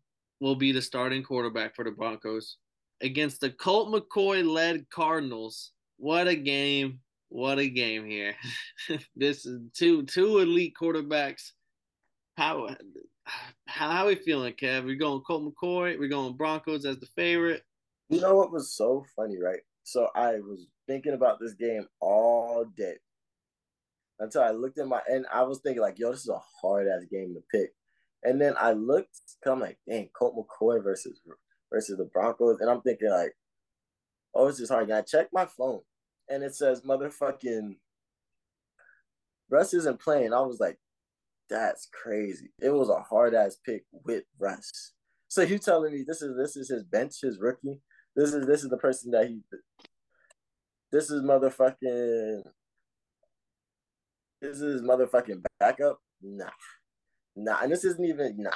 will 0.41 0.55
be 0.55 0.71
the 0.71 0.81
starting 0.81 1.21
quarterback 1.21 1.75
for 1.75 1.85
the 1.85 1.91
Broncos 1.91 2.57
against 3.01 3.41
the 3.41 3.51
Colt 3.51 3.93
McCoy 3.93 4.43
led 4.43 4.89
Cardinals. 4.89 5.71
What 5.97 6.27
a 6.27 6.35
game! 6.35 6.99
What 7.29 7.59
a 7.59 7.69
game 7.69 8.05
here. 8.05 8.35
this 9.15 9.45
is 9.45 9.61
two 9.73 10.03
two 10.03 10.39
elite 10.39 10.73
quarterbacks. 10.79 11.51
How 12.37 12.75
how, 13.25 13.89
how 13.89 14.03
are 14.03 14.07
we 14.07 14.15
feeling, 14.15 14.53
Kev? 14.53 14.85
We're 14.85 14.95
going 14.95 15.21
Colt 15.21 15.43
McCoy. 15.43 15.99
We're 15.99 16.09
going 16.09 16.37
Broncos 16.37 16.85
as 16.85 16.99
the 16.99 17.07
favorite. 17.15 17.63
You 18.09 18.21
know 18.21 18.35
what 18.35 18.51
was 18.51 18.75
so 18.75 19.05
funny, 19.15 19.37
right? 19.41 19.59
So 19.83 20.09
I 20.15 20.35
was 20.35 20.67
thinking 20.87 21.13
about 21.13 21.39
this 21.39 21.53
game 21.53 21.87
all 21.99 22.65
day 22.77 22.95
until 24.19 24.43
I 24.43 24.51
looked 24.51 24.79
at 24.79 24.87
my 24.87 25.01
and 25.07 25.25
I 25.31 25.43
was 25.43 25.59
thinking 25.59 25.81
like, 25.81 25.99
yo, 25.99 26.11
this 26.11 26.21
is 26.21 26.29
a 26.29 26.41
hard 26.61 26.87
ass 26.87 27.05
game 27.11 27.35
to 27.35 27.41
pick. 27.51 27.71
And 28.23 28.41
then 28.41 28.55
I 28.57 28.71
looked, 28.71 29.19
I'm 29.45 29.59
like, 29.59 29.77
dang, 29.87 30.09
Colt 30.17 30.35
McCoy 30.35 30.83
versus 30.83 31.21
versus 31.71 31.97
the 31.97 32.05
Broncos, 32.05 32.59
and 32.59 32.69
I'm 32.69 32.81
thinking 32.81 33.09
like, 33.09 33.33
oh, 34.33 34.47
it's 34.47 34.57
just 34.59 34.71
hard. 34.71 34.85
And 34.85 34.93
I 34.93 35.01
checked 35.01 35.33
my 35.33 35.45
phone, 35.45 35.81
and 36.29 36.43
it 36.43 36.55
says 36.55 36.81
motherfucking 36.81 37.75
Russ 39.49 39.73
isn't 39.73 40.01
playing. 40.01 40.33
I 40.33 40.41
was 40.41 40.59
like, 40.59 40.77
that's 41.49 41.87
crazy. 41.93 42.51
It 42.61 42.69
was 42.69 42.89
a 42.89 42.99
hard 42.99 43.33
ass 43.33 43.57
pick 43.65 43.85
with 43.91 44.23
Russ. 44.37 44.93
So 45.29 45.41
you 45.41 45.57
telling 45.57 45.93
me 45.93 46.03
this 46.05 46.21
is 46.21 46.35
this 46.37 46.55
is 46.55 46.69
his 46.69 46.83
bench, 46.83 47.15
his 47.21 47.39
rookie? 47.39 47.81
This 48.15 48.33
is 48.33 48.45
this 48.45 48.63
is 48.63 48.69
the 48.69 48.77
person 48.77 49.11
that 49.11 49.27
he 49.27 49.39
this 50.91 51.09
is 51.09 51.21
motherfucking 51.21 52.43
this 54.41 54.61
is 54.61 54.81
motherfucking 54.81 55.43
backup? 55.59 55.99
Nah. 56.21 56.49
Nah, 57.35 57.59
and 57.61 57.71
this 57.71 57.85
isn't 57.85 58.03
even 58.03 58.35
nah, 58.37 58.49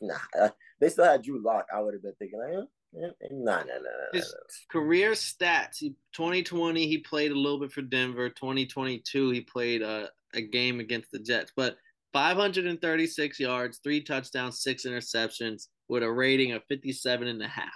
nah. 0.00 0.48
They 0.78 0.90
still 0.90 1.06
had 1.06 1.22
Drew 1.22 1.42
Lock. 1.42 1.66
I 1.74 1.80
would 1.80 1.94
have 1.94 2.02
been 2.02 2.14
thinking, 2.18 2.38
like, 2.38 2.66
nah, 2.92 3.08
nah, 3.30 3.62
nah, 3.62 3.62
nah. 3.64 4.12
His 4.12 4.34
career 4.70 5.12
stats: 5.12 5.78
he 5.78 5.94
2020 6.14 6.86
he 6.86 6.98
played 6.98 7.30
a 7.30 7.38
little 7.38 7.60
bit 7.60 7.72
for 7.72 7.82
Denver. 7.82 8.28
2022 8.28 9.30
he 9.30 9.40
played 9.40 9.82
a, 9.82 10.10
a 10.34 10.40
game 10.40 10.80
against 10.80 11.10
the 11.10 11.18
Jets, 11.18 11.52
but 11.56 11.76
536 12.12 13.38
yards, 13.38 13.78
three 13.82 14.02
touchdowns, 14.02 14.62
six 14.62 14.84
interceptions, 14.84 15.68
with 15.88 16.02
a 16.02 16.10
rating 16.10 16.52
of 16.52 16.62
57 16.68 17.28
and 17.28 17.42
a 17.42 17.48
half. 17.48 17.68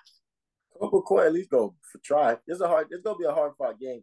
McCoy 0.81 1.27
at 1.27 1.33
least 1.33 1.50
go 1.50 1.74
for 1.92 1.98
try. 1.98 2.37
It's 2.46 2.61
a 2.61 2.68
hard. 2.68 2.88
It's 2.90 3.03
gonna 3.03 3.18
be 3.18 3.24
a 3.24 3.33
hard 3.33 3.53
fought 3.57 3.79
game. 3.79 4.03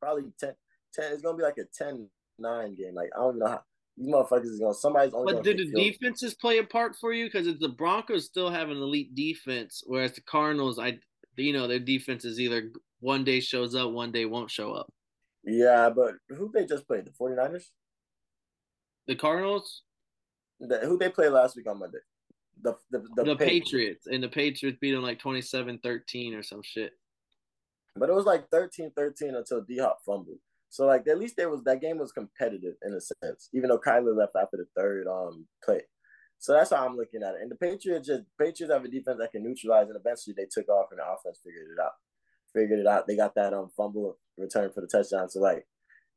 Probably 0.00 0.24
10, 0.40 0.54
10 0.94 1.12
It's 1.12 1.22
gonna 1.22 1.36
be 1.36 1.42
like 1.42 1.58
a 1.58 1.82
10-9 1.82 2.76
game. 2.76 2.94
Like 2.94 3.10
I 3.14 3.20
don't 3.20 3.38
know 3.38 3.48
how 3.48 3.62
these 3.98 4.08
motherfuckers 4.08 4.44
is 4.44 4.60
gonna 4.60 4.74
Somebody's 4.74 5.14
only. 5.14 5.34
But 5.34 5.44
did 5.44 5.58
the 5.58 5.72
defenses 5.72 6.34
play 6.34 6.58
a 6.58 6.64
part 6.64 6.96
for 6.96 7.12
you? 7.12 7.26
Because 7.26 7.46
the 7.58 7.68
Broncos 7.68 8.26
still 8.26 8.50
have 8.50 8.70
an 8.70 8.76
elite 8.76 9.14
defense, 9.14 9.82
whereas 9.86 10.12
the 10.12 10.20
Cardinals, 10.20 10.78
I, 10.78 10.98
you 11.36 11.52
know, 11.52 11.66
their 11.66 11.78
defense 11.78 12.24
is 12.24 12.38
either 12.38 12.70
one 13.00 13.24
day 13.24 13.40
shows 13.40 13.74
up, 13.74 13.90
one 13.90 14.12
day 14.12 14.24
won't 14.24 14.50
show 14.50 14.72
up. 14.72 14.92
Yeah, 15.44 15.90
but 15.90 16.14
who 16.28 16.50
they 16.52 16.66
just 16.66 16.86
played? 16.86 17.06
The 17.06 17.10
49ers? 17.10 17.64
The 19.06 19.16
Cardinals? 19.16 19.82
The, 20.60 20.78
who 20.80 20.98
they 20.98 21.08
played 21.08 21.30
last 21.30 21.56
week 21.56 21.68
on 21.68 21.78
Monday? 21.78 21.98
The 22.62 22.76
the, 22.90 23.04
the, 23.16 23.24
the 23.24 23.36
Patriots. 23.36 23.70
Patriots. 23.70 24.06
And 24.06 24.22
the 24.22 24.28
Patriots 24.28 24.78
beat 24.80 24.92
them 24.92 25.02
like 25.02 25.20
27-13 25.20 26.36
or 26.36 26.42
some 26.42 26.62
shit. 26.62 26.92
But 27.96 28.10
it 28.10 28.14
was 28.14 28.26
like 28.26 28.48
13-13 28.50 29.36
until 29.36 29.62
D 29.62 29.78
Hop 29.78 29.98
fumbled. 30.04 30.38
So 30.70 30.86
like 30.86 31.06
at 31.08 31.18
least 31.18 31.36
there 31.36 31.50
was 31.50 31.62
that 31.64 31.80
game 31.80 31.98
was 31.98 32.12
competitive 32.12 32.74
in 32.84 32.92
a 32.92 33.00
sense, 33.00 33.48
even 33.52 33.68
though 33.68 33.78
Kyler 33.78 34.16
left 34.16 34.32
after 34.40 34.56
the 34.58 34.66
third 34.76 35.06
um 35.06 35.46
play. 35.64 35.80
So 36.38 36.52
that's 36.52 36.70
how 36.70 36.86
I'm 36.86 36.96
looking 36.96 37.22
at 37.22 37.34
it. 37.34 37.42
And 37.42 37.50
the 37.50 37.56
Patriots 37.56 38.06
just 38.06 38.22
Patriots 38.38 38.72
have 38.72 38.84
a 38.84 38.88
defense 38.88 39.18
that 39.18 39.32
can 39.32 39.42
neutralize, 39.42 39.88
and 39.88 39.96
eventually 39.96 40.34
they 40.36 40.46
took 40.50 40.68
off, 40.68 40.88
and 40.90 41.00
the 41.00 41.04
offense 41.04 41.40
figured 41.44 41.68
it 41.76 41.82
out. 41.82 41.92
Figured 42.54 42.80
it 42.80 42.86
out. 42.86 43.06
They 43.06 43.16
got 43.16 43.34
that 43.34 43.54
um 43.54 43.70
fumble 43.76 44.18
return 44.36 44.70
for 44.72 44.80
the 44.80 44.86
touchdown. 44.86 45.28
So 45.28 45.40
like 45.40 45.66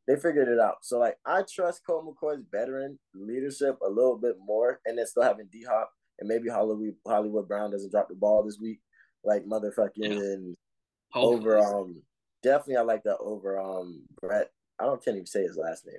they 0.08 0.16
figured 0.16 0.48
it 0.48 0.60
out. 0.60 0.78
So 0.84 1.00
like 1.00 1.18
I 1.26 1.44
trust 1.44 1.86
Colt 1.86 2.06
McCoy's 2.06 2.44
veteran 2.52 3.00
leadership 3.16 3.78
a 3.86 3.90
little 3.90 4.18
bit 4.18 4.36
more, 4.44 4.80
and 4.86 4.98
then 4.98 5.08
still 5.08 5.24
having 5.24 5.48
D 5.52 5.64
Hop 5.70 5.92
and 6.20 6.28
maybe 6.28 6.50
Hollywood 6.50 6.96
Hollywood 7.06 7.48
Brown 7.48 7.72
doesn't 7.72 7.92
drop 7.92 8.08
the 8.08 8.16
ball 8.16 8.44
this 8.44 8.60
week, 8.62 8.80
like 9.24 9.46
motherfucking 9.46 9.96
yeah. 9.96 11.22
over 11.22 11.58
um 11.58 12.02
definitely 12.44 12.78
I 12.78 12.82
like 12.82 13.04
that 13.04 13.18
over 13.20 13.60
um 13.60 14.04
Brett. 14.20 14.52
I 14.80 14.86
don't 14.86 15.04
can't 15.04 15.16
even 15.16 15.28
say 15.28 15.44
his 15.44 15.58
last 15.58 15.86
name. 15.86 15.98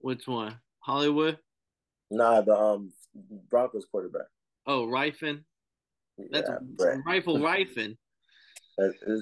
Which 0.00 0.26
one? 0.26 0.56
Hollywood? 0.80 1.38
Nah, 2.10 2.42
the 2.42 2.56
um 2.56 2.92
Broncos 3.50 3.86
quarterback. 3.90 4.26
Oh, 4.66 4.86
Rypien. 4.86 5.44
That's 6.30 6.48
yeah, 6.48 6.58
Brett. 6.62 6.98
Rifle 7.06 7.38
Rypien. 7.38 7.96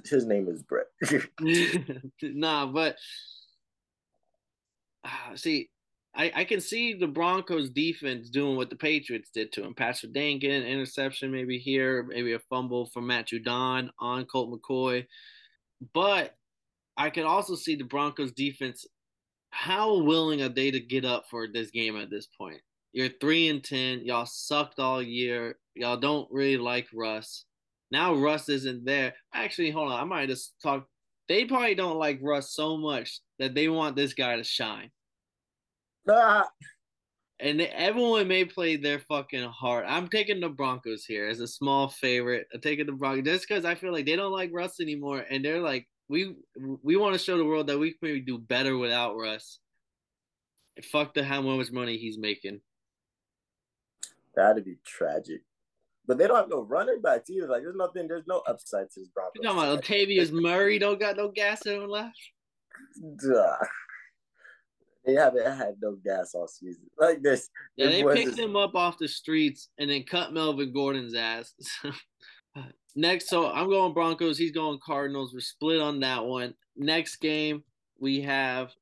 His 0.04 0.24
name 0.24 0.48
is 0.48 0.62
Brett. 0.62 0.86
nah, 2.22 2.66
but 2.66 2.96
uh, 5.04 5.36
see, 5.36 5.68
I, 6.14 6.30
I 6.34 6.44
can 6.44 6.60
see 6.60 6.92
the 6.92 7.06
Broncos 7.06 7.70
defense 7.70 8.28
doing 8.28 8.56
what 8.56 8.68
the 8.68 8.76
Patriots 8.76 9.30
did 9.32 9.50
to 9.52 9.64
him. 9.64 9.74
Pastor 9.74 10.08
Dankin, 10.08 10.66
interception 10.66 11.32
maybe 11.32 11.58
here, 11.58 12.02
maybe 12.02 12.34
a 12.34 12.38
fumble 12.38 12.86
from 12.86 13.06
Matt 13.06 13.28
Judon 13.28 13.88
on 13.98 14.26
Colt 14.26 14.50
McCoy. 14.50 15.06
But 15.94 16.36
I 16.96 17.08
can 17.08 17.24
also 17.24 17.54
see 17.54 17.76
the 17.76 17.84
Broncos 17.84 18.32
defense. 18.32 18.86
How 19.50 20.02
willing 20.02 20.42
are 20.42 20.48
they 20.48 20.70
to 20.70 20.80
get 20.80 21.04
up 21.04 21.24
for 21.30 21.46
this 21.48 21.70
game 21.70 21.96
at 21.96 22.10
this 22.10 22.26
point? 22.26 22.60
You're 22.92 23.08
three 23.20 23.48
and 23.48 23.64
ten. 23.64 24.04
Y'all 24.04 24.26
sucked 24.26 24.78
all 24.78 25.02
year. 25.02 25.58
Y'all 25.74 25.96
don't 25.96 26.28
really 26.30 26.58
like 26.58 26.88
Russ. 26.92 27.46
Now 27.90 28.14
Russ 28.14 28.50
isn't 28.50 28.84
there. 28.84 29.14
Actually, 29.34 29.70
hold 29.70 29.92
on. 29.92 30.00
I 30.00 30.04
might 30.04 30.28
just 30.28 30.54
talk. 30.62 30.86
They 31.28 31.46
probably 31.46 31.74
don't 31.74 31.98
like 31.98 32.18
Russ 32.20 32.54
so 32.54 32.76
much 32.76 33.20
that 33.38 33.54
they 33.54 33.68
want 33.68 33.96
this 33.96 34.12
guy 34.12 34.36
to 34.36 34.44
shine. 34.44 34.90
Ah. 36.08 36.48
And 37.40 37.60
everyone 37.60 38.28
may 38.28 38.44
play 38.44 38.76
their 38.76 39.00
fucking 39.00 39.48
heart. 39.48 39.84
I'm 39.88 40.08
taking 40.08 40.40
the 40.40 40.48
Broncos 40.48 41.04
here 41.04 41.28
as 41.28 41.40
a 41.40 41.46
small 41.46 41.88
favorite. 41.88 42.46
I'm 42.54 42.60
taking 42.60 42.86
the 42.86 42.92
Broncos 42.92 43.24
just 43.24 43.48
because 43.48 43.64
I 43.64 43.74
feel 43.74 43.92
like 43.92 44.06
they 44.06 44.14
don't 44.14 44.32
like 44.32 44.50
Russ 44.52 44.78
anymore, 44.80 45.24
and 45.28 45.44
they're 45.44 45.60
like, 45.60 45.88
we 46.08 46.36
we 46.82 46.96
want 46.96 47.14
to 47.14 47.18
show 47.18 47.36
the 47.38 47.44
world 47.44 47.66
that 47.66 47.78
we 47.78 47.90
can 47.90 47.98
maybe 48.02 48.20
do 48.20 48.38
better 48.38 48.78
without 48.78 49.16
Russ. 49.16 49.58
Fuck 50.90 51.14
the 51.14 51.24
how 51.24 51.42
much 51.42 51.72
money 51.72 51.96
he's 51.96 52.18
making. 52.18 52.60
That'd 54.34 54.64
be 54.64 54.76
tragic. 54.84 55.42
But 56.06 56.18
they 56.18 56.26
don't 56.26 56.36
have 56.36 56.48
no 56.48 56.62
running 56.62 57.00
backs 57.00 57.30
either. 57.30 57.46
Like 57.46 57.62
there's 57.62 57.76
nothing, 57.76 58.08
there's 58.08 58.26
no 58.26 58.42
upside 58.46 58.90
to 58.90 59.00
this 59.00 59.08
Broncos. 59.08 59.32
You 59.36 59.42
talking 59.42 59.62
about 59.62 59.84
Latavius 59.84 60.32
Murray 60.32 60.78
don't 60.78 60.98
got 61.00 61.16
no 61.16 61.28
gas 61.28 61.66
in 61.66 61.80
him 61.80 61.88
left? 61.88 62.18
Duh. 63.22 63.56
They 65.04 65.14
haven't 65.14 65.44
had 65.44 65.74
no 65.82 65.96
gas 66.04 66.34
all 66.34 66.46
season. 66.46 66.84
Like 66.98 67.22
this. 67.22 67.50
Yeah, 67.76 67.86
they 67.88 68.04
picked 68.04 68.38
him 68.38 68.54
up 68.54 68.74
off 68.74 68.98
the 68.98 69.08
streets 69.08 69.68
and 69.78 69.90
then 69.90 70.04
cut 70.04 70.32
Melvin 70.32 70.72
Gordon's 70.72 71.14
ass. 71.14 71.54
Uh, 72.54 72.64
next, 72.94 73.30
so 73.30 73.50
I'm 73.50 73.70
going 73.70 73.94
Broncos. 73.94 74.36
He's 74.36 74.52
going 74.52 74.78
Cardinals. 74.84 75.32
We're 75.32 75.40
split 75.40 75.80
on 75.80 76.00
that 76.00 76.22
one. 76.22 76.52
Next 76.76 77.16
game, 77.16 77.64
we 77.98 78.20
have 78.20 78.72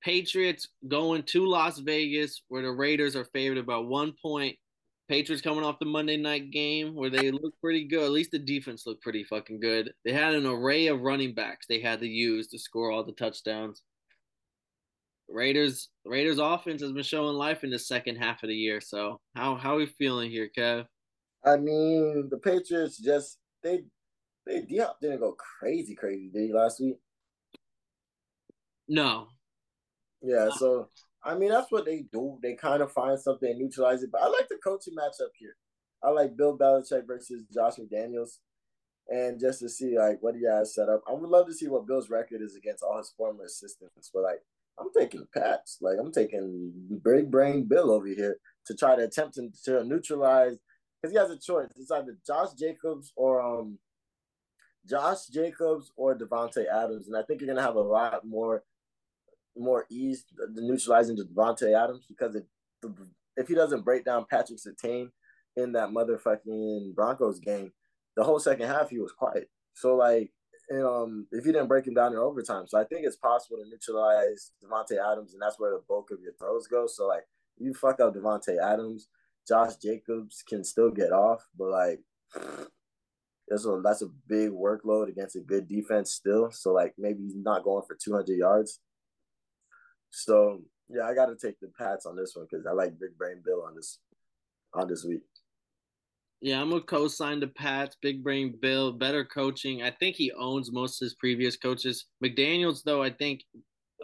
Patriots 0.00 0.68
going 0.86 1.24
to 1.24 1.44
Las 1.44 1.80
Vegas, 1.80 2.42
where 2.46 2.62
the 2.62 2.70
Raiders 2.70 3.16
are 3.16 3.24
favored 3.24 3.58
about 3.58 3.88
one 3.88 4.14
point. 4.22 4.56
Patriots 5.08 5.42
coming 5.42 5.64
off 5.64 5.78
the 5.78 5.86
Monday 5.86 6.16
night 6.16 6.50
game 6.50 6.94
where 6.94 7.10
they 7.10 7.30
look 7.30 7.52
pretty 7.60 7.84
good. 7.84 8.04
At 8.04 8.12
least 8.12 8.30
the 8.30 8.38
defense 8.38 8.86
looked 8.86 9.02
pretty 9.02 9.24
fucking 9.24 9.60
good. 9.60 9.92
They 10.04 10.12
had 10.12 10.34
an 10.34 10.46
array 10.46 10.86
of 10.86 11.02
running 11.02 11.34
backs 11.34 11.66
they 11.66 11.80
had 11.80 12.00
to 12.00 12.06
use 12.06 12.48
to 12.48 12.58
score 12.58 12.90
all 12.90 13.04
the 13.04 13.12
touchdowns. 13.12 13.82
Raiders 15.28 15.88
Raiders 16.04 16.38
offense 16.38 16.82
has 16.82 16.92
been 16.92 17.02
showing 17.02 17.36
life 17.36 17.64
in 17.64 17.70
the 17.70 17.78
second 17.78 18.16
half 18.16 18.42
of 18.42 18.48
the 18.48 18.54
year. 18.54 18.80
So 18.80 19.20
how 19.34 19.56
how 19.56 19.74
are 19.74 19.78
we 19.78 19.86
feeling 19.86 20.30
here, 20.30 20.48
Kev? 20.56 20.86
I 21.44 21.56
mean, 21.56 22.28
the 22.30 22.38
Patriots 22.38 22.98
just 22.98 23.38
they 23.62 23.84
they 24.46 24.60
didn't 24.62 25.20
go 25.20 25.36
crazy 25.60 25.94
crazy 25.94 26.30
did 26.32 26.46
he 26.46 26.52
last 26.52 26.80
week? 26.80 26.96
No. 28.88 29.28
Yeah, 30.22 30.48
so 30.56 30.88
I 31.24 31.34
mean, 31.34 31.50
that's 31.50 31.70
what 31.70 31.86
they 31.86 32.04
do. 32.12 32.38
They 32.42 32.54
kind 32.54 32.82
of 32.82 32.92
find 32.92 33.18
something 33.18 33.48
and 33.48 33.58
neutralize 33.58 34.02
it. 34.02 34.10
But 34.12 34.22
I 34.22 34.28
like 34.28 34.48
the 34.48 34.58
coaching 34.62 34.94
matchup 34.94 35.32
here. 35.38 35.56
I 36.02 36.10
like 36.10 36.36
Bill 36.36 36.56
Belichick 36.56 37.06
versus 37.06 37.44
Josh 37.52 37.74
McDaniels. 37.76 38.38
And 39.08 39.38
just 39.38 39.60
to 39.60 39.68
see 39.68 39.98
like 39.98 40.18
what 40.20 40.34
he 40.34 40.46
has 40.46 40.74
set 40.74 40.88
up. 40.88 41.02
I 41.08 41.12
would 41.12 41.28
love 41.28 41.46
to 41.46 41.54
see 41.54 41.68
what 41.68 41.86
Bill's 41.86 42.10
record 42.10 42.40
is 42.42 42.56
against 42.56 42.82
all 42.82 42.98
his 42.98 43.12
former 43.16 43.44
assistants. 43.44 44.10
But 44.12 44.22
like 44.22 44.40
I'm 44.78 44.88
taking 44.96 45.26
Pats. 45.32 45.78
Like 45.80 45.96
I'm 46.00 46.12
taking 46.12 46.72
big 47.04 47.30
brain 47.30 47.64
Bill 47.64 47.90
over 47.90 48.06
here 48.06 48.36
to 48.66 48.74
try 48.74 48.96
to 48.96 49.04
attempt 49.04 49.34
to, 49.34 49.50
to 49.64 49.84
neutralize 49.84 50.56
because 51.00 51.12
he 51.12 51.18
has 51.18 51.30
a 51.30 51.38
choice. 51.38 51.68
It's 51.76 51.90
either 51.90 52.16
Josh 52.26 52.54
Jacobs 52.58 53.12
or 53.16 53.40
um 53.40 53.78
Josh 54.88 55.26
Jacobs 55.26 55.92
or 55.96 56.16
Davante 56.16 56.66
Adams. 56.66 57.06
And 57.06 57.16
I 57.16 57.22
think 57.22 57.40
you're 57.40 57.48
gonna 57.48 57.66
have 57.66 57.76
a 57.76 57.80
lot 57.80 58.26
more 58.26 58.64
more 59.56 59.86
ease 59.88 60.24
the 60.36 60.62
neutralizing 60.62 61.16
Davante 61.16 61.72
Adams 61.72 62.06
because 62.08 62.34
if 62.34 62.44
if 63.36 63.48
he 63.48 63.54
doesn't 63.54 63.84
break 63.84 64.04
down 64.04 64.26
Patrick 64.30 64.58
Surtain 64.58 65.08
in 65.56 65.72
that 65.72 65.90
motherfucking 65.90 66.94
Broncos 66.94 67.40
game, 67.40 67.72
the 68.16 68.24
whole 68.24 68.38
second 68.38 68.68
half 68.68 68.90
he 68.90 68.98
was 68.98 69.12
quiet. 69.12 69.48
So 69.74 69.96
like, 69.96 70.32
um, 70.72 71.26
if 71.30 71.44
you 71.44 71.52
didn't 71.52 71.68
break 71.68 71.86
him 71.86 71.94
down 71.94 72.12
in 72.12 72.18
overtime, 72.18 72.66
so 72.66 72.78
I 72.78 72.84
think 72.84 73.06
it's 73.06 73.16
possible 73.16 73.58
to 73.58 73.68
neutralize 73.68 74.52
Davante 74.62 74.96
Adams, 74.98 75.32
and 75.32 75.42
that's 75.42 75.58
where 75.58 75.72
the 75.72 75.82
bulk 75.88 76.10
of 76.10 76.20
your 76.22 76.32
throws 76.34 76.66
go. 76.66 76.86
So 76.86 77.06
like, 77.06 77.24
you 77.58 77.74
fuck 77.74 78.00
up 78.00 78.14
Davante 78.14 78.58
Adams, 78.62 79.08
Josh 79.46 79.76
Jacobs 79.76 80.42
can 80.48 80.64
still 80.64 80.90
get 80.90 81.12
off, 81.12 81.46
but 81.56 81.68
like. 81.68 82.00
That's 83.46 83.66
a, 83.66 83.78
that's 83.84 84.00
a 84.00 84.08
big 84.26 84.52
workload 84.52 85.10
against 85.10 85.36
a 85.36 85.40
good 85.40 85.68
defense 85.68 86.12
still. 86.12 86.50
So 86.50 86.72
like 86.72 86.94
maybe 86.96 87.24
he's 87.24 87.36
not 87.36 87.62
going 87.62 87.82
for 87.86 87.94
200 87.94 88.38
yards. 88.38 88.80
So 90.10 90.62
yeah, 90.88 91.04
I 91.04 91.14
got 91.14 91.26
to 91.26 91.36
take 91.36 91.58
the 91.60 91.70
Pats 91.78 92.06
on 92.06 92.16
this 92.16 92.34
one 92.34 92.46
because 92.50 92.66
I 92.66 92.72
like 92.72 92.98
Big 92.98 93.16
Brain 93.18 93.42
Bill 93.44 93.62
on 93.66 93.74
this 93.74 93.98
on 94.72 94.88
this 94.88 95.04
week. 95.04 95.22
Yeah, 96.40 96.60
I'm 96.60 96.70
gonna 96.70 96.82
co-sign 96.82 97.40
the 97.40 97.48
Pats. 97.48 97.96
Big 98.02 98.22
Brain 98.22 98.58
Bill, 98.60 98.92
better 98.92 99.24
coaching. 99.24 99.82
I 99.82 99.90
think 99.90 100.16
he 100.16 100.32
owns 100.32 100.72
most 100.72 101.00
of 101.00 101.06
his 101.06 101.14
previous 101.14 101.56
coaches. 101.56 102.06
McDaniel's, 102.22 102.82
though, 102.82 103.02
I 103.02 103.10
think 103.10 103.42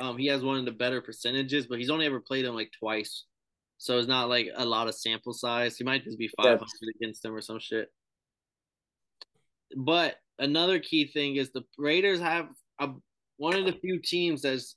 um, 0.00 0.16
he 0.16 0.26
has 0.28 0.42
one 0.42 0.58
of 0.58 0.64
the 0.64 0.72
better 0.72 1.00
percentages, 1.02 1.66
but 1.66 1.78
he's 1.78 1.90
only 1.90 2.06
ever 2.06 2.20
played 2.20 2.46
him 2.46 2.54
like 2.54 2.70
twice, 2.78 3.24
so 3.78 3.98
it's 3.98 4.08
not 4.08 4.28
like 4.28 4.48
a 4.56 4.64
lot 4.64 4.88
of 4.88 4.94
sample 4.94 5.34
size. 5.34 5.76
He 5.76 5.84
might 5.84 6.04
just 6.04 6.18
be 6.18 6.30
500 6.36 6.60
yeah. 6.60 6.88
against 6.96 7.22
them 7.22 7.34
or 7.34 7.42
some 7.42 7.58
shit. 7.58 7.88
But 9.76 10.16
another 10.38 10.78
key 10.78 11.06
thing 11.06 11.36
is 11.36 11.52
the 11.52 11.64
Raiders 11.78 12.20
have 12.20 12.48
a, 12.80 12.90
one 13.36 13.54
of 13.54 13.66
the 13.66 13.78
few 13.80 14.00
teams 14.02 14.42
that's 14.42 14.74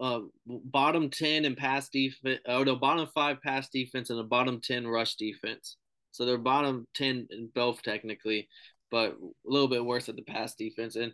uh, 0.00 0.20
bottom 0.46 1.10
10 1.10 1.44
in 1.44 1.56
pass 1.56 1.88
defense, 1.88 2.40
or 2.46 2.64
the 2.64 2.74
bottom 2.74 3.08
five 3.14 3.38
pass 3.42 3.68
defense 3.68 4.10
and 4.10 4.18
the 4.18 4.24
bottom 4.24 4.60
10 4.62 4.86
rush 4.86 5.16
defense. 5.16 5.76
So 6.12 6.24
they're 6.24 6.38
bottom 6.38 6.86
10 6.94 7.28
in 7.30 7.50
both 7.54 7.82
technically, 7.82 8.48
but 8.90 9.12
a 9.12 9.50
little 9.50 9.68
bit 9.68 9.84
worse 9.84 10.08
at 10.08 10.16
the 10.16 10.22
pass 10.22 10.54
defense. 10.54 10.96
And 10.96 11.12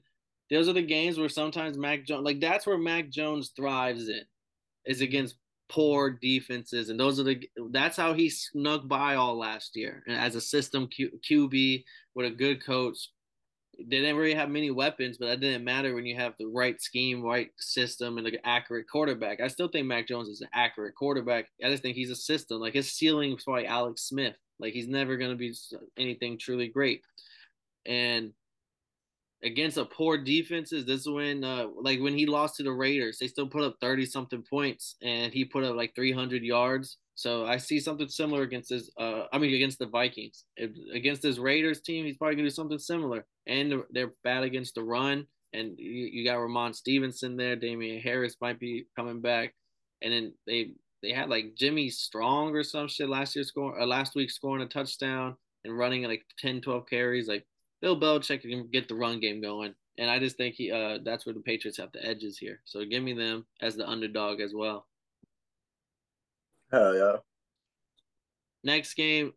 those 0.50 0.68
are 0.68 0.72
the 0.72 0.82
games 0.82 1.18
where 1.18 1.28
sometimes 1.28 1.76
Mac 1.76 2.04
Jones, 2.04 2.24
like 2.24 2.40
that's 2.40 2.66
where 2.66 2.78
Mac 2.78 3.10
Jones 3.10 3.52
thrives 3.56 4.08
in, 4.08 4.22
is 4.84 5.00
against 5.00 5.36
poor 5.68 6.10
defenses. 6.10 6.88
And 6.88 6.98
those 6.98 7.18
are 7.18 7.24
the, 7.24 7.48
that's 7.70 7.96
how 7.96 8.12
he 8.14 8.30
snuck 8.30 8.86
by 8.86 9.16
all 9.16 9.36
last 9.36 9.76
year 9.76 10.02
and 10.06 10.16
as 10.16 10.36
a 10.36 10.40
system 10.40 10.86
Q, 10.86 11.10
QB 11.28 11.84
with 12.14 12.26
a 12.26 12.30
good 12.30 12.64
coach 12.64 13.10
they 13.78 14.00
didn't 14.00 14.16
really 14.16 14.34
have 14.34 14.48
many 14.48 14.70
weapons, 14.70 15.18
but 15.18 15.26
that 15.26 15.40
didn't 15.40 15.64
matter 15.64 15.94
when 15.94 16.06
you 16.06 16.16
have 16.16 16.34
the 16.38 16.46
right 16.46 16.80
scheme, 16.80 17.22
right 17.22 17.50
system, 17.58 18.18
and 18.18 18.26
an 18.26 18.36
accurate 18.44 18.88
quarterback. 18.90 19.40
I 19.40 19.48
still 19.48 19.68
think 19.68 19.86
Mac 19.86 20.08
Jones 20.08 20.28
is 20.28 20.40
an 20.40 20.48
accurate 20.54 20.94
quarterback. 20.94 21.46
I 21.62 21.68
just 21.68 21.82
think 21.82 21.96
he's 21.96 22.10
a 22.10 22.16
system. 22.16 22.60
Like 22.60 22.74
his 22.74 22.92
ceiling 22.92 23.34
is 23.34 23.44
probably 23.44 23.66
Alex 23.66 24.02
Smith. 24.02 24.36
Like 24.58 24.72
he's 24.72 24.88
never 24.88 25.16
going 25.16 25.30
to 25.30 25.36
be 25.36 25.54
anything 25.96 26.38
truly 26.38 26.68
great. 26.68 27.02
And 27.84 28.32
against 29.44 29.76
a 29.76 29.84
poor 29.84 30.16
defenses, 30.18 30.86
this 30.86 31.02
is 31.02 31.08
when, 31.08 31.44
uh, 31.44 31.66
like 31.80 32.00
when 32.00 32.16
he 32.16 32.26
lost 32.26 32.56
to 32.56 32.62
the 32.62 32.72
Raiders, 32.72 33.18
they 33.18 33.28
still 33.28 33.46
put 33.46 33.62
up 33.62 33.76
thirty 33.80 34.06
something 34.06 34.42
points, 34.42 34.96
and 35.02 35.32
he 35.32 35.44
put 35.44 35.64
up 35.64 35.76
like 35.76 35.94
three 35.94 36.12
hundred 36.12 36.42
yards. 36.42 36.98
So 37.14 37.46
I 37.46 37.56
see 37.56 37.80
something 37.80 38.08
similar 38.08 38.42
against 38.42 38.70
his. 38.70 38.90
Uh, 38.98 39.24
I 39.32 39.38
mean, 39.38 39.54
against 39.54 39.78
the 39.78 39.86
Vikings, 39.86 40.44
if, 40.56 40.70
against 40.92 41.22
this 41.22 41.38
Raiders 41.38 41.80
team, 41.80 42.04
he's 42.04 42.16
probably 42.16 42.36
gonna 42.36 42.48
do 42.48 42.50
something 42.50 42.78
similar. 42.78 43.24
And 43.46 43.82
they're 43.90 44.12
bad 44.24 44.42
against 44.42 44.74
the 44.74 44.82
run, 44.82 45.26
and 45.52 45.78
you, 45.78 46.08
you 46.12 46.24
got 46.24 46.40
Ramon 46.40 46.74
Stevenson 46.74 47.36
there. 47.36 47.56
Damien 47.56 48.00
Harris 48.00 48.36
might 48.40 48.58
be 48.58 48.86
coming 48.96 49.20
back, 49.20 49.54
and 50.02 50.12
then 50.12 50.34
they 50.46 50.72
they 51.02 51.12
had 51.12 51.28
like 51.28 51.54
Jimmy 51.54 51.90
Strong 51.90 52.54
or 52.54 52.62
some 52.62 52.88
shit 52.88 53.08
last 53.08 53.34
year 53.36 53.44
scoring, 53.44 53.80
uh, 53.80 53.86
last 53.86 54.14
week 54.14 54.30
scoring 54.30 54.62
a 54.62 54.66
touchdown 54.66 55.36
and 55.64 55.76
running 55.76 56.02
like 56.04 56.24
10, 56.38 56.60
12 56.60 56.86
carries. 56.88 57.28
Like 57.28 57.46
Bill 57.80 57.98
Belichick 57.98 58.42
can 58.42 58.68
get 58.68 58.88
the 58.88 58.94
run 58.94 59.20
game 59.20 59.40
going, 59.40 59.74
and 59.98 60.10
I 60.10 60.18
just 60.18 60.36
think 60.36 60.54
he 60.54 60.72
uh 60.72 60.98
that's 61.04 61.26
where 61.26 61.34
the 61.34 61.40
Patriots 61.40 61.78
have 61.78 61.92
the 61.92 62.04
edges 62.04 62.38
here. 62.38 62.60
So 62.64 62.84
give 62.84 63.02
me 63.02 63.12
them 63.12 63.46
as 63.60 63.76
the 63.76 63.88
underdog 63.88 64.40
as 64.40 64.52
well. 64.54 64.86
Hell 66.72 66.96
yeah. 66.96 67.16
Next 68.64 68.94
game, 68.94 69.32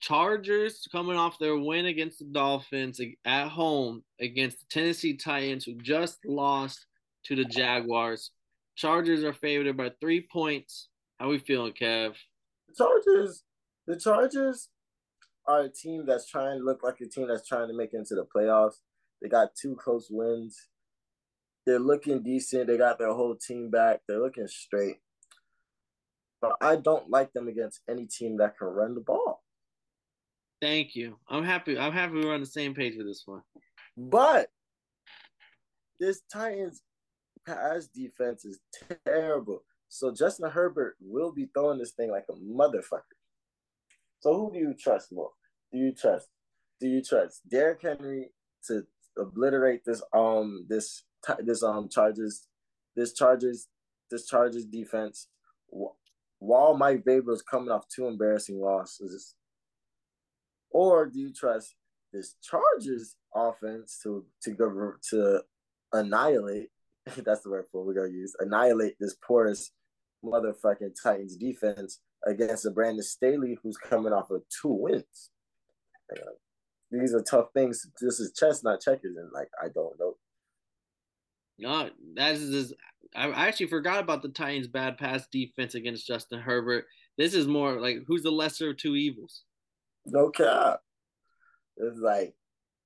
Chargers 0.00 0.86
coming 0.90 1.16
off 1.16 1.38
their 1.38 1.56
win 1.56 1.86
against 1.86 2.18
the 2.18 2.24
Dolphins 2.26 3.00
at 3.24 3.48
home 3.48 4.02
against 4.20 4.60
the 4.60 4.66
Tennessee 4.70 5.16
Titans, 5.16 5.64
who 5.64 5.74
just 5.74 6.18
lost 6.24 6.86
to 7.24 7.36
the 7.36 7.44
Jaguars. 7.44 8.30
Chargers 8.76 9.24
are 9.24 9.32
favored 9.32 9.76
by 9.76 9.90
three 10.00 10.20
points. 10.20 10.88
How 11.18 11.28
we 11.30 11.38
feeling, 11.38 11.72
Kev? 11.72 12.14
The 12.68 12.74
Chargers, 12.76 13.42
the 13.86 13.98
Chargers 13.98 14.68
are 15.46 15.62
a 15.62 15.68
team 15.68 16.04
that's 16.06 16.28
trying 16.28 16.58
to 16.58 16.64
look 16.64 16.82
like 16.82 17.00
a 17.00 17.08
team 17.08 17.28
that's 17.28 17.48
trying 17.48 17.68
to 17.68 17.74
make 17.74 17.94
it 17.94 17.96
into 17.96 18.14
the 18.14 18.26
playoffs. 18.26 18.80
They 19.22 19.28
got 19.28 19.54
two 19.60 19.76
close 19.76 20.08
wins. 20.10 20.68
They're 21.64 21.78
looking 21.78 22.22
decent. 22.22 22.66
They 22.66 22.76
got 22.76 22.98
their 22.98 23.12
whole 23.12 23.34
team 23.34 23.70
back. 23.70 24.00
They're 24.06 24.20
looking 24.20 24.46
straight 24.46 24.98
but 26.40 26.56
I 26.60 26.76
don't 26.76 27.10
like 27.10 27.32
them 27.32 27.48
against 27.48 27.80
any 27.88 28.06
team 28.06 28.36
that 28.38 28.58
can 28.58 28.68
run 28.68 28.94
the 28.94 29.00
ball. 29.00 29.42
Thank 30.60 30.94
you. 30.94 31.16
I'm 31.28 31.44
happy. 31.44 31.78
I'm 31.78 31.92
happy 31.92 32.14
we're 32.14 32.34
on 32.34 32.40
the 32.40 32.46
same 32.46 32.74
page 32.74 32.94
with 32.96 33.06
this 33.06 33.24
one. 33.26 33.42
But 33.96 34.48
this 35.98 36.22
Titans 36.32 36.82
pass 37.46 37.86
defense 37.86 38.44
is 38.44 38.58
terrible. 39.06 39.62
So 39.88 40.12
Justin 40.12 40.50
Herbert 40.50 40.96
will 41.00 41.32
be 41.32 41.48
throwing 41.54 41.78
this 41.78 41.92
thing 41.92 42.10
like 42.10 42.26
a 42.28 42.34
motherfucker. 42.34 43.02
So 44.20 44.34
who 44.34 44.52
do 44.52 44.58
you 44.58 44.74
trust 44.78 45.12
more? 45.12 45.30
Do 45.72 45.78
you 45.78 45.92
trust? 45.92 46.28
Do 46.80 46.88
you 46.88 47.02
trust 47.02 47.48
Derrick 47.48 47.82
Henry 47.82 48.30
to 48.66 48.82
obliterate 49.18 49.82
this 49.84 50.02
um 50.12 50.66
this 50.68 51.04
this 51.40 51.62
um 51.62 51.88
Chargers 51.88 52.48
this 52.94 53.14
Chargers 53.14 53.68
this 54.10 54.26
Chargers 54.26 54.64
defense 54.64 55.28
while 56.38 56.76
Mike 56.76 57.04
Vrabel 57.04 57.32
is 57.32 57.42
coming 57.42 57.70
off 57.70 57.88
two 57.88 58.06
embarrassing 58.06 58.60
losses? 58.60 59.36
Or 60.70 61.06
do 61.06 61.18
you 61.18 61.32
trust 61.32 61.74
this 62.12 62.34
Chargers 62.42 63.16
offense 63.34 63.98
to 64.02 64.26
to 64.42 64.50
go 64.50 64.92
to 65.10 65.42
annihilate? 65.92 66.70
That's 67.24 67.42
the 67.42 67.50
word 67.50 67.66
for 67.70 67.84
we're 67.84 67.94
gonna 67.94 68.08
use 68.08 68.34
annihilate 68.40 68.96
this 68.98 69.16
porous 69.26 69.70
motherfucking 70.24 70.94
Titans 71.00 71.36
defense 71.36 72.00
against 72.26 72.66
a 72.66 72.70
Brandon 72.70 73.02
Staley 73.02 73.56
who's 73.62 73.76
coming 73.76 74.12
off 74.12 74.30
of 74.30 74.42
two 74.60 74.68
wins. 74.68 75.30
these 76.90 77.14
are 77.14 77.22
tough 77.22 77.48
things. 77.54 77.86
This 78.00 78.20
is 78.20 78.32
chess, 78.32 78.64
not 78.64 78.80
checkers, 78.80 79.16
and 79.16 79.30
like 79.32 79.48
I 79.62 79.68
don't 79.74 79.98
know. 79.98 80.16
No, 81.58 81.90
that's 82.14 82.40
just 82.40 82.74
I 83.14 83.28
actually 83.28 83.66
forgot 83.66 84.00
about 84.00 84.22
the 84.22 84.28
Titans' 84.28 84.68
bad 84.68 84.98
pass 84.98 85.26
defense 85.28 85.74
against 85.74 86.06
Justin 86.06 86.40
Herbert. 86.40 86.86
This 87.16 87.34
is 87.34 87.46
more 87.46 87.80
like 87.80 87.98
who's 88.06 88.22
the 88.22 88.30
lesser 88.30 88.70
of 88.70 88.76
two 88.76 88.96
evils? 88.96 89.42
No 90.04 90.30
cap. 90.30 90.80
It's 91.76 91.98
like, 91.98 92.34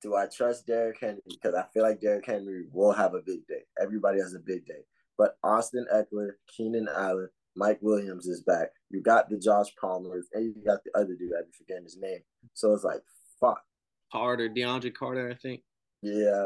do 0.01 0.15
I 0.15 0.25
trust 0.27 0.67
Derrick 0.67 0.99
Henry? 0.99 1.21
Because 1.29 1.55
I 1.55 1.65
feel 1.73 1.83
like 1.83 2.01
Derrick 2.01 2.25
Henry 2.25 2.65
will 2.71 2.91
have 2.91 3.13
a 3.13 3.21
big 3.25 3.45
day. 3.47 3.61
Everybody 3.81 4.19
has 4.19 4.33
a 4.33 4.39
big 4.39 4.65
day. 4.65 4.83
But 5.17 5.37
Austin 5.43 5.85
Ekeler, 5.93 6.31
Keenan 6.47 6.87
Allen, 6.95 7.29
Mike 7.55 7.79
Williams 7.81 8.27
is 8.27 8.41
back. 8.41 8.69
You 8.89 9.01
got 9.01 9.29
the 9.29 9.37
Josh 9.37 9.67
Palmers, 9.79 10.27
and 10.33 10.45
you 10.45 10.55
got 10.65 10.79
the 10.83 10.91
other 10.97 11.15
dude. 11.15 11.31
I'm 11.37 11.51
forgetting 11.57 11.83
his 11.83 11.97
name. 11.99 12.21
So 12.53 12.73
it's 12.73 12.83
like, 12.83 13.01
fuck. 13.39 13.61
Carter, 14.11 14.49
DeAndre 14.49 14.93
Carter, 14.93 15.29
I 15.29 15.35
think. 15.35 15.61
Yeah, 16.01 16.45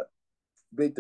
big 0.74 0.98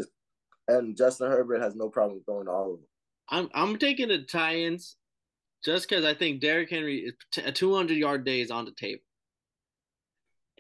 and 0.68 0.98
Justin 0.98 1.30
Herbert 1.30 1.62
has 1.62 1.76
no 1.76 1.90
problem 1.90 2.22
throwing 2.26 2.48
all 2.48 2.74
of 2.74 2.80
them. 2.80 2.88
I'm 3.30 3.50
I'm 3.54 3.78
taking 3.78 4.08
the 4.08 4.24
Titans, 4.24 4.96
just 5.64 5.88
because 5.88 6.06
I 6.06 6.14
think 6.14 6.42
Derrick 6.42 6.70
Henry 6.70 7.00
is 7.00 7.14
a 7.44 7.52
200 7.52 7.96
yard 7.98 8.26
day 8.26 8.42
is 8.42 8.52
on 8.52 8.66
the 8.66 8.72
table. 8.72 9.02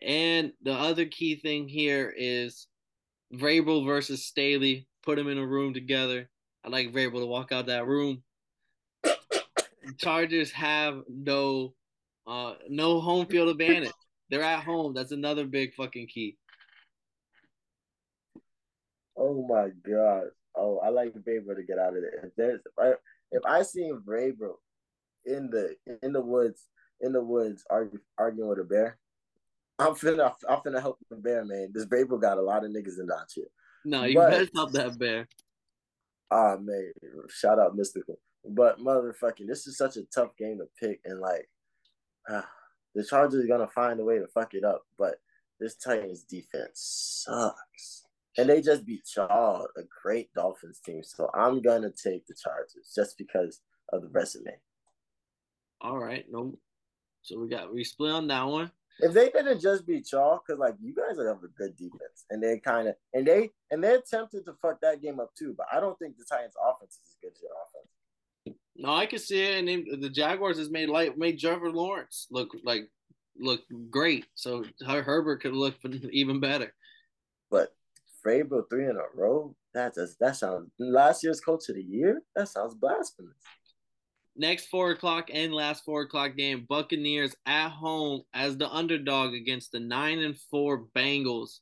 And 0.01 0.51
the 0.61 0.73
other 0.73 1.05
key 1.05 1.37
thing 1.37 1.67
here 1.67 2.13
is 2.15 2.67
Vrabel 3.33 3.85
versus 3.85 4.25
Staley. 4.25 4.87
Put 5.03 5.17
them 5.17 5.27
in 5.27 5.37
a 5.37 5.45
room 5.45 5.73
together. 5.73 6.29
I 6.63 6.69
like 6.69 6.91
Vrabel 6.91 7.19
to 7.19 7.25
walk 7.25 7.51
out 7.51 7.67
that 7.67 7.87
room. 7.87 8.23
Chargers 9.97 10.51
have 10.51 11.01
no 11.07 11.73
uh 12.27 12.55
no 12.69 12.99
home 12.99 13.27
field 13.27 13.49
advantage. 13.49 13.93
They're 14.29 14.41
at 14.41 14.63
home. 14.63 14.93
That's 14.93 15.11
another 15.11 15.45
big 15.45 15.75
fucking 15.75 16.07
key. 16.07 16.37
Oh 19.17 19.45
my 19.47 19.69
god. 19.87 20.25
Oh, 20.55 20.79
I 20.79 20.89
like 20.89 21.13
Vrabel 21.13 21.55
to 21.55 21.63
get 21.63 21.79
out 21.79 21.95
of 21.95 22.01
there. 22.01 22.25
If 22.25 22.35
there's 22.35 22.59
if 22.65 22.73
I 22.79 22.93
if 23.31 23.43
I 23.45 23.61
see 23.61 23.91
Vrabel 24.07 24.55
in 25.25 25.49
the 25.49 25.75
in 26.01 26.13
the 26.13 26.21
woods 26.21 26.65
in 27.01 27.11
the 27.11 27.23
woods 27.23 27.63
argue, 27.69 27.99
arguing 28.17 28.49
with 28.49 28.59
a 28.59 28.63
bear, 28.63 28.97
I'm 29.77 29.93
finna 29.93 30.33
I'm 30.49 30.59
finna 30.59 30.81
help 30.81 30.99
the 31.09 31.17
bear, 31.17 31.43
man. 31.45 31.71
This 31.73 31.85
Vrabel 31.85 32.21
got 32.21 32.37
a 32.37 32.41
lot 32.41 32.63
of 32.63 32.71
niggas 32.71 32.99
in 32.99 33.07
that 33.07 33.27
shit. 33.33 33.51
No, 33.83 34.03
you 34.03 34.15
but, 34.15 34.31
better 34.31 34.49
help 34.55 34.71
that 34.71 34.97
bear. 34.97 35.27
Ah 36.31 36.55
man, 36.59 36.91
shout 37.29 37.59
out 37.59 37.77
Mystikal. 37.77 38.17
But 38.47 38.79
motherfucking, 38.79 39.47
this 39.47 39.67
is 39.67 39.77
such 39.77 39.97
a 39.97 40.03
tough 40.13 40.35
game 40.37 40.59
to 40.59 40.67
pick, 40.79 40.99
and 41.05 41.19
like, 41.19 41.49
ah, 42.29 42.47
the 42.93 43.03
Chargers 43.03 43.43
are 43.43 43.47
gonna 43.47 43.67
find 43.67 43.99
a 43.99 44.05
way 44.05 44.19
to 44.19 44.27
fuck 44.27 44.53
it 44.53 44.63
up. 44.63 44.83
But 44.97 45.15
this 45.59 45.75
Titans 45.75 46.23
defense 46.23 47.25
sucks. 47.25 48.03
And 48.37 48.49
they 48.49 48.61
just 48.61 48.85
beat 48.85 49.03
y'all, 49.15 49.67
a 49.77 49.81
great 50.03 50.33
Dolphins 50.33 50.81
team. 50.85 51.03
So 51.03 51.29
I'm 51.33 51.61
gonna 51.61 51.91
take 51.91 52.25
the 52.27 52.35
Chargers 52.35 52.91
just 52.93 53.17
because 53.17 53.61
of 53.93 54.01
the 54.01 54.09
resume. 54.09 54.57
All 55.81 55.97
right, 55.97 56.25
no. 56.29 56.57
So 57.21 57.39
we 57.39 57.47
got 57.47 57.73
we 57.73 57.83
split 57.83 58.11
on 58.11 58.27
that 58.27 58.43
one. 58.43 58.71
If 58.99 59.13
they 59.13 59.29
didn't 59.29 59.59
just 59.59 59.85
beat 59.85 60.11
y'all, 60.11 60.41
because 60.45 60.59
like 60.59 60.75
you 60.81 60.93
guys 60.95 61.17
have 61.17 61.43
a 61.43 61.47
good 61.57 61.75
defense, 61.75 62.25
and 62.29 62.41
they 62.41 62.59
kind 62.59 62.87
of 62.87 62.95
and 63.13 63.27
they 63.27 63.51
and 63.71 63.83
they're 63.83 64.01
tempted 64.09 64.45
to 64.45 64.53
fuck 64.61 64.79
that 64.81 65.01
game 65.01 65.19
up 65.19 65.31
too. 65.37 65.53
But 65.57 65.67
I 65.71 65.79
don't 65.79 65.97
think 65.99 66.17
the 66.17 66.23
Titans' 66.29 66.53
offense 66.63 66.93
is 66.93 67.09
as 67.09 67.17
good 67.21 67.31
as 67.33 67.41
your 67.41 67.51
offense. 67.51 68.59
No, 68.77 68.93
I 68.93 69.05
can 69.05 69.19
see 69.19 69.41
it, 69.41 69.67
and 69.67 70.01
the 70.03 70.09
Jaguars 70.09 70.57
has 70.57 70.69
made 70.69 70.89
like 70.89 71.17
made 71.17 71.39
Trevor 71.39 71.71
Lawrence 71.71 72.27
look 72.31 72.55
like 72.63 72.89
look 73.37 73.61
great. 73.89 74.25
So 74.35 74.63
Herbert 74.85 75.41
could 75.41 75.53
look 75.53 75.75
even 76.11 76.39
better. 76.39 76.73
But 77.51 77.73
Vrabel 78.25 78.63
three 78.69 78.85
in 78.85 78.97
a 78.97 79.03
row. 79.13 79.55
That 79.73 79.93
does 79.93 80.15
that 80.19 80.37
sounds 80.37 80.69
last 80.79 81.23
year's 81.23 81.41
coach 81.41 81.67
of 81.69 81.75
the 81.75 81.83
year. 81.83 82.21
That 82.35 82.47
sounds 82.47 82.75
blasphemous. 82.75 83.35
Next 84.37 84.67
four 84.67 84.91
o'clock 84.91 85.29
and 85.31 85.53
last 85.53 85.85
four 85.85 86.01
o'clock 86.01 86.35
game, 86.35 86.65
Buccaneers 86.67 87.35
at 87.45 87.69
home 87.69 88.23
as 88.33 88.57
the 88.57 88.69
underdog 88.69 89.33
against 89.33 89.71
the 89.71 89.79
nine 89.79 90.19
and 90.19 90.37
four 90.51 90.87
Bengals. 90.95 91.59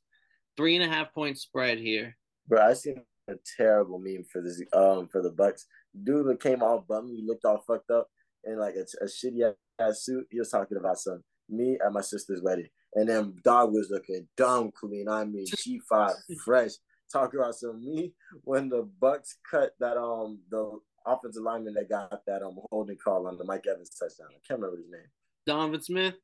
Three 0.58 0.76
and 0.76 0.84
a 0.84 0.94
half 0.94 1.14
point 1.14 1.38
spread 1.38 1.78
here. 1.78 2.18
Bro, 2.48 2.62
I 2.62 2.74
seen 2.74 3.02
a 3.30 3.34
terrible 3.58 4.00
meme 4.00 4.26
for 4.32 4.42
this 4.42 4.62
um 4.74 5.08
for 5.12 5.22
the 5.22 5.32
Bucks. 5.32 5.68
Dude 6.04 6.28
that 6.28 6.42
came 6.42 6.64
all 6.64 6.84
bummed, 6.88 7.12
he 7.12 7.24
looked 7.26 7.46
all 7.46 7.64
fucked 7.68 7.92
up 7.92 8.08
in 8.44 8.58
like 8.58 8.76
a, 8.76 8.86
a 9.04 9.08
shitty 9.08 9.54
ass 9.80 10.04
suit. 10.04 10.26
He 10.32 10.40
was 10.40 10.50
talking 10.50 10.78
about 10.78 10.98
some 10.98 11.24
me 11.50 11.78
at 11.86 11.94
my 11.94 12.02
sister's 12.02 12.42
wedding. 12.42 12.68
And 12.96 13.08
then 13.08 13.36
dog 13.44 13.72
was 13.72 13.90
looking 13.92 14.28
dumb 14.36 14.72
clean. 14.72 15.08
I 15.10 15.26
mean, 15.26 15.46
G 15.58 15.80
five 15.88 16.16
fresh. 16.46 16.72
Talking 17.12 17.40
about 17.40 17.54
some 17.54 17.84
me 17.84 18.14
when 18.44 18.70
the 18.70 18.90
Bucks 19.00 19.38
cut 19.50 19.74
that 19.80 19.98
um 19.98 20.40
the 20.50 20.80
offensive 21.06 21.44
lineman 21.44 21.74
that 21.74 21.89
got 21.89 22.26
that 22.26 22.42
um 22.42 22.58
holding 22.72 22.98
call 22.98 23.28
on 23.28 23.38
the 23.38 23.44
Mike 23.44 23.66
Evans 23.70 23.89
touchdown. 23.89 24.28
I 24.32 24.39
can't 24.48 24.60
remember 24.60 24.78
his 24.78 24.89
name. 24.89 25.08
Donovan 25.46 25.82
Smith. 25.82 26.16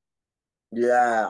Yeah. 0.71 1.29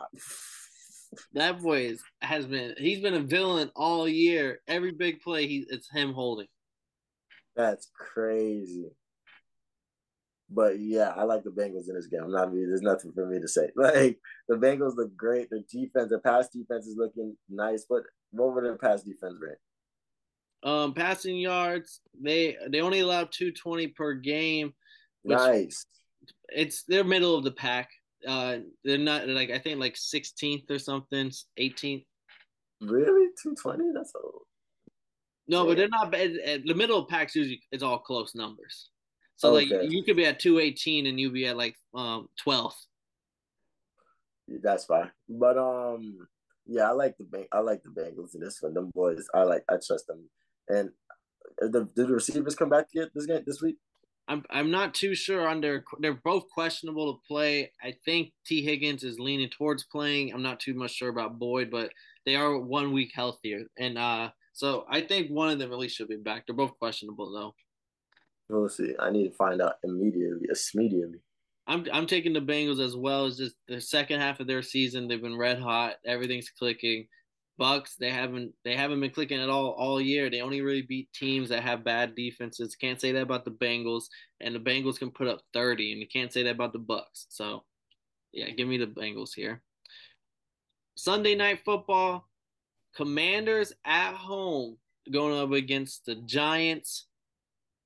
That 1.34 1.62
boy 1.62 1.88
is, 1.88 2.04
has 2.22 2.46
been 2.46 2.76
he's 2.78 3.02
been 3.02 3.16
a 3.16 3.20
villain 3.20 3.72
all 3.76 4.08
year. 4.08 4.60
Every 4.68 4.92
big 4.92 5.22
play 5.22 5.48
he 5.48 5.66
it's 5.70 5.90
him 5.92 6.14
holding. 6.14 6.48
That's 7.56 7.90
crazy. 8.14 8.92
But 10.52 10.80
yeah, 10.80 11.10
I 11.16 11.24
like 11.24 11.44
the 11.44 11.52
Bengals 11.52 11.90
in 11.90 11.96
this 11.96 12.08
game. 12.08 12.24
I'm 12.24 12.32
not 12.32 12.52
there's 12.52 12.82
nothing 12.82 13.12
for 13.14 13.26
me 13.28 13.40
to 13.40 13.48
say. 13.48 13.70
Like 13.76 14.20
the 14.48 14.56
Bengals 14.56 14.96
look 14.96 15.16
great. 15.16 15.50
Their 15.50 15.62
defense, 15.72 16.10
their 16.10 16.20
pass 16.20 16.50
defense 16.50 16.88
is 16.88 16.98
looking 16.98 17.36
nice. 17.50 17.86
But 17.88 18.04
what 18.32 18.54
were 18.54 18.62
their 18.62 18.78
pass 18.78 19.04
defense 19.04 19.36
rate? 19.40 19.58
Um, 20.64 20.94
passing 20.94 21.38
yards, 21.38 22.02
they 22.22 22.58
they 22.70 22.82
only 22.82 23.00
allow 23.00 23.24
220 23.24 23.88
per 23.88 24.14
game. 24.14 24.74
Nice. 25.24 25.86
It's 26.50 26.84
they're 26.84 27.04
middle 27.04 27.36
of 27.36 27.44
the 27.44 27.52
pack. 27.52 27.90
Uh, 28.28 28.58
they're 28.84 28.98
not 28.98 29.28
like 29.28 29.52
I 29.52 29.60
think 29.60 29.80
like 29.80 29.96
16th 29.96 30.70
or 30.70 30.80
something, 30.80 31.32
18th. 31.60 32.06
Really, 32.82 33.28
220? 33.42 33.92
That's 33.94 34.12
old. 34.16 34.44
No, 35.48 35.66
but 35.66 35.78
they're 35.78 35.90
not 35.90 36.12
bad. 36.12 36.32
The 36.66 36.76
middle 36.76 37.00
of 37.00 37.08
packs 37.08 37.36
usually 37.36 37.62
it's 37.72 37.84
all 37.84 37.98
close 37.98 38.36
numbers. 38.36 38.90
So 39.38 39.56
okay. 39.56 39.80
like 39.80 39.90
you 39.92 40.04
could 40.04 40.18
be 40.18 40.26
at 40.26 40.40
218 40.40 41.08
and 41.08 41.20
you'd 41.20 41.34
be 41.34 41.48
at 41.48 41.58
like 41.58 41.76
um 41.96 42.28
12th. 42.46 42.74
That's 44.62 44.86
fine. 44.86 45.10
But 45.28 45.58
um 45.58 46.28
yeah, 46.68 46.90
I 46.90 46.92
like 46.92 47.18
the 47.18 47.24
bank 47.24 47.48
I 47.52 47.60
like 47.60 47.82
the 47.84 47.90
Bengals 47.90 48.36
in 48.36 48.42
this 48.42 48.62
one. 48.62 48.74
Them 48.74 48.92
boys, 48.94 49.26
I 49.34 49.44
like 49.44 49.64
I 49.70 49.78
trust 49.86 50.08
them. 50.08 50.30
And 50.70 50.92
the 51.60 51.90
did 51.96 52.08
the 52.08 52.14
receivers 52.14 52.56
come 52.56 52.70
back 52.70 52.88
yet 52.94 53.10
this 53.14 53.26
game 53.26 53.44
this 53.46 53.62
week? 53.62 53.78
I'm 54.28 54.44
I'm 54.50 54.72
not 54.72 54.94
too 54.94 55.16
sure 55.16 55.48
on 55.48 55.60
their 55.60 55.84
they're 56.00 56.22
both 56.24 56.50
questionable 56.54 57.14
to 57.14 57.28
play. 57.28 57.72
I 57.84 57.96
think 58.06 58.32
Tee 58.46 58.64
Higgins 58.64 59.04
is 59.04 59.20
leaning 59.20 59.50
towards 59.50 59.84
playing. 59.86 60.34
I'm 60.34 60.44
not 60.44 60.60
too 60.60 60.76
much 60.76 60.94
sure 60.94 61.10
about 61.10 61.40
Boyd, 61.40 61.72
but 61.72 61.92
they 62.26 62.36
are 62.36 62.60
one 62.60 62.94
week 62.94 63.12
healthier. 63.14 63.64
And 63.78 63.98
uh 63.98 64.30
so 64.54 64.86
I 64.90 65.02
think 65.02 65.30
one 65.30 65.50
of 65.50 65.60
them 65.60 65.72
at 65.72 65.80
least 65.80 65.96
should 65.96 66.10
be 66.10 66.18
back. 66.18 66.46
They're 66.46 66.56
both 66.56 66.78
questionable 66.78 67.32
though. 67.32 67.56
We'll 68.50 68.70
see. 68.70 68.94
I 69.00 69.10
need 69.10 69.30
to 69.30 69.36
find 69.36 69.62
out 69.62 69.76
immediately, 69.84 70.48
immediately. 70.76 71.20
I'm 71.68 71.86
I'm 71.94 72.08
taking 72.08 72.34
the 72.34 72.40
Bengals 72.40 72.84
as 72.84 72.96
well. 72.96 73.26
As 73.26 73.38
just 73.38 73.56
the 73.68 73.80
second 73.80 74.20
half 74.20 74.40
of 74.40 74.48
their 74.48 74.64
season, 74.64 75.08
they've 75.08 75.22
been 75.22 75.38
red 75.38 75.60
hot. 75.60 75.96
Everything's 76.06 76.50
clicking. 76.50 77.08
Bucks, 77.60 77.96
they 77.98 78.10
haven't 78.10 78.54
they 78.64 78.76
haven't 78.76 79.02
been 79.02 79.12
clicking 79.12 79.40
at 79.40 79.50
all 79.50 79.72
all 79.72 80.02
year. 80.02 80.30
They 80.30 80.42
only 80.42 80.62
really 80.62 80.82
beat 80.82 81.14
teams 81.14 81.50
that 81.50 81.62
have 81.62 81.84
bad 81.84 82.16
defenses. 82.16 82.76
Can't 82.76 83.00
say 83.00 83.12
that 83.12 83.22
about 83.22 83.46
the 83.46 83.52
Bengals, 83.52 84.06
and 84.40 84.56
the 84.56 84.60
Bengals 84.60 84.98
can 84.98 85.12
put 85.12 85.28
up 85.28 85.42
30, 85.54 85.92
and 85.92 86.02
you 86.02 86.08
can't 86.08 86.34
say 86.34 86.42
that 86.44 86.56
about 86.56 86.74
the 86.74 86.80
Bucks. 86.80 87.28
So, 87.30 87.66
yeah, 88.32 88.50
give 88.50 88.68
me 88.68 88.78
the 88.78 88.88
Bengals 88.88 89.36
here. 89.36 89.62
Sunday 90.96 91.36
night 91.36 91.60
football, 91.66 92.30
Commanders 92.96 93.74
at 93.86 94.14
home 94.14 94.78
going 95.12 95.38
up 95.38 95.52
against 95.52 96.06
the 96.06 96.16
Giants. 96.16 97.08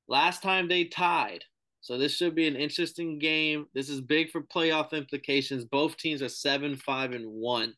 Last 0.07 0.43
time 0.43 0.67
they 0.67 0.85
tied, 0.85 1.43
So 1.81 1.97
this 1.97 2.15
should 2.15 2.35
be 2.35 2.47
an 2.47 2.55
interesting 2.55 3.19
game. 3.19 3.65
This 3.73 3.89
is 3.89 4.01
big 4.01 4.29
for 4.29 4.41
playoff 4.41 4.91
implications. 4.91 5.65
Both 5.65 5.97
teams 5.97 6.21
are 6.21 6.29
seven, 6.29 6.75
five, 6.75 7.11
and 7.11 7.25
one. 7.27 7.73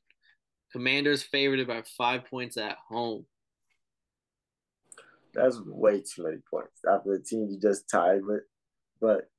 Commanders 0.75 1.23
favored 1.23 1.65
by 1.67 1.83
five 1.97 2.25
points 2.25 2.57
at 2.57 2.77
home. 2.89 3.25
That's 5.33 5.57
way 5.65 6.01
too 6.01 6.23
many 6.23 6.39
points 6.49 6.81
after 6.85 7.17
the 7.17 7.23
team 7.23 7.47
you 7.49 7.57
just 7.57 7.89
tied 7.89 8.25
with. 8.25 8.41
But 8.99 9.29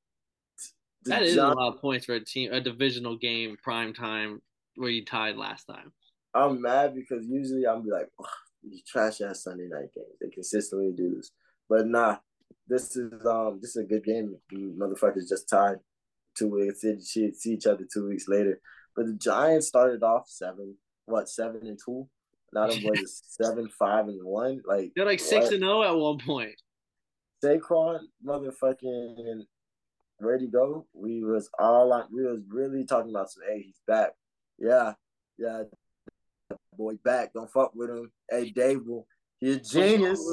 that 1.04 1.22
is 1.22 1.34
John- 1.34 1.52
a 1.52 1.60
lot 1.60 1.74
of 1.74 1.80
points 1.82 2.06
for 2.06 2.14
a 2.14 2.24
team, 2.24 2.54
a 2.54 2.60
divisional 2.60 3.18
game, 3.18 3.58
prime 3.62 3.92
time 3.92 4.40
where 4.76 4.88
you 4.88 5.04
tied 5.04 5.36
last 5.36 5.64
time. 5.66 5.92
I'm 6.32 6.62
mad 6.62 6.94
because 6.94 7.26
usually 7.26 7.66
I'm 7.66 7.82
be 7.82 7.90
like, 7.90 8.08
oh, 8.18 8.24
these 8.62 8.82
trash 8.86 9.20
ass 9.20 9.44
Sunday 9.44 9.68
night 9.68 9.92
games. 9.94 10.16
They 10.18 10.30
consistently 10.30 10.92
do 10.96 11.16
this, 11.16 11.32
but 11.68 11.86
nah. 11.86 12.16
This 12.68 12.96
is 12.96 13.12
um 13.26 13.58
this 13.60 13.76
is 13.76 13.84
a 13.84 13.86
good 13.86 14.04
game. 14.04 14.36
Motherfuckers 14.52 15.28
just 15.28 15.48
tied 15.48 15.76
two 16.36 16.48
weeks. 16.48 16.80
See, 16.80 17.32
see 17.32 17.52
each 17.52 17.66
other 17.66 17.84
two 17.92 18.08
weeks 18.08 18.26
later. 18.26 18.60
But 18.96 19.06
the 19.06 19.12
Giants 19.12 19.68
started 19.68 20.02
off 20.02 20.28
seven, 20.28 20.74
what 21.06 21.28
seven 21.28 21.66
and 21.66 21.78
two. 21.82 22.08
Now 22.52 22.68
them 22.68 22.82
boys 22.82 23.22
seven, 23.40 23.68
five, 23.68 24.08
and 24.08 24.22
one. 24.22 24.62
Like 24.66 24.92
they're 24.94 25.06
like 25.06 25.20
six 25.20 25.46
what? 25.46 25.54
and 25.54 25.62
zero 25.62 25.78
oh 25.78 25.84
at 25.84 25.96
one 25.96 26.18
point. 26.18 26.60
Saquon, 27.44 28.00
motherfucking, 28.24 29.42
ready 30.20 30.46
to 30.46 30.50
go. 30.50 30.86
We 30.94 31.22
was 31.22 31.50
all 31.58 31.92
on. 31.92 32.06
We 32.12 32.24
was 32.24 32.40
really 32.48 32.84
talking 32.84 33.10
about 33.10 33.30
some. 33.30 33.42
Hey, 33.48 33.62
he's 33.62 33.80
back. 33.86 34.10
Yeah, 34.58 34.94
yeah, 35.38 35.64
boy, 36.76 36.94
back. 37.04 37.32
Don't 37.34 37.50
fuck 37.50 37.74
with 37.74 37.90
him. 37.90 38.10
Hey, 38.30 38.50
Dave, 38.50 38.80
he's 39.38 39.56
a 39.56 39.60
genius. 39.60 40.24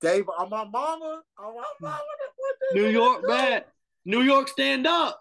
Dave, 0.00 0.24
on 0.36 0.50
my 0.50 0.64
mama, 0.64 1.22
on 1.38 1.54
my 1.54 1.62
mama. 1.80 2.00
New 2.74 2.88
York, 2.88 3.26
back. 3.26 3.68
New 4.04 4.22
York, 4.22 4.48
stand 4.48 4.86
up. 4.86 5.20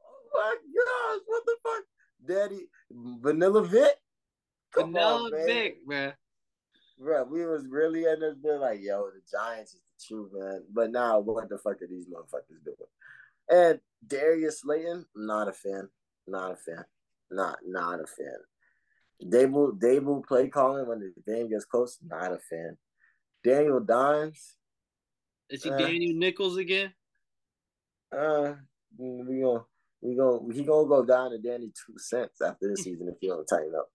Oh 0.00 0.28
my 0.32 0.54
gosh, 0.54 1.20
what 1.26 1.42
the 1.44 1.56
fuck, 1.62 1.82
Daddy? 2.26 2.68
Vanilla 2.90 3.64
Vic. 3.64 3.96
Come 4.72 4.92
Vanilla 4.92 5.24
on, 5.24 5.46
Vic, 5.46 5.78
man. 5.86 6.14
Bro, 6.98 7.24
we 7.24 7.44
was 7.44 7.66
really 7.68 8.04
in 8.04 8.20
this 8.20 8.36
been 8.36 8.60
like, 8.60 8.80
yo, 8.80 9.10
the 9.10 9.20
Giants 9.30 9.74
is 9.74 9.80
the 9.80 10.06
truth, 10.06 10.30
man. 10.32 10.62
But 10.72 10.92
now, 10.92 11.18
what 11.18 11.48
the 11.48 11.58
fuck 11.58 11.82
are 11.82 11.86
these 11.88 12.06
motherfuckers 12.06 12.64
doing? 12.64 12.76
And 13.50 13.80
Darius 14.06 14.60
Slayton, 14.60 15.04
not 15.14 15.48
a 15.48 15.52
fan. 15.52 15.88
Not 16.26 16.52
a 16.52 16.56
fan. 16.56 16.84
Not 17.30 17.58
not 17.66 18.00
a 18.00 18.06
fan. 18.06 18.36
Daboll 19.22 19.78
Daboll 19.78 20.24
play 20.24 20.48
calling 20.48 20.86
when 20.86 21.00
the 21.00 21.12
game 21.30 21.48
gets 21.50 21.64
close. 21.64 21.98
Not 22.06 22.32
a 22.32 22.38
fan. 22.38 22.76
Daniel 23.42 23.80
Dimes. 23.80 24.56
Is 25.50 25.62
he 25.62 25.70
uh, 25.70 25.76
Daniel 25.76 26.16
Nichols 26.16 26.56
again? 26.56 26.92
Uh, 28.16 28.54
we 28.96 29.40
gonna 29.40 29.64
we 30.04 30.14
gonna 30.14 30.38
he 30.52 30.62
gonna 30.62 30.86
go 30.86 31.04
down 31.04 31.30
to 31.30 31.38
Danny 31.38 31.68
two 31.68 31.98
cents 31.98 32.40
after 32.42 32.68
this 32.68 32.84
season 32.84 33.08
if 33.08 33.14
he 33.20 33.28
don't 33.28 33.46
tighten 33.46 33.72
up. 33.76 33.88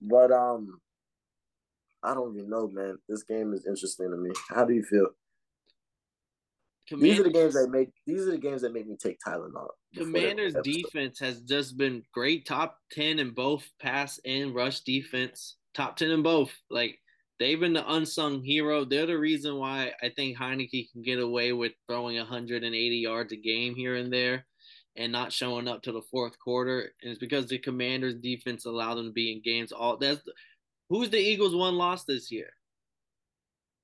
But 0.00 0.30
um, 0.30 0.80
I 2.02 2.14
don't 2.14 2.36
even 2.36 2.48
know, 2.48 2.68
man. 2.68 2.98
This 3.08 3.24
game 3.24 3.52
is 3.52 3.66
interesting 3.66 4.10
to 4.10 4.16
me. 4.16 4.30
How 4.48 4.64
do 4.64 4.74
you 4.74 4.84
feel? 4.84 5.08
Commanders, 6.88 7.10
these 7.10 7.20
are 7.20 7.24
the 7.24 7.30
games 7.30 7.54
that 7.54 7.68
make 7.70 7.90
these 8.06 8.22
are 8.22 8.30
the 8.30 8.38
games 8.38 8.62
that 8.62 8.72
make 8.72 8.86
me 8.86 8.96
take 8.96 9.18
Tylenol. 9.26 9.70
Commanders 9.96 10.54
defense 10.62 11.18
has 11.18 11.40
just 11.40 11.76
been 11.76 12.04
great, 12.14 12.46
top 12.46 12.78
ten 12.92 13.18
in 13.18 13.30
both 13.30 13.68
pass 13.80 14.20
and 14.24 14.54
rush 14.54 14.80
defense. 14.80 15.56
Top 15.74 15.96
ten 15.96 16.12
in 16.12 16.22
both. 16.22 16.52
Like 16.70 16.96
they've 17.40 17.58
been 17.58 17.72
the 17.72 17.92
unsung 17.92 18.40
hero. 18.44 18.84
They're 18.84 19.06
the 19.06 19.18
reason 19.18 19.56
why 19.56 19.90
I 20.00 20.10
think 20.10 20.38
Heinicke 20.38 20.92
can 20.92 21.02
get 21.02 21.18
away 21.18 21.52
with 21.52 21.72
throwing 21.88 22.16
180 22.18 22.96
yards 22.96 23.32
a 23.32 23.36
game 23.36 23.74
here 23.74 23.96
and 23.96 24.12
there 24.12 24.46
and 24.96 25.12
not 25.12 25.32
showing 25.32 25.68
up 25.68 25.82
to 25.82 25.92
the 25.92 26.02
fourth 26.10 26.38
quarter. 26.38 26.92
And 27.02 27.10
it's 27.10 27.18
because 27.18 27.46
the 27.46 27.58
Commanders 27.58 28.14
defense 28.14 28.64
allowed 28.64 28.94
them 28.94 29.06
to 29.06 29.12
be 29.12 29.32
in 29.32 29.42
games 29.42 29.72
all 29.72 29.96
that's 29.96 30.22
who's 30.88 31.10
the 31.10 31.18
Eagles 31.18 31.54
one 31.54 31.76
loss 31.76 32.04
this 32.04 32.30
year? 32.30 32.50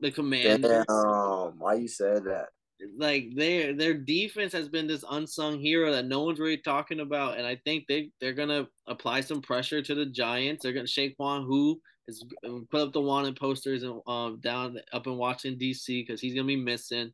The 0.00 0.10
Commanders. 0.10 0.84
Damn, 0.88 1.58
why 1.58 1.74
you 1.74 1.88
said 1.88 2.24
that? 2.24 2.48
like 2.96 3.34
their 3.34 3.72
their 3.72 3.94
defense 3.94 4.52
has 4.52 4.68
been 4.68 4.86
this 4.86 5.04
unsung 5.10 5.58
hero 5.60 5.92
that 5.92 6.06
no 6.06 6.22
one's 6.22 6.40
really 6.40 6.56
talking 6.56 7.00
about, 7.00 7.38
and 7.38 7.46
I 7.46 7.56
think 7.64 7.86
they 7.86 8.10
they're 8.20 8.32
gonna 8.32 8.66
apply 8.86 9.20
some 9.20 9.40
pressure 9.40 9.82
to 9.82 9.94
the 9.94 10.06
Giants. 10.06 10.62
They're 10.62 10.72
gonna 10.72 10.86
Saquon, 10.86 11.46
who 11.46 11.80
is 12.08 12.24
put 12.70 12.80
up 12.80 12.92
the 12.92 13.00
wanted 13.00 13.36
posters 13.36 13.82
and 13.82 14.00
um 14.06 14.40
down 14.40 14.78
up 14.92 15.06
in 15.06 15.16
Washington 15.16 15.58
D.C. 15.58 16.02
because 16.02 16.20
he's 16.20 16.34
gonna 16.34 16.46
be 16.46 16.56
missing, 16.56 17.12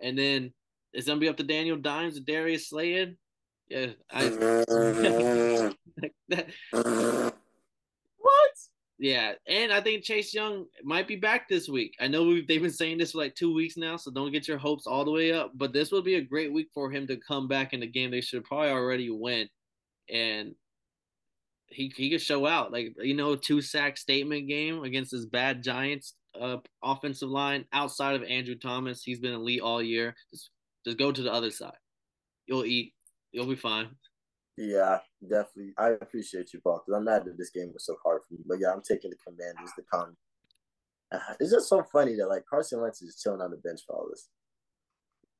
and 0.00 0.18
then 0.18 0.52
it's 0.92 1.06
gonna 1.06 1.20
be 1.20 1.28
up 1.28 1.36
to 1.36 1.42
Daniel 1.42 1.76
Dimes 1.76 2.16
and 2.16 2.26
Darius 2.26 2.68
Slayton. 2.68 3.16
Yeah, 3.68 3.88
I. 4.10 5.72
Yeah, 9.00 9.34
and 9.46 9.72
I 9.72 9.80
think 9.80 10.02
Chase 10.02 10.34
Young 10.34 10.66
might 10.82 11.06
be 11.06 11.14
back 11.14 11.48
this 11.48 11.68
week. 11.68 11.94
I 12.00 12.08
know 12.08 12.24
we've 12.24 12.48
they've 12.48 12.60
been 12.60 12.70
saying 12.72 12.98
this 12.98 13.12
for 13.12 13.18
like 13.18 13.36
two 13.36 13.54
weeks 13.54 13.76
now, 13.76 13.96
so 13.96 14.10
don't 14.10 14.32
get 14.32 14.48
your 14.48 14.58
hopes 14.58 14.88
all 14.88 15.04
the 15.04 15.12
way 15.12 15.32
up. 15.32 15.52
But 15.54 15.72
this 15.72 15.92
will 15.92 16.02
be 16.02 16.16
a 16.16 16.20
great 16.20 16.52
week 16.52 16.68
for 16.74 16.90
him 16.90 17.06
to 17.06 17.16
come 17.16 17.46
back 17.46 17.72
in 17.72 17.80
the 17.80 17.86
game. 17.86 18.10
They 18.10 18.20
should 18.20 18.42
probably 18.42 18.70
already 18.70 19.08
win, 19.08 19.48
and 20.10 20.56
he 21.68 21.92
he 21.96 22.10
could 22.10 22.20
show 22.20 22.44
out 22.44 22.72
like 22.72 22.96
you 22.98 23.14
know 23.14 23.36
two 23.36 23.62
sack 23.62 23.96
statement 23.98 24.48
game 24.48 24.82
against 24.82 25.12
this 25.12 25.26
bad 25.26 25.62
Giants 25.62 26.14
uh, 26.38 26.56
offensive 26.82 27.28
line. 27.28 27.66
Outside 27.72 28.16
of 28.16 28.24
Andrew 28.24 28.56
Thomas, 28.56 29.04
he's 29.04 29.20
been 29.20 29.32
elite 29.32 29.60
all 29.60 29.80
year. 29.80 30.16
Just 30.32 30.50
just 30.88 30.98
go 30.98 31.12
to 31.12 31.22
the 31.22 31.32
other 31.32 31.50
side. 31.50 31.76
You'll 32.46 32.64
eat. 32.64 32.94
You'll 33.32 33.46
be 33.46 33.56
fine. 33.56 33.88
Yeah, 34.56 34.98
definitely. 35.22 35.74
I 35.76 35.90
appreciate 35.90 36.52
you, 36.52 36.60
Paul, 36.60 36.82
because 36.84 36.98
I'm 36.98 37.04
mad 37.04 37.26
that 37.26 37.36
this 37.36 37.50
game 37.50 37.70
was 37.72 37.84
so 37.84 37.96
hard 38.02 38.22
for 38.26 38.34
me. 38.34 38.40
But 38.46 38.58
yeah, 38.58 38.72
I'm 38.72 38.82
taking 38.82 39.10
the 39.10 39.16
Commanders. 39.24 39.70
The 39.76 39.84
con. 39.92 40.16
It's 41.40 41.52
just 41.52 41.68
so 41.68 41.84
funny 41.92 42.16
that 42.16 42.28
like 42.28 42.44
Carson 42.48 42.80
Wentz 42.80 43.02
is 43.02 43.20
chilling 43.22 43.40
on 43.40 43.50
the 43.50 43.56
bench 43.58 43.80
for 43.86 43.96
all 43.96 44.08
this. 44.10 44.28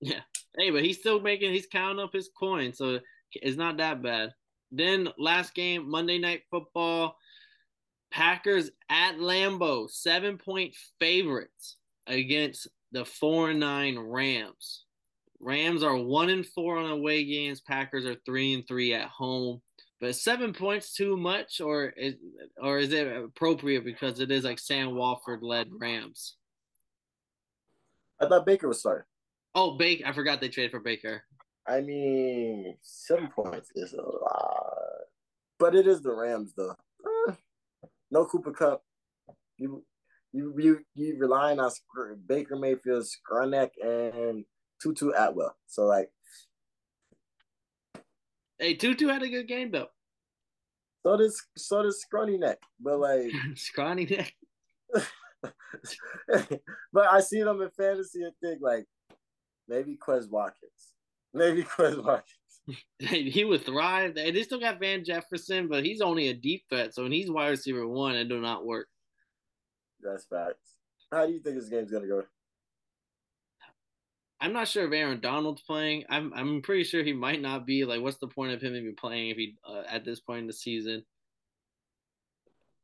Yeah. 0.00 0.20
Hey, 0.56 0.70
but 0.70 0.84
he's 0.84 1.00
still 1.00 1.20
making. 1.20 1.52
He's 1.52 1.66
counting 1.66 1.98
up 1.98 2.12
his 2.12 2.30
coin, 2.38 2.72
so 2.72 3.00
it's 3.32 3.56
not 3.56 3.78
that 3.78 4.00
bad. 4.00 4.30
Then 4.70 5.08
last 5.18 5.54
game, 5.54 5.90
Monday 5.90 6.18
Night 6.18 6.42
Football. 6.50 7.16
Packers 8.10 8.70
at 8.88 9.16
Lambeau, 9.16 9.90
seven 9.90 10.38
point 10.38 10.74
favorites 11.00 11.76
against 12.06 12.68
the 12.92 13.04
four 13.04 13.52
nine 13.52 13.98
Rams. 13.98 14.84
Rams 15.40 15.82
are 15.82 15.96
one 15.96 16.30
and 16.30 16.46
four 16.46 16.78
on 16.78 16.90
away 16.90 17.24
games. 17.24 17.60
Packers 17.60 18.04
are 18.04 18.16
three 18.26 18.54
and 18.54 18.66
three 18.66 18.94
at 18.94 19.08
home. 19.08 19.60
But 20.00 20.14
seven 20.14 20.52
points 20.52 20.94
too 20.94 21.16
much, 21.16 21.60
or 21.60 21.86
is 21.86 22.14
or 22.62 22.78
is 22.78 22.92
it 22.92 23.08
appropriate 23.08 23.84
because 23.84 24.20
it 24.20 24.30
is 24.30 24.44
like 24.44 24.60
Sam 24.60 24.94
Wolford 24.94 25.42
led 25.42 25.68
Rams? 25.76 26.36
I 28.20 28.28
thought 28.28 28.46
Baker 28.46 28.68
was 28.68 28.78
starting. 28.78 29.04
Oh, 29.56 29.76
Baker! 29.76 30.06
I 30.06 30.12
forgot 30.12 30.40
they 30.40 30.48
traded 30.48 30.70
for 30.70 30.80
Baker. 30.80 31.24
I 31.66 31.80
mean, 31.80 32.76
seven 32.80 33.28
points 33.28 33.70
is 33.74 33.92
a 33.92 34.02
lot, 34.02 34.74
but 35.58 35.74
it 35.74 35.88
is 35.88 36.00
the 36.00 36.12
Rams 36.12 36.52
though. 36.56 36.74
Eh, 37.28 37.34
no 38.12 38.24
Cooper 38.24 38.52
Kupp. 38.52 38.82
You 39.56 39.84
you 40.32 40.54
you 40.58 40.78
you 40.94 41.16
relying 41.18 41.58
on 41.58 41.72
Baker 42.28 42.54
Mayfield, 42.54 43.04
Skowronek, 43.04 43.70
and 43.82 44.44
Tutu 44.82 45.10
Atwell. 45.10 45.56
So 45.66 45.84
like, 45.84 46.10
hey, 48.58 48.74
Tutu 48.74 49.08
had 49.08 49.22
a 49.22 49.28
good 49.28 49.48
game 49.48 49.70
though. 49.70 49.88
So 51.04 51.16
does 51.16 51.42
so 51.56 51.82
does 51.82 52.00
Scrawny 52.00 52.38
Neck, 52.38 52.58
but 52.80 52.98
like 52.98 53.30
Scrawny 53.54 54.04
Neck. 54.04 54.32
but 56.92 57.12
I 57.12 57.20
see 57.20 57.42
them 57.42 57.62
in 57.62 57.70
fantasy 57.70 58.22
and 58.22 58.32
think 58.42 58.60
like 58.60 58.86
maybe 59.68 59.96
Quez 59.96 60.28
Watkins, 60.28 60.94
maybe 61.32 61.62
Quez 61.62 62.02
Watkins. 62.02 62.34
he 62.98 63.44
would 63.44 63.64
thrive. 63.64 64.14
They 64.14 64.42
still 64.42 64.60
got 64.60 64.80
Van 64.80 65.04
Jefferson, 65.04 65.68
but 65.68 65.84
he's 65.84 66.00
only 66.00 66.28
a 66.28 66.34
deep 66.34 66.64
threat. 66.68 66.94
So 66.94 67.02
when 67.02 67.12
he's 67.12 67.30
wide 67.30 67.48
receiver 67.48 67.86
one, 67.86 68.14
it 68.14 68.28
do 68.28 68.40
not 68.40 68.66
work. 68.66 68.88
That's 70.02 70.26
facts. 70.26 70.74
How 71.10 71.26
do 71.26 71.32
you 71.32 71.40
think 71.40 71.56
this 71.56 71.68
game's 71.68 71.90
gonna 71.90 72.06
go? 72.06 72.24
I'm 74.40 74.52
not 74.52 74.68
sure 74.68 74.86
if 74.86 74.92
Aaron 74.92 75.20
Donald's 75.20 75.62
playing. 75.62 76.04
I'm 76.08 76.32
I'm 76.34 76.62
pretty 76.62 76.84
sure 76.84 77.02
he 77.02 77.12
might 77.12 77.42
not 77.42 77.66
be. 77.66 77.84
Like, 77.84 78.00
what's 78.00 78.18
the 78.18 78.28
point 78.28 78.52
of 78.52 78.62
him 78.62 78.76
even 78.76 78.94
playing 78.94 79.30
if 79.30 79.36
he 79.36 79.56
uh, 79.68 79.82
at 79.88 80.04
this 80.04 80.20
point 80.20 80.40
in 80.40 80.46
the 80.46 80.52
season? 80.52 81.04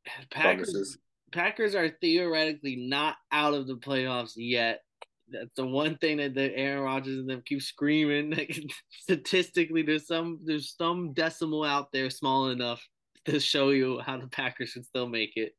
Packers 0.31 0.71
Promises. 0.71 0.97
Packers 1.31 1.75
are 1.75 1.89
theoretically 2.01 2.75
not 2.75 3.15
out 3.31 3.53
of 3.53 3.67
the 3.67 3.75
playoffs 3.75 4.33
yet. 4.35 4.81
That's 5.29 5.53
the 5.55 5.65
one 5.65 5.97
thing 5.97 6.17
that 6.17 6.35
the 6.35 6.55
Aaron 6.55 6.83
Rodgers 6.83 7.17
and 7.17 7.29
them 7.29 7.41
keep 7.45 7.61
screaming. 7.61 8.31
Like, 8.37 8.59
statistically, 9.01 9.81
there's 9.81 10.07
some 10.07 10.39
there's 10.43 10.75
some 10.77 11.13
decimal 11.13 11.63
out 11.63 11.91
there 11.91 12.09
small 12.09 12.49
enough 12.49 12.85
to 13.25 13.39
show 13.39 13.69
you 13.69 13.99
how 14.05 14.19
the 14.19 14.27
Packers 14.27 14.69
should 14.69 14.85
still 14.85 15.07
make 15.07 15.37
it. 15.37 15.53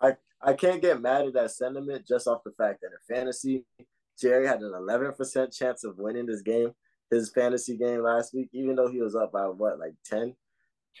I 0.00 0.16
I 0.40 0.52
can't 0.52 0.82
get 0.82 1.00
mad 1.00 1.26
at 1.26 1.32
that 1.34 1.50
sentiment 1.50 2.06
just 2.06 2.26
off 2.26 2.44
the 2.44 2.52
fact 2.52 2.82
that 2.82 2.88
in 2.88 3.16
fantasy 3.16 3.64
Jerry 4.20 4.46
had 4.46 4.60
an 4.60 4.72
11% 4.72 5.56
chance 5.56 5.84
of 5.84 5.98
winning 5.98 6.26
this 6.26 6.42
game, 6.42 6.72
his 7.10 7.30
fantasy 7.30 7.76
game 7.76 8.02
last 8.02 8.34
week, 8.34 8.48
even 8.52 8.76
though 8.76 8.88
he 8.88 9.00
was 9.00 9.14
up 9.14 9.32
by 9.32 9.44
what, 9.44 9.78
like 9.78 9.94
10? 10.06 10.34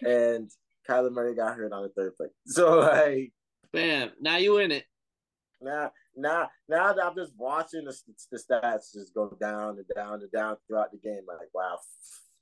And 0.04 0.50
Kyler 0.88 1.12
Murray 1.12 1.34
got 1.34 1.56
hurt 1.56 1.72
on 1.72 1.82
the 1.82 1.88
third 1.90 2.16
play. 2.16 2.28
So, 2.46 2.80
like, 2.80 3.32
bam, 3.72 4.10
now 4.20 4.36
you 4.36 4.58
in 4.58 4.72
it. 4.72 4.84
Now, 5.60 5.92
now, 6.16 6.50
now 6.68 6.92
that 6.92 7.04
I'm 7.04 7.14
just 7.14 7.32
watching 7.36 7.84
the, 7.84 7.96
the 8.30 8.38
stats 8.38 8.92
just 8.92 9.14
go 9.14 9.36
down 9.40 9.78
and 9.78 9.86
down 9.94 10.14
and 10.14 10.32
down 10.32 10.56
throughout 10.66 10.90
the 10.90 10.98
game, 10.98 11.22
like, 11.26 11.48
wow, 11.54 11.78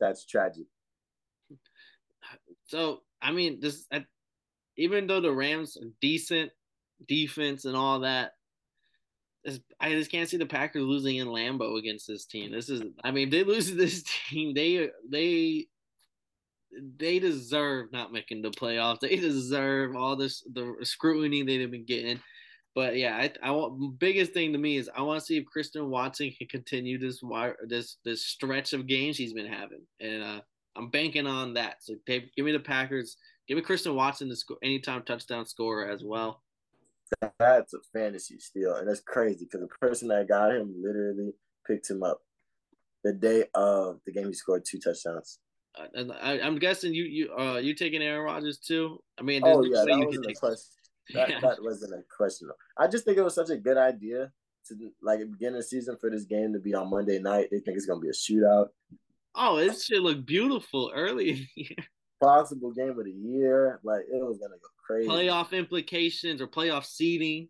that's 0.00 0.24
tragic. 0.24 0.64
So, 2.64 3.00
I 3.20 3.32
mean, 3.32 3.60
this, 3.60 3.86
even 4.76 5.06
though 5.06 5.20
the 5.20 5.32
Rams 5.32 5.76
are 5.76 5.88
decent 6.00 6.50
defense 7.06 7.64
and 7.64 7.76
all 7.76 8.00
that, 8.00 8.32
I 9.80 9.90
just 9.90 10.10
can't 10.10 10.28
see 10.28 10.36
the 10.36 10.46
Packers 10.46 10.82
losing 10.82 11.16
in 11.16 11.28
Lambeau 11.28 11.78
against 11.78 12.06
this 12.06 12.26
team. 12.26 12.52
This 12.52 12.68
is, 12.68 12.82
I 13.02 13.10
mean, 13.10 13.30
they 13.30 13.42
lose 13.42 13.68
to 13.68 13.74
this 13.74 14.02
team, 14.28 14.54
they 14.54 14.90
they 15.08 15.66
they 16.98 17.18
deserve 17.18 17.90
not 17.92 18.12
making 18.12 18.42
the 18.42 18.50
playoffs. 18.50 19.00
They 19.00 19.16
deserve 19.16 19.96
all 19.96 20.16
this 20.16 20.44
the 20.52 20.76
scrutiny 20.82 21.42
they've 21.42 21.70
been 21.70 21.86
getting. 21.86 22.20
But 22.74 22.96
yeah, 22.96 23.16
I, 23.16 23.32
I 23.42 23.50
want 23.50 23.98
biggest 23.98 24.32
thing 24.32 24.52
to 24.52 24.58
me 24.58 24.76
is 24.76 24.90
I 24.94 25.02
want 25.02 25.18
to 25.20 25.26
see 25.26 25.38
if 25.38 25.46
Christian 25.46 25.90
Watson 25.90 26.32
can 26.36 26.46
continue 26.46 26.98
this 26.98 27.20
this 27.66 27.96
this 28.04 28.26
stretch 28.26 28.72
of 28.72 28.86
games 28.86 29.16
he's 29.16 29.32
been 29.32 29.50
having, 29.50 29.82
and 30.00 30.22
uh, 30.22 30.40
I'm 30.76 30.90
banking 30.90 31.26
on 31.26 31.54
that. 31.54 31.76
So 31.80 31.94
give 32.06 32.22
me 32.38 32.52
the 32.52 32.60
Packers, 32.60 33.16
give 33.48 33.56
me 33.56 33.62
Christian 33.62 33.96
Watson 33.96 34.28
to 34.28 34.36
score 34.36 34.58
anytime 34.62 35.02
touchdown 35.02 35.46
scorer 35.46 35.88
as 35.88 36.04
well 36.04 36.42
that's 37.38 37.74
a 37.74 37.78
fantasy 37.92 38.38
steal, 38.38 38.76
and 38.76 38.88
that's 38.88 39.00
crazy 39.00 39.44
because 39.44 39.60
the 39.60 39.86
person 39.86 40.08
that 40.08 40.28
got 40.28 40.54
him 40.54 40.74
literally 40.82 41.32
picked 41.66 41.90
him 41.90 42.02
up 42.02 42.20
the 43.04 43.12
day 43.12 43.44
of 43.54 44.00
the 44.06 44.12
game. 44.12 44.28
He 44.28 44.34
scored 44.34 44.64
two 44.64 44.78
touchdowns. 44.78 45.38
Uh, 45.78 45.86
and 45.94 46.12
I, 46.12 46.38
am 46.38 46.58
guessing 46.58 46.92
you 46.94 47.04
you 47.04 47.32
uh 47.36 47.58
you 47.58 47.74
taking 47.74 48.02
Aaron 48.02 48.24
Rodgers 48.24 48.58
too. 48.58 49.02
I 49.18 49.22
mean, 49.22 49.42
oh 49.44 49.64
yeah, 49.64 49.84
that 49.86 50.06
wasn't 50.06 50.26
a 50.26 50.34
question. 50.34 50.66
That, 51.12 51.28
yeah. 51.28 51.40
that 51.40 51.60
wasn't 51.60 51.92
a 51.94 52.04
question. 52.16 52.48
I 52.78 52.86
just 52.86 53.04
think 53.04 53.18
it 53.18 53.24
was 53.24 53.34
such 53.34 53.50
a 53.50 53.56
good 53.56 53.76
idea 53.76 54.30
to 54.68 54.92
like 55.02 55.18
begin 55.32 55.54
the 55.54 55.62
season 55.62 55.96
for 56.00 56.08
this 56.08 56.22
game 56.22 56.52
to 56.52 56.60
be 56.60 56.72
on 56.72 56.88
Monday 56.88 57.18
night. 57.18 57.48
They 57.50 57.58
think 57.58 57.76
it's 57.76 57.86
gonna 57.86 57.98
be 57.98 58.10
a 58.10 58.12
shootout. 58.12 58.68
Oh, 59.34 59.56
it 59.56 59.76
should 59.80 60.02
look 60.02 60.24
beautiful 60.24 60.92
early 60.94 61.48
Possible 62.20 62.70
game 62.70 62.90
of 62.90 63.04
the 63.04 63.10
year. 63.10 63.80
Like 63.82 64.02
it 64.02 64.24
was 64.24 64.38
gonna 64.38 64.54
go 64.54 64.68
crazy. 64.90 65.08
Playoff 65.08 65.52
implications 65.52 66.40
or 66.40 66.46
playoff 66.46 66.84
seeding. 66.84 67.48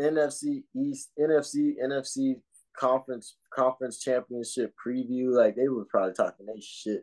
NFC 0.00 0.62
East, 0.76 1.10
NFC, 1.18 1.74
NFC 1.82 2.36
conference 2.78 3.36
conference 3.52 3.98
championship 3.98 4.72
preview. 4.84 5.32
Like 5.32 5.56
they 5.56 5.68
were 5.68 5.84
probably 5.86 6.14
talking 6.14 6.46
they 6.46 6.60
shit. 6.60 7.02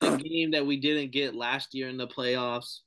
The 0.00 0.16
game 0.16 0.50
that 0.50 0.66
we 0.66 0.78
didn't 0.78 1.12
get 1.12 1.34
last 1.34 1.74
year 1.74 1.88
in 1.88 1.96
the 1.96 2.08
playoffs. 2.08 2.80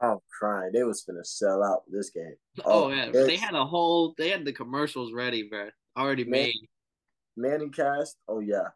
I'm 0.00 0.18
crying. 0.38 0.70
They 0.72 0.82
was 0.82 1.02
gonna 1.02 1.24
sell 1.24 1.62
out 1.62 1.82
this 1.88 2.10
game. 2.10 2.36
Oh, 2.64 2.84
oh 2.84 2.88
yeah, 2.90 3.10
they 3.10 3.36
had 3.36 3.54
a 3.54 3.64
whole. 3.64 4.14
They 4.16 4.30
had 4.30 4.44
the 4.44 4.52
commercials 4.52 5.12
ready, 5.12 5.42
bro. 5.42 5.68
Already 5.98 6.24
Man, 6.24 6.30
made. 6.30 6.54
Manning 7.36 7.72
cast. 7.72 8.16
Oh 8.28 8.40
yeah. 8.40 8.68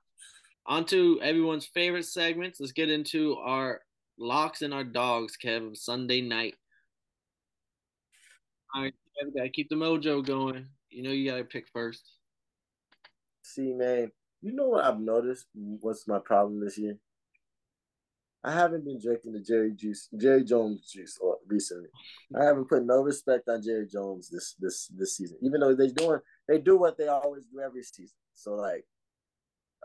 On 0.66 0.84
to 0.86 1.20
everyone's 1.22 1.66
favorite 1.66 2.06
segments. 2.06 2.58
Let's 2.58 2.72
get 2.72 2.90
into 2.90 3.36
our 3.36 3.80
locks 4.18 4.62
and 4.62 4.74
our 4.74 4.84
dogs, 4.84 5.36
Kevin. 5.36 5.74
Sunday 5.74 6.20
night. 6.20 6.54
All 8.74 8.82
right, 8.82 8.94
gotta 9.36 9.50
keep 9.50 9.68
the 9.68 9.76
mojo 9.76 10.24
going. 10.26 10.66
You 10.90 11.04
know 11.04 11.10
you 11.10 11.30
gotta 11.30 11.44
pick 11.44 11.68
first. 11.72 12.02
See, 13.42 13.72
man, 13.72 14.10
you 14.42 14.52
know 14.52 14.66
what 14.66 14.84
I've 14.84 14.98
noticed? 14.98 15.46
What's 15.54 16.08
my 16.08 16.18
problem 16.18 16.60
this 16.60 16.76
year? 16.76 16.96
I 18.42 18.52
haven't 18.52 18.84
been 18.84 19.00
drinking 19.00 19.32
the 19.32 19.40
Jerry 19.40 19.72
juice, 19.72 20.08
Jerry 20.20 20.42
Jones 20.44 20.90
juice 20.90 21.18
recently. 21.46 21.88
I 22.38 22.44
haven't 22.44 22.68
put 22.68 22.84
no 22.84 23.02
respect 23.02 23.48
on 23.48 23.62
Jerry 23.62 23.86
Jones 23.86 24.28
this 24.28 24.56
this 24.58 24.88
this 24.88 25.16
season, 25.16 25.38
even 25.42 25.60
though 25.60 25.74
they're 25.76 25.88
doing 25.88 26.18
they 26.48 26.58
do 26.58 26.76
what 26.76 26.98
they 26.98 27.06
always 27.06 27.44
do 27.44 27.60
every 27.60 27.84
season. 27.84 28.16
So 28.34 28.54
like, 28.54 28.84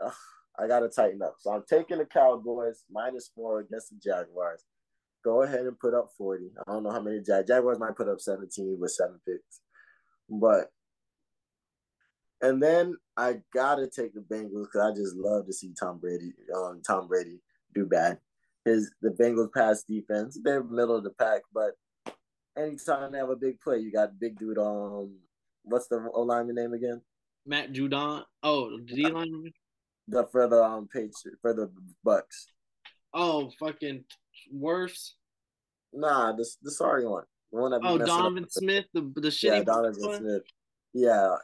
uh, 0.04 0.10
I 0.58 0.66
gotta 0.66 0.88
tighten 0.88 1.22
up. 1.22 1.36
So 1.38 1.52
I'm 1.52 1.62
taking 1.70 1.98
the 1.98 2.06
Cowboys 2.06 2.82
minus 2.90 3.30
four 3.36 3.60
against 3.60 3.90
the 3.90 3.96
Jaguars 4.02 4.64
go 5.24 5.42
ahead 5.42 5.60
and 5.60 5.78
put 5.78 5.94
up 5.94 6.10
40. 6.16 6.50
I 6.66 6.72
don't 6.72 6.82
know 6.82 6.90
how 6.90 7.00
many 7.00 7.20
Jag- 7.20 7.46
Jaguars 7.46 7.78
might 7.78 7.96
put 7.96 8.08
up 8.08 8.20
17 8.20 8.78
with 8.78 8.90
seven 8.90 9.20
picks. 9.26 9.60
But 10.28 10.70
and 12.42 12.62
then 12.62 12.96
I 13.16 13.40
gotta 13.52 13.86
take 13.86 14.14
the 14.14 14.20
Bengals 14.20 14.66
because 14.66 14.92
I 14.92 14.94
just 14.94 15.14
love 15.16 15.46
to 15.46 15.52
see 15.52 15.74
Tom 15.78 15.98
Brady, 15.98 16.32
um, 16.56 16.80
Tom 16.86 17.06
Brady 17.06 17.40
do 17.74 17.86
bad. 17.86 18.18
His 18.64 18.90
the 19.02 19.10
Bengals 19.10 19.52
pass 19.52 19.82
defense, 19.82 20.38
they're 20.42 20.62
middle 20.62 20.96
of 20.96 21.04
the 21.04 21.10
pack, 21.10 21.42
but 21.52 21.72
anytime 22.56 23.12
they 23.12 23.18
have 23.18 23.30
a 23.30 23.36
big 23.36 23.60
play, 23.60 23.78
you 23.78 23.92
got 23.92 24.18
big 24.18 24.38
dude 24.38 24.58
um, 24.58 25.16
what's 25.62 25.88
the 25.88 26.08
O 26.14 26.22
lineman 26.22 26.54
name 26.54 26.72
again? 26.72 27.00
Matt 27.46 27.72
Judon. 27.72 28.24
Oh, 28.42 28.70
the 28.70 28.94
D 28.94 29.02
lineman. 29.04 29.52
The 30.08 30.26
for 30.32 30.48
the 30.48 30.62
um 30.62 30.88
Patriot 30.92 31.38
for 31.40 31.52
the 31.52 31.70
Bucks. 32.02 32.46
Oh, 33.12 33.50
fucking 33.58 34.04
worse. 34.52 35.16
Nah, 35.92 36.32
the 36.32 36.48
the 36.62 36.70
sorry 36.70 37.06
one. 37.06 37.24
The 37.52 37.58
one 37.60 37.70
that 37.72 37.80
oh, 37.82 37.98
Donovan 37.98 38.48
Smith, 38.48 38.86
the 38.94 39.00
the 39.16 39.28
shitty. 39.28 39.58
Yeah, 39.58 39.64
Donovan 39.64 40.06
one? 40.06 40.18
Smith. 40.18 40.42
Yeah, 40.92 41.34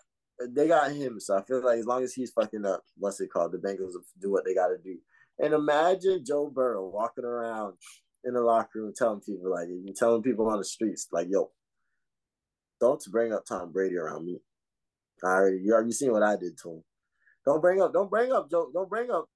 they 0.48 0.68
got 0.68 0.92
him. 0.92 1.18
So 1.18 1.36
I 1.36 1.42
feel 1.42 1.64
like 1.64 1.78
as 1.78 1.86
long 1.86 2.02
as 2.02 2.14
he's 2.14 2.30
fucking 2.30 2.64
up, 2.64 2.82
what's 2.96 3.20
it 3.20 3.32
called? 3.32 3.52
The 3.52 3.58
Bengals 3.58 3.94
do 4.20 4.30
what 4.30 4.44
they 4.44 4.54
got 4.54 4.68
to 4.68 4.78
do. 4.78 4.98
And 5.38 5.52
imagine 5.52 6.24
Joe 6.26 6.50
Burrow 6.52 6.88
walking 6.88 7.24
around 7.24 7.74
in 8.24 8.34
the 8.34 8.40
locker 8.40 8.80
room 8.80 8.92
telling 8.96 9.20
people 9.20 9.50
like 9.50 9.68
you 9.68 9.92
telling 9.96 10.22
people 10.22 10.48
on 10.48 10.58
the 10.58 10.64
streets 10.64 11.08
like, 11.12 11.28
"Yo, 11.28 11.50
don't 12.80 13.02
bring 13.10 13.32
up 13.32 13.44
Tom 13.44 13.72
Brady 13.72 13.96
around 13.96 14.26
me." 14.26 14.38
I 15.24 15.28
already 15.28 15.58
you 15.62 15.72
already 15.72 15.92
seen 15.92 16.12
what 16.12 16.22
I 16.22 16.36
did 16.36 16.58
to 16.62 16.70
him. 16.70 16.84
Don't 17.44 17.60
bring 17.60 17.80
up, 17.80 17.92
don't 17.92 18.10
bring 18.10 18.32
up 18.32 18.50
Joe, 18.50 18.70
don't 18.72 18.88
bring 18.88 19.10
up 19.10 19.28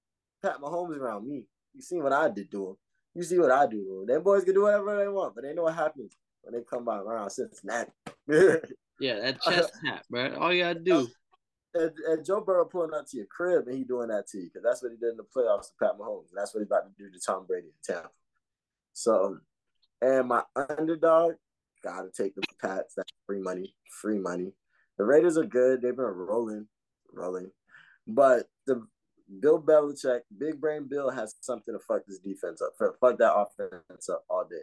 Pat 0.43 0.57
Mahomes 0.61 0.99
around 0.99 1.27
me. 1.27 1.45
You 1.75 1.83
see 1.83 2.01
what 2.01 2.13
I 2.13 2.29
did 2.29 2.53
him. 2.53 2.77
You 3.15 3.23
see 3.23 3.39
what 3.39 3.51
I 3.51 3.67
do. 3.67 4.05
Them 4.07 4.23
boys 4.23 4.45
can 4.45 4.55
do 4.55 4.63
whatever 4.63 4.97
they 4.97 5.09
want, 5.09 5.35
but 5.35 5.43
they 5.43 5.53
know 5.53 5.65
what 5.65 5.75
happens 5.75 6.17
when 6.43 6.55
they 6.55 6.65
come 6.65 6.85
by 6.85 6.99
around 6.99 7.31
Cincinnati. 7.31 7.91
yeah, 9.01 9.19
that 9.21 9.41
chest 9.43 9.73
tap, 9.85 10.05
bro. 10.09 10.35
All 10.37 10.53
you 10.53 10.63
gotta 10.63 10.81
do. 10.81 11.09
And, 11.75 11.93
and, 12.09 12.25
Joe 12.25 12.41
Burrow 12.41 12.65
pulling 12.65 12.95
up 12.95 13.07
to 13.09 13.17
your 13.17 13.27
crib 13.27 13.69
and 13.69 13.77
he 13.77 13.85
doing 13.85 14.09
that 14.09 14.27
to 14.29 14.39
you 14.39 14.45
because 14.45 14.65
that's 14.65 14.83
what 14.83 14.91
he 14.91 14.99
did 14.99 15.11
in 15.11 15.17
the 15.17 15.23
playoffs 15.23 15.69
to 15.69 15.73
Pat 15.81 15.97
Mahomes. 15.99 16.31
And 16.31 16.39
that's 16.39 16.53
what 16.53 16.61
he's 16.61 16.67
about 16.67 16.85
to 16.85 16.91
do 16.99 17.11
to 17.11 17.21
Tom 17.25 17.47
Brady 17.47 17.69
in 17.69 17.95
Tampa. 17.95 18.11
So, 18.93 19.39
and 20.03 20.29
my 20.29 20.43
underdog, 20.57 21.35
gotta 21.85 22.11
take 22.11 22.35
the 22.35 22.43
Pats. 22.61 22.95
That's 22.97 23.13
free 23.27 23.41
money, 23.41 23.75
free 24.01 24.19
money. 24.19 24.53
The 24.99 25.05
Raiders 25.05 25.39
are 25.39 25.45
good. 25.45 25.81
They've 25.81 25.97
been 25.97 26.05
rolling, 26.05 26.67
rolling. 27.13 27.51
But 28.07 28.49
the 28.67 28.87
Bill 29.39 29.63
Belichick, 29.63 30.21
Big 30.39 30.61
Brain 30.61 30.89
Bill 30.89 31.11
has 31.11 31.37
something 31.41 31.75
to 31.75 31.81
fuck 31.81 32.03
this 32.07 32.19
defense 32.19 32.61
up, 32.61 32.73
fuck 33.01 33.19
that 33.19 33.35
offense 33.35 34.09
up 34.09 34.25
all 34.29 34.45
day. 34.51 34.63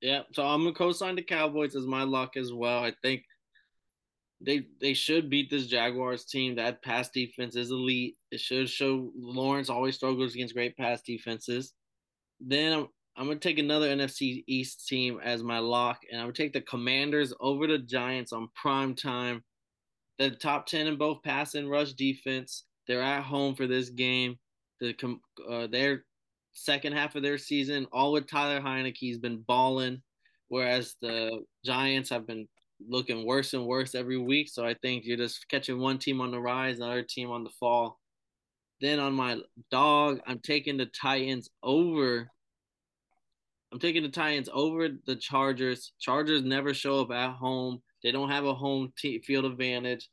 Yeah, 0.00 0.22
so 0.32 0.44
I'm 0.44 0.62
gonna 0.64 0.74
co-sign 0.74 1.14
the 1.14 1.22
Cowboys 1.22 1.76
as 1.76 1.86
my 1.86 2.02
luck 2.02 2.36
as 2.36 2.52
well. 2.52 2.82
I 2.82 2.92
think 3.02 3.22
they 4.40 4.66
they 4.80 4.94
should 4.94 5.30
beat 5.30 5.50
this 5.50 5.66
Jaguars 5.66 6.24
team. 6.24 6.56
That 6.56 6.82
pass 6.82 7.08
defense 7.10 7.54
is 7.54 7.70
elite. 7.70 8.16
It 8.30 8.40
should 8.40 8.68
show 8.68 9.12
Lawrence 9.14 9.68
always 9.68 9.94
struggles 9.94 10.34
against 10.34 10.54
great 10.54 10.76
pass 10.76 11.02
defenses. 11.02 11.72
Then 12.40 12.72
I'm 12.72 12.88
I'm 13.16 13.26
gonna 13.26 13.38
take 13.38 13.58
another 13.58 13.88
NFC 13.88 14.42
East 14.46 14.88
team 14.88 15.20
as 15.22 15.42
my 15.42 15.58
lock, 15.58 16.00
and 16.10 16.20
I'm 16.20 16.26
gonna 16.26 16.34
take 16.34 16.52
the 16.52 16.62
Commanders 16.62 17.32
over 17.40 17.66
the 17.66 17.78
Giants 17.78 18.32
on 18.32 18.48
prime 18.54 18.94
time 18.94 19.44
the 20.18 20.30
top 20.30 20.66
10 20.66 20.86
in 20.86 20.96
both 20.96 21.22
pass 21.22 21.54
and 21.54 21.70
rush 21.70 21.92
defense. 21.92 22.64
They're 22.86 23.02
at 23.02 23.22
home 23.22 23.54
for 23.54 23.66
this 23.66 23.90
game. 23.90 24.38
The 24.80 24.94
uh, 25.48 25.68
their 25.68 26.04
second 26.52 26.92
half 26.94 27.14
of 27.14 27.22
their 27.22 27.38
season, 27.38 27.86
all 27.92 28.12
with 28.12 28.28
Tyler 28.28 28.60
Heinicke's 28.60 29.18
been 29.18 29.44
balling, 29.46 30.02
whereas 30.48 30.96
the 31.00 31.42
Giants 31.64 32.10
have 32.10 32.26
been 32.26 32.48
looking 32.88 33.24
worse 33.24 33.54
and 33.54 33.66
worse 33.66 33.94
every 33.94 34.18
week. 34.18 34.48
So 34.48 34.64
I 34.64 34.74
think 34.74 35.04
you're 35.04 35.16
just 35.16 35.48
catching 35.48 35.78
one 35.78 35.98
team 35.98 36.20
on 36.20 36.30
the 36.30 36.40
rise, 36.40 36.78
another 36.78 37.02
team 37.02 37.30
on 37.30 37.44
the 37.44 37.50
fall. 37.50 37.98
Then 38.80 38.98
on 38.98 39.14
my 39.14 39.38
dog, 39.70 40.20
I'm 40.26 40.40
taking 40.40 40.76
the 40.76 40.86
Titans 40.86 41.48
over. 41.62 42.28
I'm 43.72 43.78
taking 43.78 44.02
the 44.02 44.08
Titans 44.08 44.48
over 44.52 44.88
the 45.06 45.16
Chargers. 45.16 45.92
Chargers 46.00 46.42
never 46.42 46.74
show 46.74 47.00
up 47.00 47.12
at 47.12 47.30
home. 47.30 47.80
They 48.02 48.12
don't 48.12 48.30
have 48.30 48.44
a 48.44 48.54
home 48.54 48.92
field 48.96 49.44
advantage. 49.44 50.08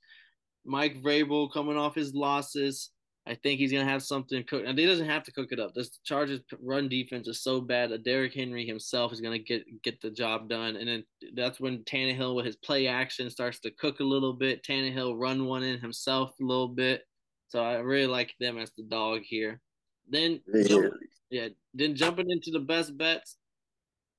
Mike 0.65 1.01
Vrabel 1.01 1.51
coming 1.51 1.77
off 1.77 1.95
his 1.95 2.13
losses 2.13 2.91
I 3.29 3.35
think 3.35 3.59
he's 3.59 3.71
gonna 3.71 3.85
have 3.85 4.01
something 4.01 4.43
cook. 4.45 4.63
And 4.65 4.77
he 4.77 4.87
doesn't 4.87 5.07
have 5.07 5.23
to 5.25 5.31
cook 5.31 5.51
it 5.51 5.59
up. 5.59 5.75
This 5.75 5.99
Chargers 6.03 6.41
run 6.61 6.89
defense 6.89 7.27
is 7.27 7.43
so 7.43 7.61
bad 7.61 7.91
that 7.91 8.03
Derrick 8.03 8.33
Henry 8.33 8.65
himself 8.65 9.13
is 9.13 9.21
gonna 9.21 9.37
get 9.37 9.63
get 9.83 10.01
the 10.01 10.09
job 10.09 10.49
done. 10.49 10.75
And 10.75 10.87
then 10.87 11.03
that's 11.35 11.59
when 11.59 11.83
Tannehill 11.83 12.35
with 12.35 12.47
his 12.47 12.55
play 12.55 12.87
action 12.87 13.29
starts 13.29 13.59
to 13.59 13.71
cook 13.71 13.99
a 13.99 14.03
little 14.03 14.33
bit. 14.33 14.63
Tannehill 14.63 15.19
run 15.19 15.45
one 15.45 15.61
in 15.61 15.79
himself 15.79 16.31
a 16.41 16.43
little 16.43 16.69
bit. 16.69 17.03
So 17.49 17.63
I 17.63 17.75
really 17.75 18.07
like 18.07 18.33
them 18.39 18.57
as 18.57 18.71
the 18.75 18.83
dog 18.83 19.21
here. 19.23 19.61
Then 20.07 20.41
jump, 20.65 20.93
yeah, 21.29 21.49
then 21.75 21.95
jumping 21.95 22.31
into 22.31 22.49
the 22.49 22.59
best 22.59 22.97
bets. 22.97 23.37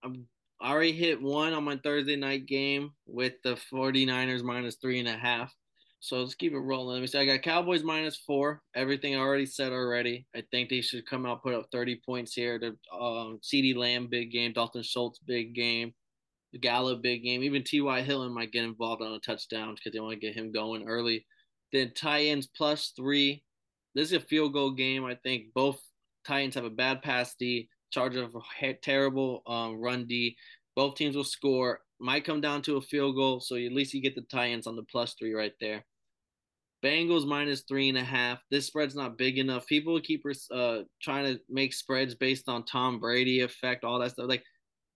I'm 0.05 0.29
I 0.61 0.70
already 0.70 0.92
hit 0.92 1.22
one 1.22 1.54
on 1.54 1.64
my 1.64 1.76
Thursday 1.76 2.16
night 2.16 2.46
game 2.46 2.90
with 3.06 3.34
the 3.42 3.58
49ers 3.72 4.42
minus 4.42 4.76
three 4.76 4.98
and 4.98 5.08
a 5.08 5.16
half. 5.16 5.54
So 6.00 6.18
let's 6.18 6.34
keep 6.34 6.52
it 6.52 6.58
rolling. 6.58 6.94
Let 6.94 7.00
me 7.00 7.06
see. 7.06 7.18
I 7.18 7.26
got 7.26 7.42
Cowboys 7.42 7.82
minus 7.82 8.16
four. 8.16 8.62
Everything 8.74 9.14
I 9.14 9.18
already 9.18 9.46
said 9.46 9.72
already. 9.72 10.26
I 10.34 10.42
think 10.50 10.68
they 10.68 10.80
should 10.80 11.06
come 11.06 11.26
out 11.26 11.42
put 11.42 11.54
up 11.54 11.66
30 11.72 12.00
points 12.04 12.34
here. 12.34 12.58
The 12.58 12.68
um, 12.94 13.38
CeeDee 13.42 13.76
Lamb 13.76 14.08
big 14.11 14.32
game, 14.32 14.52
Dalton 14.52 14.82
Schultz 14.82 15.18
big 15.18 15.54
game, 15.54 15.92
the 16.52 16.58
Gallup 16.58 17.02
big 17.02 17.22
game. 17.22 17.42
Even 17.42 17.62
T.Y. 17.62 18.00
Hilton 18.00 18.32
might 18.32 18.52
get 18.52 18.64
involved 18.64 19.02
on 19.02 19.12
a 19.12 19.20
touchdown 19.20 19.74
because 19.74 19.92
they 19.92 20.00
want 20.00 20.18
to 20.18 20.26
get 20.26 20.34
him 20.34 20.52
going 20.52 20.88
early. 20.88 21.26
Then 21.72 21.92
Titans 21.94 22.46
plus 22.46 22.92
three. 22.96 23.42
This 23.94 24.08
is 24.08 24.14
a 24.14 24.20
field 24.20 24.54
goal 24.54 24.72
game. 24.72 25.04
I 25.04 25.16
think 25.16 25.52
both 25.54 25.80
Titans 26.26 26.54
have 26.54 26.64
a 26.64 26.70
bad 26.70 27.02
pass 27.02 27.34
D. 27.38 27.68
Chargers 27.91 28.22
have 28.22 28.34
a 28.62 28.74
terrible 28.74 29.43
um, 29.47 29.80
run 29.80 30.07
D. 30.07 30.36
Both 30.76 30.97
teams 30.97 31.16
will 31.16 31.24
score. 31.24 31.80
Might 31.99 32.24
come 32.24 32.41
down 32.41 32.62
to 32.62 32.76
a 32.76 32.80
field 32.80 33.16
goal, 33.16 33.41
so 33.41 33.57
at 33.57 33.72
least 33.72 33.93
you 33.93 34.01
get 34.01 34.14
the 34.14 34.22
Titans 34.22 34.66
on 34.66 34.76
the 34.76 34.84
plus 34.84 35.14
three 35.18 35.34
right 35.34 35.53
there. 35.61 35.84
Bengals 36.82 37.26
minus 37.26 37.62
three 37.62 37.91
and 37.91 37.99
a 37.99 38.05
half. 38.05 38.38
This 38.51 38.66
spread's 38.66 38.95
not 38.95 39.18
big 39.18 39.38
enough. 39.38 39.66
People 39.66 40.01
keep 40.01 40.24
uh, 40.51 40.78
trying 41.03 41.26
to 41.26 41.41
make 41.51 41.74
spreads 41.74 42.14
based 42.14 42.49
on 42.49 42.64
Tom 42.64 42.99
Brady 42.99 43.41
effect, 43.41 43.84
all 43.84 43.99
that 43.99 44.12
stuff. 44.12 44.28
Like 44.28 44.45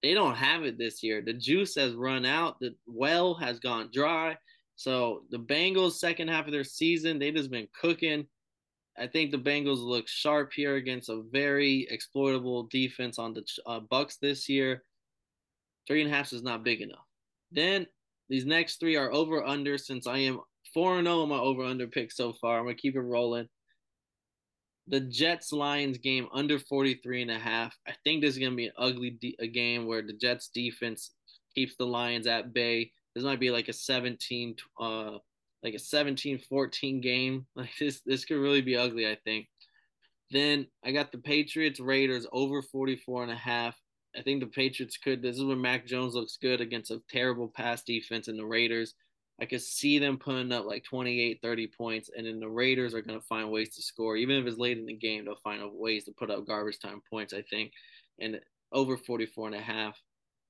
they 0.03 0.14
don't 0.14 0.34
have 0.34 0.64
it 0.64 0.78
this 0.78 1.03
year. 1.03 1.22
The 1.22 1.34
juice 1.34 1.74
has 1.76 1.95
run 1.95 2.24
out. 2.24 2.59
The 2.61 2.74
well 2.86 3.34
has 3.34 3.59
gone 3.59 3.90
dry. 3.92 4.36
So 4.76 5.24
the 5.30 5.38
Bengals 5.38 5.92
second 5.92 6.28
half 6.28 6.47
of 6.47 6.53
their 6.53 6.64
season, 6.64 7.18
they 7.18 7.30
just 7.30 7.51
been 7.51 7.68
cooking. 7.78 8.26
I 8.99 9.07
think 9.07 9.30
the 9.30 9.38
Bengals 9.38 9.82
look 9.82 10.07
sharp 10.09 10.53
here 10.53 10.76
against 10.76 11.09
a 11.09 11.22
very 11.32 11.86
exploitable 11.90 12.64
defense 12.64 13.18
on 13.18 13.34
the 13.34 13.45
uh, 13.66 13.80
Bucks 13.80 14.18
this 14.18 14.49
year. 14.49 14.84
Three 15.86 16.03
and 16.03 16.11
a 16.11 16.14
half 16.14 16.32
is 16.32 16.42
not 16.42 16.64
big 16.64 16.80
enough. 16.80 17.05
Then 17.51 17.86
these 18.28 18.47
next 18.47 18.78
three 18.78 18.97
are 18.97 19.12
over 19.12 19.45
under 19.45 19.78
since 19.78 20.07
I 20.07 20.18
am 20.18 20.40
4 20.72 21.03
0 21.03 21.22
on 21.22 21.28
my 21.28 21.38
over 21.38 21.64
under 21.64 21.86
pick 21.86 22.12
so 22.12 22.32
far. 22.32 22.59
I'm 22.59 22.64
going 22.64 22.76
to 22.76 22.80
keep 22.80 22.97
it 22.97 23.01
rolling. 23.01 23.49
The 24.86 25.01
Jets 25.01 25.53
Lions 25.53 25.99
game 25.99 26.28
under 26.32 26.59
43 26.59 27.22
and 27.22 27.30
a 27.30 27.38
half. 27.38 27.76
I 27.86 27.92
think 28.05 28.22
this 28.22 28.34
is 28.34 28.38
going 28.38 28.53
to 28.53 28.57
be 28.57 28.66
an 28.66 28.72
ugly 28.78 29.11
de- 29.11 29.36
a 29.38 29.47
game 29.47 29.86
where 29.86 30.03
the 30.03 30.12
Jets 30.12 30.49
defense 30.49 31.12
keeps 31.55 31.74
the 31.76 31.86
Lions 31.86 32.26
at 32.26 32.53
bay. 32.53 32.92
This 33.14 33.24
might 33.24 33.40
be 33.40 33.51
like 33.51 33.68
a 33.68 33.72
17 33.72 34.57
uh 34.80 35.18
like 35.64 35.74
a 35.74 35.78
17-14 35.78 37.02
game. 37.02 37.46
Like 37.56 37.70
this 37.80 38.02
this 38.04 38.24
could 38.24 38.38
really 38.38 38.60
be 38.60 38.76
ugly, 38.76 39.08
I 39.08 39.16
think. 39.24 39.48
Then 40.30 40.66
I 40.84 40.92
got 40.92 41.10
the 41.10 41.18
Patriots 41.18 41.80
Raiders 41.80 42.26
over 42.32 42.62
44 42.62 43.24
and 43.24 43.32
a 43.32 43.36
half. 43.36 43.74
I 44.16 44.22
think 44.22 44.40
the 44.40 44.46
Patriots 44.46 44.98
could 44.98 45.22
this 45.22 45.36
is 45.36 45.44
when 45.44 45.60
Mac 45.60 45.86
Jones 45.86 46.14
looks 46.14 46.36
good 46.36 46.60
against 46.60 46.90
a 46.90 47.00
terrible 47.10 47.48
pass 47.48 47.82
defense 47.82 48.28
in 48.28 48.36
the 48.36 48.44
Raiders. 48.44 48.94
I 49.40 49.46
could 49.46 49.62
see 49.62 49.98
them 49.98 50.18
putting 50.18 50.52
up 50.52 50.64
like 50.64 50.84
28, 50.84 51.40
30 51.42 51.66
points, 51.76 52.10
and 52.16 52.24
then 52.24 52.38
the 52.38 52.48
Raiders 52.48 52.94
are 52.94 53.02
going 53.02 53.18
to 53.18 53.26
find 53.26 53.50
ways 53.50 53.74
to 53.74 53.82
score. 53.82 54.16
Even 54.16 54.36
if 54.36 54.46
it's 54.46 54.58
late 54.58 54.78
in 54.78 54.86
the 54.86 54.96
game, 54.96 55.24
they'll 55.24 55.34
find 55.42 55.60
ways 55.72 56.04
to 56.04 56.12
put 56.12 56.30
up 56.30 56.46
garbage 56.46 56.78
time 56.78 57.02
points, 57.10 57.32
I 57.32 57.42
think. 57.42 57.72
And 58.20 58.38
over 58.70 58.96
44 58.96 59.48
and 59.48 59.56
a 59.56 59.60
half. 59.60 60.00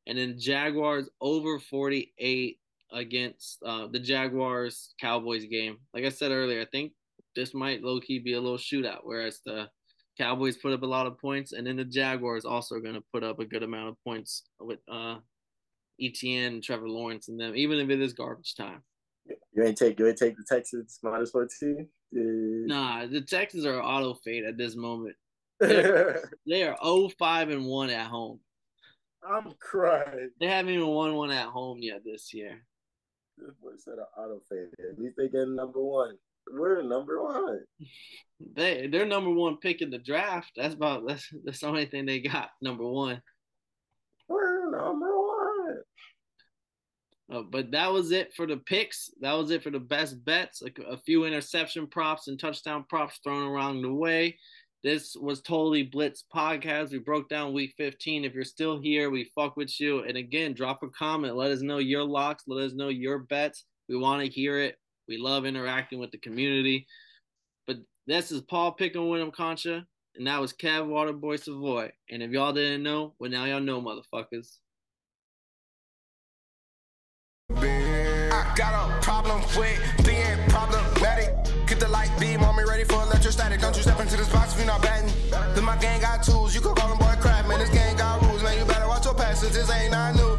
And 0.06 0.18
then 0.18 0.38
Jaguars 0.38 1.08
over 1.22 1.58
48 1.58 2.58
against 2.92 3.58
uh, 3.64 3.86
the 3.88 3.98
Jaguars 3.98 4.94
Cowboys 5.00 5.44
game. 5.46 5.78
Like 5.92 6.04
I 6.04 6.08
said 6.08 6.30
earlier, 6.30 6.60
I 6.60 6.66
think 6.66 6.92
this 7.36 7.54
might 7.54 7.82
low 7.82 8.00
key 8.00 8.18
be 8.18 8.34
a 8.34 8.40
little 8.40 8.58
shootout, 8.58 9.00
whereas 9.02 9.40
the 9.44 9.68
Cowboys 10.18 10.56
put 10.56 10.72
up 10.72 10.82
a 10.82 10.86
lot 10.86 11.06
of 11.06 11.18
points, 11.18 11.52
and 11.52 11.66
then 11.66 11.76
the 11.76 11.84
Jaguars 11.84 12.44
also 12.44 12.76
are 12.76 12.80
going 12.80 12.94
to 12.94 13.04
put 13.12 13.24
up 13.24 13.40
a 13.40 13.44
good 13.44 13.62
amount 13.62 13.88
of 13.88 13.96
points 14.04 14.44
with 14.60 14.78
uh, 14.90 15.16
Etienne, 16.00 16.60
Trevor 16.60 16.88
Lawrence, 16.88 17.28
and 17.28 17.38
them, 17.38 17.56
even 17.56 17.78
if 17.78 17.90
it 17.90 18.00
is 18.00 18.12
garbage 18.12 18.54
time. 18.54 18.82
You 19.26 19.64
ain't 19.64 19.78
take 19.78 19.98
you 19.98 20.06
ain't 20.06 20.18
take 20.18 20.36
the 20.36 20.44
Texans 20.46 20.98
minus 21.02 21.30
fourteen. 21.30 21.88
Nah, 22.12 23.06
the 23.06 23.22
Texans 23.22 23.64
are 23.64 23.82
auto 23.82 24.14
fade 24.14 24.44
at 24.44 24.56
this 24.56 24.76
moment. 24.76 25.16
They 26.46 26.62
are 26.62 26.76
5 27.18 27.48
and 27.50 27.66
one 27.66 27.90
at 27.90 28.06
home. 28.08 28.40
I'm 29.26 29.54
crying. 29.58 30.30
They 30.38 30.46
haven't 30.46 30.74
even 30.74 30.88
won 30.88 31.14
one 31.14 31.30
at 31.30 31.46
home 31.46 31.78
yet 31.80 32.02
this 32.04 32.34
year. 32.34 32.62
This 33.38 33.54
boy 33.62 33.70
said 33.78 33.94
an 33.94 34.06
auto 34.16 34.40
fade. 34.48 34.68
At 34.78 34.98
least 34.98 35.16
they 35.16 35.28
get 35.28 35.48
number 35.48 35.82
one. 35.82 36.16
We're 36.52 36.82
number 36.82 37.22
one. 37.22 37.60
They 38.56 38.88
they're 38.88 39.06
number 39.06 39.30
one 39.30 39.56
pick 39.56 39.80
in 39.80 39.90
the 39.90 39.98
draft. 39.98 40.50
That's 40.56 40.74
about 40.74 41.06
that's 41.06 41.26
that's 41.44 41.60
the 41.60 41.66
only 41.68 41.86
thing 41.86 42.04
they 42.04 42.20
got. 42.20 42.50
Number 42.60 42.86
one. 42.86 43.22
We're 44.28 44.70
number 44.70 45.06
one. 45.06 45.76
Uh, 47.32 47.42
but 47.50 47.70
that 47.70 47.90
was 47.90 48.10
it 48.10 48.34
for 48.34 48.46
the 48.46 48.58
picks. 48.58 49.10
That 49.20 49.32
was 49.32 49.50
it 49.50 49.62
for 49.62 49.70
the 49.70 49.80
best 49.80 50.22
bets. 50.24 50.62
A, 50.62 50.92
a 50.92 50.98
few 50.98 51.24
interception 51.24 51.86
props 51.86 52.28
and 52.28 52.38
touchdown 52.38 52.84
props 52.88 53.20
thrown 53.24 53.48
around 53.48 53.80
the 53.80 53.94
way. 53.94 54.36
This 54.84 55.16
was 55.18 55.40
totally 55.40 55.82
Blitz 55.82 56.24
podcast. 56.32 56.92
We 56.92 56.98
broke 56.98 57.30
down 57.30 57.54
week 57.54 57.72
15. 57.78 58.26
If 58.26 58.34
you're 58.34 58.44
still 58.44 58.78
here, 58.78 59.08
we 59.08 59.32
fuck 59.34 59.56
with 59.56 59.80
you. 59.80 60.04
And 60.04 60.18
again, 60.18 60.52
drop 60.52 60.82
a 60.82 60.90
comment. 60.90 61.36
Let 61.36 61.52
us 61.52 61.62
know 61.62 61.78
your 61.78 62.04
locks. 62.04 62.44
Let 62.46 62.66
us 62.66 62.74
know 62.74 62.90
your 62.90 63.20
bets. 63.20 63.64
We 63.88 63.96
want 63.96 64.22
to 64.22 64.30
hear 64.30 64.60
it. 64.60 64.76
We 65.08 65.16
love 65.16 65.46
interacting 65.46 66.00
with 66.00 66.10
the 66.10 66.18
community. 66.18 66.86
But 67.66 67.78
this 68.06 68.30
is 68.30 68.42
Paul 68.42 68.72
Picking 68.72 69.08
William 69.08 69.30
Concha. 69.30 69.86
And 70.16 70.26
that 70.26 70.38
was 70.38 70.52
Kev 70.52 70.86
Waterboy 70.86 71.42
Savoy. 71.42 71.90
And 72.10 72.22
if 72.22 72.30
y'all 72.30 72.52
didn't 72.52 72.82
know, 72.82 73.14
well, 73.18 73.30
now 73.30 73.46
y'all 73.46 73.60
know, 73.60 73.80
motherfuckers. 73.80 74.58
I 77.56 78.54
got 78.54 78.90
a 78.90 79.00
problem 79.00 79.40
with 79.56 80.04
being 80.04 80.38
problematic. 80.50 81.13
The 81.84 81.90
light 81.90 82.18
beam 82.18 82.42
on 82.42 82.56
me 82.56 82.62
ready 82.66 82.84
for 82.84 82.94
electrostatic. 83.02 83.60
Don't 83.60 83.76
you 83.76 83.82
step 83.82 84.00
into 84.00 84.16
this 84.16 84.32
box 84.32 84.54
if 84.54 84.58
you're 84.58 84.66
not 84.66 84.80
batting. 84.80 85.12
Then 85.54 85.64
my 85.64 85.76
gang 85.76 86.00
got 86.00 86.22
tools. 86.22 86.54
You 86.54 86.62
can 86.62 86.74
call 86.74 86.88
them 86.88 86.96
boy 86.96 87.14
crap, 87.20 87.46
man. 87.46 87.58
This 87.58 87.68
gang 87.68 87.94
got 87.98 88.22
rules, 88.22 88.42
man. 88.42 88.58
You 88.58 88.64
better 88.64 88.88
watch 88.88 89.04
your 89.04 89.12
passes. 89.12 89.52
This 89.52 89.70
ain't 89.70 89.92
not 89.92 90.14
new. 90.14 90.38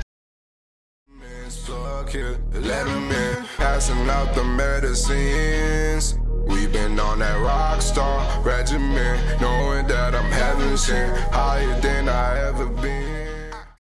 Plug 1.66 2.10
here, 2.10 2.40
let 2.52 2.86
them 2.88 3.12
in. 3.12 3.46
Passing 3.58 4.10
out 4.10 4.34
the 4.34 4.44
medicines. 4.44 6.18
We've 6.48 6.74
been 6.74 7.00
on 7.00 7.20
that 7.20 7.40
rock 7.40 7.80
star 7.80 8.42
regimen, 8.42 9.20
knowing 9.40 9.86
that 9.86 10.16
I'm 10.16 10.32
heaven 10.32 10.76
sent, 10.78 11.16
higher 11.32 11.80
than 11.80 12.10
I 12.10 12.40
ever 12.48 12.66
been. 12.66 13.15